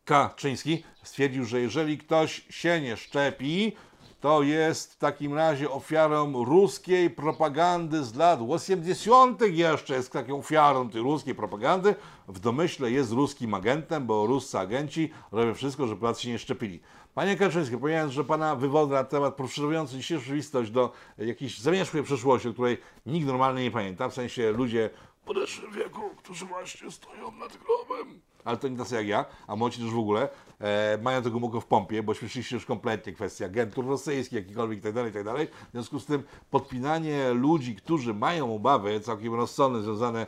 Kaczyński 0.04 0.84
stwierdził, 1.02 1.44
że 1.44 1.60
jeżeli 1.60 1.98
ktoś 1.98 2.46
się 2.50 2.80
nie 2.80 2.96
szczepi, 2.96 3.76
to 4.22 4.42
jest 4.42 4.92
w 4.92 4.96
takim 4.96 5.34
razie 5.34 5.70
ofiarą 5.70 6.44
ruskiej 6.44 7.10
propagandy 7.10 8.04
z 8.04 8.14
lat 8.14 8.40
80. 8.48 9.40
jeszcze 9.40 9.94
jest 9.94 10.12
taką 10.12 10.38
ofiarą 10.38 10.90
tej 10.90 11.02
ruskiej 11.02 11.34
propagandy. 11.34 11.94
W 12.28 12.38
domyśle 12.38 12.90
jest 12.90 13.12
ruskim 13.12 13.54
agentem, 13.54 14.06
bo 14.06 14.26
ruscy 14.26 14.58
agenci 14.58 15.10
robią 15.32 15.54
wszystko, 15.54 15.86
żeby 15.86 16.00
Polacy 16.00 16.22
się 16.22 16.28
nie 16.30 16.38
szczepili. 16.38 16.80
Panie 17.14 17.36
Kaczyński, 17.36 17.76
pomijając, 17.76 18.12
że 18.12 18.24
Pana 18.24 18.56
wywody 18.56 18.94
na 18.94 19.04
temat 19.04 19.34
poszerzający 19.34 19.96
dzisiejszą 19.96 20.24
rzeczywistość 20.24 20.70
do 20.70 20.92
jakiejś 21.18 21.58
zamierzchłej 21.58 22.02
przeszłości, 22.02 22.48
o 22.48 22.52
której 22.52 22.78
nikt 23.06 23.26
normalny 23.26 23.62
nie 23.62 23.70
pamięta, 23.70 24.08
w 24.08 24.14
sensie 24.14 24.52
ludzie 24.52 24.90
w 25.22 25.24
podeszłym 25.24 25.72
wieku, 25.72 26.10
którzy 26.16 26.46
właśnie 26.46 26.90
stoją 26.90 27.32
nad 27.32 27.56
grobem 27.56 28.20
ale 28.44 28.56
to 28.56 28.68
nie 28.68 28.76
tacy 28.76 28.94
jak 28.94 29.06
ja, 29.06 29.24
a 29.46 29.56
młodzi 29.56 29.82
też 29.82 29.90
w 29.90 29.98
ogóle, 29.98 30.28
e, 30.60 30.98
mają 31.02 31.22
to 31.22 31.30
głęboko 31.30 31.60
w 31.60 31.66
pompie, 31.66 32.02
bo 32.02 32.14
śmieszyliście 32.14 32.56
już 32.56 32.66
kompletnie 32.66 33.12
kwestia 33.12 33.46
agentur 33.46 33.86
rosyjskich, 33.86 34.38
jakikolwiek 34.38 34.78
itd., 34.78 35.04
tak 35.04 35.14
itd. 35.14 35.38
Tak 35.38 35.68
w 35.68 35.72
związku 35.72 36.00
z 36.00 36.06
tym 36.06 36.22
podpinanie 36.50 37.30
ludzi, 37.32 37.76
którzy 37.76 38.14
mają 38.14 38.54
obawy 38.54 39.00
całkiem 39.00 39.34
rozsądne 39.34 39.82
związane 39.82 40.20
e, 40.20 40.26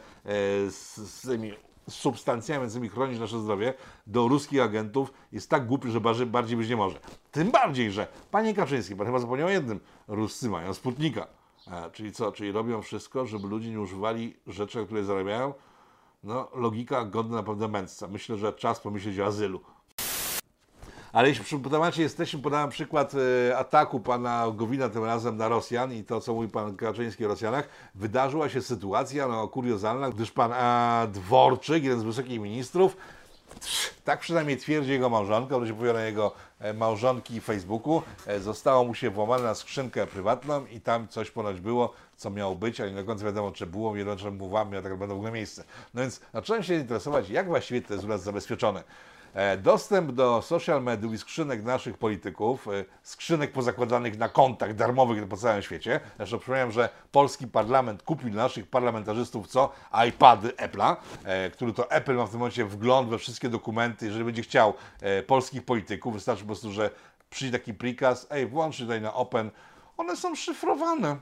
z, 0.71 0.97
z 0.97 1.21
tymi 1.21 1.53
substancjami, 1.89 2.71
z 2.71 2.93
chronić 2.93 3.21
nasze 3.21 3.41
zdrowie, 3.41 3.75
do 4.07 4.29
ruskich 4.29 4.63
agentów 4.63 5.13
jest 5.33 5.51
tak 5.51 5.67
głupi, 5.67 5.91
że 5.91 6.01
bardziej, 6.27 6.57
być 6.57 6.69
nie 6.69 6.77
może. 6.77 6.99
Tym 7.31 7.51
bardziej, 7.51 7.93
że 7.93 8.07
panie 8.31 8.55
Kaczyński, 8.55 8.97
pan 8.97 9.07
chyba 9.07 9.19
zapomniał 9.19 9.49
o 9.49 9.51
jednym, 9.51 9.81
Ruscy 10.09 10.49
mają 10.49 10.75
Sputnika. 10.75 11.27
A, 11.67 11.91
czyli 11.91 12.13
co? 12.13 12.33
Czyli 12.33 12.53
robią 12.53 12.83
wszystko, 12.83 13.27
żeby 13.27 13.49
ludzie 13.49 13.71
nie 13.71 13.81
używali 13.81 14.37
rzeczy, 14.47 14.85
które 14.87 15.05
zarabiają. 15.05 15.55
No, 16.25 16.49
logika 16.55 17.05
godna 17.05 17.37
naprawdę 17.37 17.69
mędrca. 17.69 18.09
Myślę, 18.09 18.37
że 18.37 18.53
czas 18.53 18.81
pomyśleć 18.81 19.19
o 19.19 19.27
azylu. 19.27 19.61
Ale 21.13 21.29
jeśli 21.29 21.45
przy 21.45 21.59
temacie 21.59 22.03
jesteśmy, 22.03 22.43
podałem 22.43 22.71
przykład 22.71 23.13
e, 23.51 23.59
ataku 23.59 24.01
pana 24.01 24.47
Gowina 24.55 24.89
tym 24.89 25.05
razem 25.05 25.37
na 25.37 25.49
Rosjan 25.49 25.93
i 25.93 26.05
to, 26.05 26.21
co 26.21 26.35
mówi 26.35 26.49
pan 26.49 26.77
Kaczyński 26.77 27.25
o 27.25 27.29
Rosjanach. 27.29 27.69
Wydarzyła 27.95 28.49
się 28.49 28.63
sytuacja 28.63 29.29
no, 29.29 29.49
kuriozalna, 29.49 30.11
gdyż 30.11 30.31
pan 30.31 30.53
a, 30.53 31.07
Dworczyk, 31.13 31.85
jeden 31.85 32.01
z 32.01 32.03
wysokich 32.03 32.41
ministrów, 32.41 32.97
tak 34.05 34.21
przynajmniej 34.21 34.57
twierdzi 34.57 34.91
jego 34.91 35.09
małżonka, 35.09 35.67
się 35.67 35.75
powie 35.75 35.93
na 35.93 36.03
jego 36.03 36.33
e, 36.61 36.75
małżonki 36.75 37.41
w 37.41 37.45
Facebooku, 37.45 38.03
e, 38.27 38.41
zostało 38.41 38.85
mu 38.85 38.95
się 38.95 39.11
włamane 39.11 39.43
na 39.43 39.55
skrzynkę 39.55 40.07
prywatną 40.07 40.67
i 40.67 40.81
tam 40.81 41.09
coś 41.09 41.31
ponoć 41.31 41.61
było, 41.61 41.93
co 42.17 42.31
miało 42.31 42.55
być, 42.55 42.81
ale 42.81 42.91
nie 42.91 42.97
do 42.97 43.05
końca 43.05 43.25
wiadomo, 43.25 43.53
czy 43.53 43.67
było, 43.67 43.93
nie 43.93 43.99
wiadomo, 43.99 44.17
czy 44.17 44.31
mu 44.31 44.49
włamie, 44.49 44.79
a 44.79 44.83
tak 44.83 44.99
będą 44.99 45.15
w 45.15 45.19
ogóle 45.19 45.33
miejsce. 45.33 45.65
No 45.95 46.01
więc 46.03 46.21
zacząłem 46.35 46.63
się 46.63 46.75
interesować, 46.75 47.29
jak 47.29 47.47
właściwie 47.47 47.83
to 47.83 47.95
jest 47.95 48.05
u 48.05 48.09
nas 48.09 48.23
zabezpieczone. 48.23 48.85
E, 49.35 49.57
dostęp 49.57 50.13
do 50.13 50.43
social 50.43 50.83
mediów 50.83 51.15
i 51.15 51.19
skrzynek 51.19 51.65
naszych 51.65 51.99
polityków, 51.99 52.69
e, 52.69 52.85
skrzynek 53.03 53.53
pozakładanych 53.53 54.19
na 54.19 54.29
kontach 54.29 54.75
darmowych 54.75 55.29
po 55.29 55.37
całym 55.37 55.63
świecie. 55.63 56.01
Zresztą 56.17 56.39
przypomniałem, 56.39 56.73
że 56.73 56.89
polski 57.13 57.47
parlament 57.47 58.03
kupił 58.03 58.31
dla 58.31 58.43
naszych 58.43 58.67
parlamentarzystów 58.67 59.47
co? 59.47 59.73
iPady 60.09 60.49
Apple'a, 60.49 60.97
e, 61.25 61.51
który 61.51 61.73
to 61.73 61.91
Apple 61.91 62.15
ma 62.15 62.27
w 62.27 62.31
tym 62.31 62.39
momencie 62.39 62.65
wgląd 62.65 63.09
we 63.09 63.19
wszystkie 63.19 63.49
dokumenty. 63.49 64.07
Jeżeli 64.07 64.25
będzie 64.25 64.43
chciał 64.43 64.75
polskich 65.27 65.65
polityków, 65.65 66.15
wystarczy 66.15 66.43
po 66.43 66.47
prostu, 66.47 66.73
że 66.73 66.91
przyjdzie 67.31 67.59
taki 67.59 67.75
prikaz, 67.75 68.27
ej, 68.31 68.47
włącz 68.47 68.79
tutaj 68.79 69.01
na 69.01 69.15
Open, 69.15 69.51
one 69.97 70.17
są 70.17 70.35
szyfrowane 70.35 71.17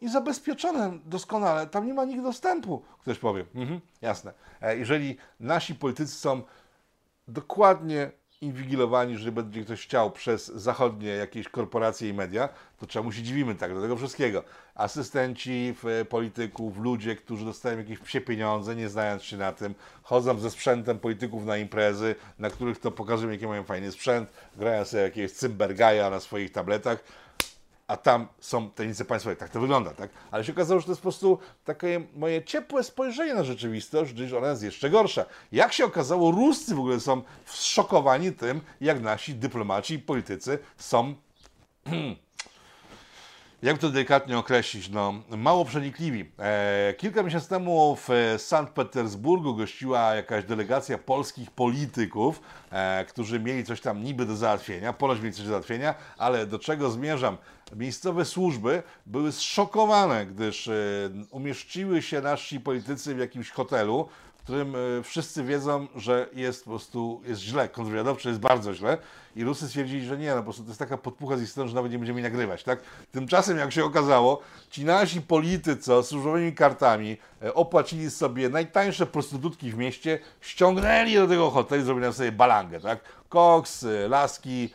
i 0.00 0.08
zabezpieczone 0.08 0.98
doskonale. 1.04 1.66
Tam 1.66 1.86
nie 1.86 1.94
ma 1.94 2.04
nikt 2.04 2.22
dostępu. 2.22 2.82
Ktoś 3.00 3.18
powie, 3.18 3.44
mhm, 3.54 3.80
jasne. 4.02 4.32
Jeżeli 4.76 5.16
nasi 5.40 5.74
politycy 5.74 6.14
są 6.14 6.42
dokładnie 7.32 8.10
inwigilowani, 8.40 9.16
że 9.16 9.32
będzie 9.32 9.64
ktoś 9.64 9.82
chciał 9.82 10.10
przez 10.10 10.46
zachodnie 10.46 11.08
jakieś 11.08 11.48
korporacje 11.48 12.08
i 12.08 12.14
media, 12.14 12.48
to 12.78 12.86
czemu 12.86 13.12
się 13.12 13.22
dziwimy 13.22 13.54
tak 13.54 13.74
do 13.74 13.80
tego 13.80 13.96
wszystkiego? 13.96 14.44
Asystenci 14.74 15.74
polityków, 16.08 16.78
ludzie, 16.78 17.16
którzy 17.16 17.44
dostają 17.44 17.78
jakieś 17.78 17.98
psie 17.98 18.20
pieniądze, 18.20 18.76
nie 18.76 18.88
znając 18.88 19.22
się 19.22 19.36
na 19.36 19.52
tym, 19.52 19.74
chodzą 20.02 20.38
ze 20.38 20.50
sprzętem 20.50 20.98
polityków 20.98 21.46
na 21.46 21.56
imprezy, 21.56 22.14
na 22.38 22.50
których 22.50 22.78
to 22.78 22.90
pokazują, 22.90 23.32
jaki 23.32 23.46
mają 23.46 23.64
fajny 23.64 23.92
sprzęt, 23.92 24.30
grają 24.56 24.84
sobie 24.84 25.02
jakiegoś 25.02 25.32
cymbergaja 25.32 26.10
na 26.10 26.20
swoich 26.20 26.52
tabletach, 26.52 27.04
a 27.90 27.96
tam 27.96 28.26
są 28.40 28.70
tajemnice 28.70 29.04
państwowe. 29.04 29.36
Tak 29.36 29.50
to 29.50 29.60
wygląda, 29.60 29.90
tak? 29.90 30.10
Ale 30.30 30.44
się 30.44 30.52
okazało, 30.52 30.80
że 30.80 30.86
to 30.86 30.92
jest 30.92 31.00
po 31.00 31.02
prostu 31.02 31.38
takie 31.64 32.00
moje 32.16 32.44
ciepłe 32.44 32.84
spojrzenie 32.84 33.34
na 33.34 33.44
rzeczywistość, 33.44 34.12
gdyż 34.12 34.32
ona 34.32 34.48
jest 34.48 34.62
jeszcze 34.62 34.90
gorsza. 34.90 35.24
Jak 35.52 35.72
się 35.72 35.84
okazało, 35.84 36.30
Ruscy 36.30 36.74
w 36.74 36.78
ogóle 36.78 37.00
są 37.00 37.22
zszokowani 37.44 38.32
tym, 38.32 38.60
jak 38.80 39.00
nasi 39.00 39.34
dyplomaci 39.34 39.94
i 39.94 39.98
politycy 39.98 40.58
są 40.76 41.14
jak 43.62 43.78
to 43.78 43.88
delikatnie 43.90 44.38
określić, 44.38 44.88
no, 44.88 45.14
mało 45.36 45.64
przenikliwi. 45.64 46.30
E, 46.38 46.94
kilka 46.98 47.22
miesięcy 47.22 47.48
temu 47.48 47.96
w 47.96 48.08
Sankt 48.38 48.72
Petersburgu 48.72 49.54
gościła 49.56 50.14
jakaś 50.14 50.44
delegacja 50.44 50.98
polskich 50.98 51.50
polityków, 51.50 52.40
e, 52.70 53.04
którzy 53.04 53.40
mieli 53.40 53.64
coś 53.64 53.80
tam 53.80 54.04
niby 54.04 54.26
do 54.26 54.36
załatwienia, 54.36 54.92
ponoć 54.92 55.20
mieli 55.20 55.32
coś 55.32 55.44
do 55.44 55.50
załatwienia, 55.50 55.94
ale 56.18 56.46
do 56.46 56.58
czego 56.58 56.90
zmierzam? 56.90 57.36
Miejscowe 57.76 58.24
służby 58.24 58.82
były 59.06 59.32
zszokowane, 59.32 60.26
gdyż 60.26 60.68
e, 60.68 60.72
umieściły 61.30 62.02
się 62.02 62.20
nasi 62.20 62.60
politycy 62.60 63.14
w 63.14 63.18
jakimś 63.18 63.50
hotelu, 63.50 64.08
w 64.36 64.42
którym 64.42 64.74
e, 64.76 65.02
wszyscy 65.02 65.44
wiedzą, 65.44 65.86
że 65.96 66.28
jest 66.32 66.64
po 66.64 66.70
prostu 66.70 67.20
jest 67.24 67.40
źle, 67.40 67.68
kontrwywiadowcze 67.68 68.28
jest 68.28 68.40
bardzo 68.40 68.74
źle 68.74 68.98
i 69.36 69.44
Rusy 69.44 69.68
stwierdzili, 69.68 70.06
że 70.06 70.18
nie, 70.18 70.30
no 70.30 70.36
po 70.36 70.42
prostu 70.42 70.62
to 70.62 70.68
jest 70.68 70.78
taka 70.78 70.96
podpucha 70.96 71.36
z 71.36 71.42
ich 71.42 71.48
strony, 71.48 71.68
że 71.68 71.74
nawet 71.74 71.92
nie 71.92 71.98
będziemy 71.98 72.22
nagrywać, 72.22 72.64
tak? 72.64 72.80
Tymczasem, 73.12 73.58
jak 73.58 73.72
się 73.72 73.84
okazało, 73.84 74.40
ci 74.70 74.84
nasi 74.84 75.20
politycy 75.20 76.02
z 76.02 76.06
służbowymi 76.06 76.54
kartami 76.54 77.16
e, 77.42 77.54
opłacili 77.54 78.10
sobie 78.10 78.48
najtańsze 78.48 79.06
prostytutki 79.06 79.70
w 79.70 79.76
mieście, 79.76 80.18
ściągnęli 80.40 81.14
do 81.14 81.28
tego 81.28 81.50
hotelu, 81.50 81.84
zrobili 81.84 82.12
sobie 82.12 82.32
balangę, 82.32 82.80
tak? 82.80 83.00
Koks, 83.28 83.86
laski, 84.08 84.70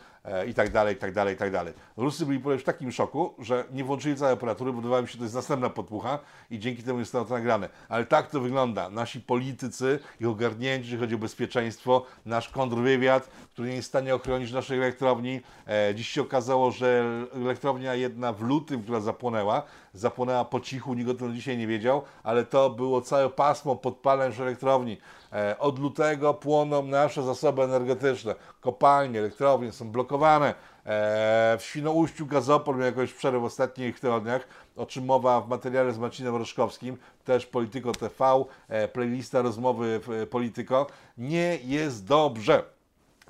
i 0.48 0.54
tak 0.54 0.72
dalej, 0.72 0.94
i 0.94 0.98
tak 0.98 1.12
dalej, 1.12 1.34
i 1.34 1.38
tak 1.38 1.52
dalej. 1.52 1.74
Rusy 1.96 2.26
byli 2.26 2.58
w 2.58 2.62
takim 2.64 2.92
szoku, 2.92 3.34
że 3.38 3.64
nie 3.72 3.84
włączyli 3.84 4.16
całej 4.16 4.34
aparatury, 4.34 4.72
bo 4.72 4.76
wydawało 4.76 5.02
mi 5.02 5.08
się, 5.08 5.12
że 5.12 5.18
to 5.18 5.24
jest 5.24 5.34
następna 5.34 5.70
podpucha 5.70 6.18
i 6.50 6.58
dzięki 6.58 6.82
temu 6.82 6.98
jest 6.98 7.12
to 7.12 7.24
nagrane. 7.24 7.68
Ale 7.88 8.06
tak 8.06 8.30
to 8.30 8.40
wygląda. 8.40 8.90
Nasi 8.90 9.20
politycy, 9.20 9.98
ich 10.20 10.28
ogarnięci, 10.28 10.84
jeżeli 10.84 11.00
chodzi 11.00 11.14
o 11.14 11.18
bezpieczeństwo, 11.18 12.06
nasz 12.26 12.48
kontrwywiad, 12.48 13.30
który 13.56 13.68
nie 13.68 13.74
jest 13.74 13.88
w 13.88 13.88
stanie 13.88 14.14
ochronić 14.14 14.52
naszej 14.52 14.78
elektrowni. 14.78 15.40
E, 15.66 15.94
dziś 15.94 16.08
się 16.08 16.22
okazało, 16.22 16.70
że 16.70 17.04
elektrownia 17.34 17.94
jedna 17.94 18.32
w 18.32 18.42
lutym, 18.42 18.82
która 18.82 19.00
zapłonęła, 19.00 19.62
zapłonęła 19.92 20.44
po 20.44 20.60
cichu, 20.60 20.94
nikt 20.94 21.10
o 21.10 21.14
tym 21.14 21.34
dzisiaj 21.34 21.58
nie 21.58 21.66
wiedział, 21.66 22.02
ale 22.22 22.44
to 22.44 22.70
było 22.70 23.00
całe 23.00 23.30
pasmo 23.30 23.76
podpaleń 23.76 24.32
w 24.32 24.40
elektrowni. 24.40 24.98
E, 25.32 25.58
od 25.58 25.78
lutego 25.78 26.34
płoną 26.34 26.82
nasze 26.82 27.22
zasoby 27.22 27.62
energetyczne. 27.62 28.34
Kopalnie, 28.60 29.18
elektrownie 29.18 29.72
są 29.72 29.90
blokowane. 29.90 30.54
E, 30.86 31.56
w 31.58 31.62
Świnoujściu 31.62 32.26
Gazopol 32.26 32.76
miał 32.76 32.86
jakąś 32.86 33.12
przerwę 33.12 33.40
w 33.40 33.44
ostatnich 33.44 34.00
tygodniach, 34.00 34.48
o 34.76 34.86
czym 34.86 35.04
mowa 35.04 35.40
w 35.40 35.48
materiale 35.48 35.92
z 35.92 35.98
Marcinem 35.98 36.36
Roszkowskim, 36.36 36.96
też 37.24 37.46
Polityko 37.46 37.92
TV, 37.92 38.44
playlista 38.92 39.42
rozmowy 39.42 40.00
Polityko. 40.30 40.86
Nie 41.18 41.58
jest 41.64 42.06
dobrze. 42.06 42.75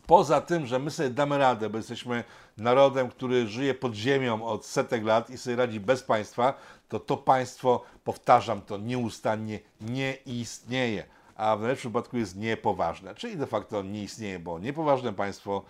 Poza 0.06 0.40
tym, 0.40 0.66
że 0.66 0.78
my 0.78 0.90
sobie 0.90 1.10
damy 1.10 1.38
radę, 1.38 1.70
bo 1.70 1.76
jesteśmy 1.76 2.24
narodem, 2.56 3.08
który 3.08 3.46
żyje 3.46 3.74
pod 3.74 3.94
ziemią 3.94 4.44
od 4.44 4.66
setek 4.66 5.04
lat 5.04 5.30
i 5.30 5.38
sobie 5.38 5.56
radzi 5.56 5.80
bez 5.80 6.02
państwa, 6.02 6.54
to 6.88 7.00
to 7.00 7.16
państwo, 7.16 7.82
powtarzam 8.04 8.60
to 8.60 8.78
nieustannie, 8.78 9.60
nie 9.80 10.14
istnieje 10.26 11.16
a 11.36 11.56
w 11.56 11.60
najlepszym 11.60 11.90
przypadku 11.90 12.16
jest 12.16 12.36
niepoważne. 12.36 13.14
Czyli 13.14 13.36
de 13.36 13.46
facto 13.46 13.82
nie 13.82 14.02
istnieje, 14.02 14.38
bo 14.38 14.58
niepoważne 14.58 15.12
państwo 15.12 15.62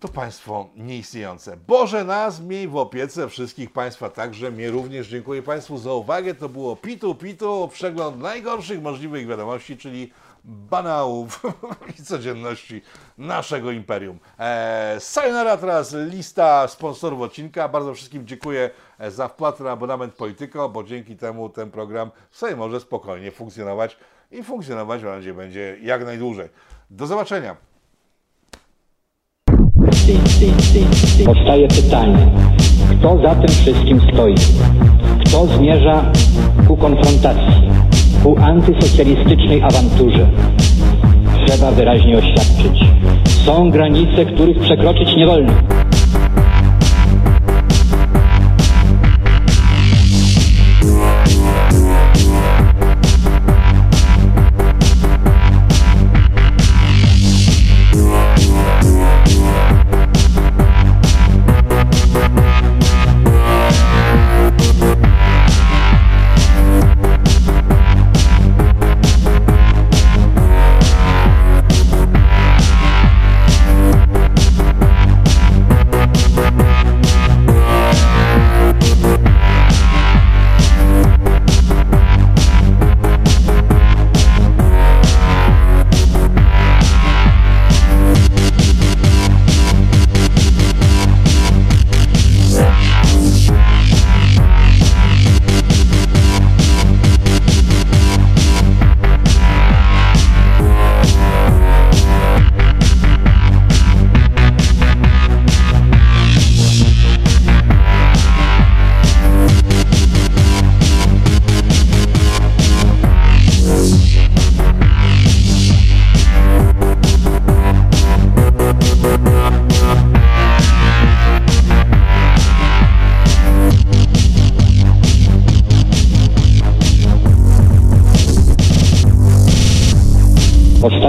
to 0.00 0.08
państwo 0.08 0.68
nieistniejące. 0.76 1.56
Boże 1.56 2.04
nas 2.04 2.40
miej 2.40 2.68
w 2.68 2.76
opiece 2.76 3.28
wszystkich 3.28 3.72
Państwa, 3.72 4.10
także 4.10 4.50
mnie 4.50 4.70
również. 4.70 5.08
Dziękuję 5.08 5.42
Państwu 5.42 5.78
za 5.78 5.92
uwagę. 5.92 6.34
To 6.34 6.48
było 6.48 6.76
Pitu 6.76 7.14
Pitu, 7.14 7.68
przegląd 7.72 8.18
najgorszych 8.18 8.82
możliwych 8.82 9.26
wiadomości, 9.26 9.76
czyli 9.76 10.12
banałów 10.44 11.42
i 11.98 12.02
codzienności 12.02 12.82
naszego 13.18 13.70
imperium. 13.70 14.18
Eee, 14.38 15.00
sayonara 15.00 15.56
teraz 15.56 15.96
lista 16.08 16.68
sponsorów 16.68 17.20
odcinka. 17.20 17.68
Bardzo 17.68 17.94
wszystkim 17.94 18.26
dziękuję 18.26 18.70
e, 18.98 19.10
za 19.10 19.28
wpłatę 19.28 19.64
na 19.64 19.70
abonament 19.70 20.14
Polityko, 20.14 20.68
bo 20.68 20.84
dzięki 20.84 21.16
temu 21.16 21.48
ten 21.48 21.70
program 21.70 22.10
sobie 22.30 22.56
może 22.56 22.80
spokojnie 22.80 23.30
funkcjonować 23.30 23.96
i 24.30 24.42
funkcjonować 24.42 25.02
mam 25.02 25.14
nadzieję 25.14 25.34
będzie 25.34 25.76
jak 25.82 26.04
najdłużej. 26.04 26.48
Do 26.90 27.06
zobaczenia. 27.06 27.56
Powstaje 31.24 31.68
pytanie, 31.68 32.32
kto 32.98 33.22
za 33.22 33.34
tym 33.34 33.48
wszystkim 33.48 34.00
stoi? 34.12 34.34
Kto 35.26 35.46
zmierza 35.46 36.12
ku 36.68 36.76
konfrontacji, 36.76 37.71
ku 38.22 38.36
antysocjalistycznej 38.38 39.62
awanturze? 39.62 40.28
Trzeba 41.46 41.70
wyraźnie 41.70 42.18
oświadczyć. 42.18 42.84
Są 43.44 43.70
granice, 43.70 44.24
których 44.24 44.58
przekroczyć 44.58 45.16
nie 45.16 45.26
wolno. 45.26 45.52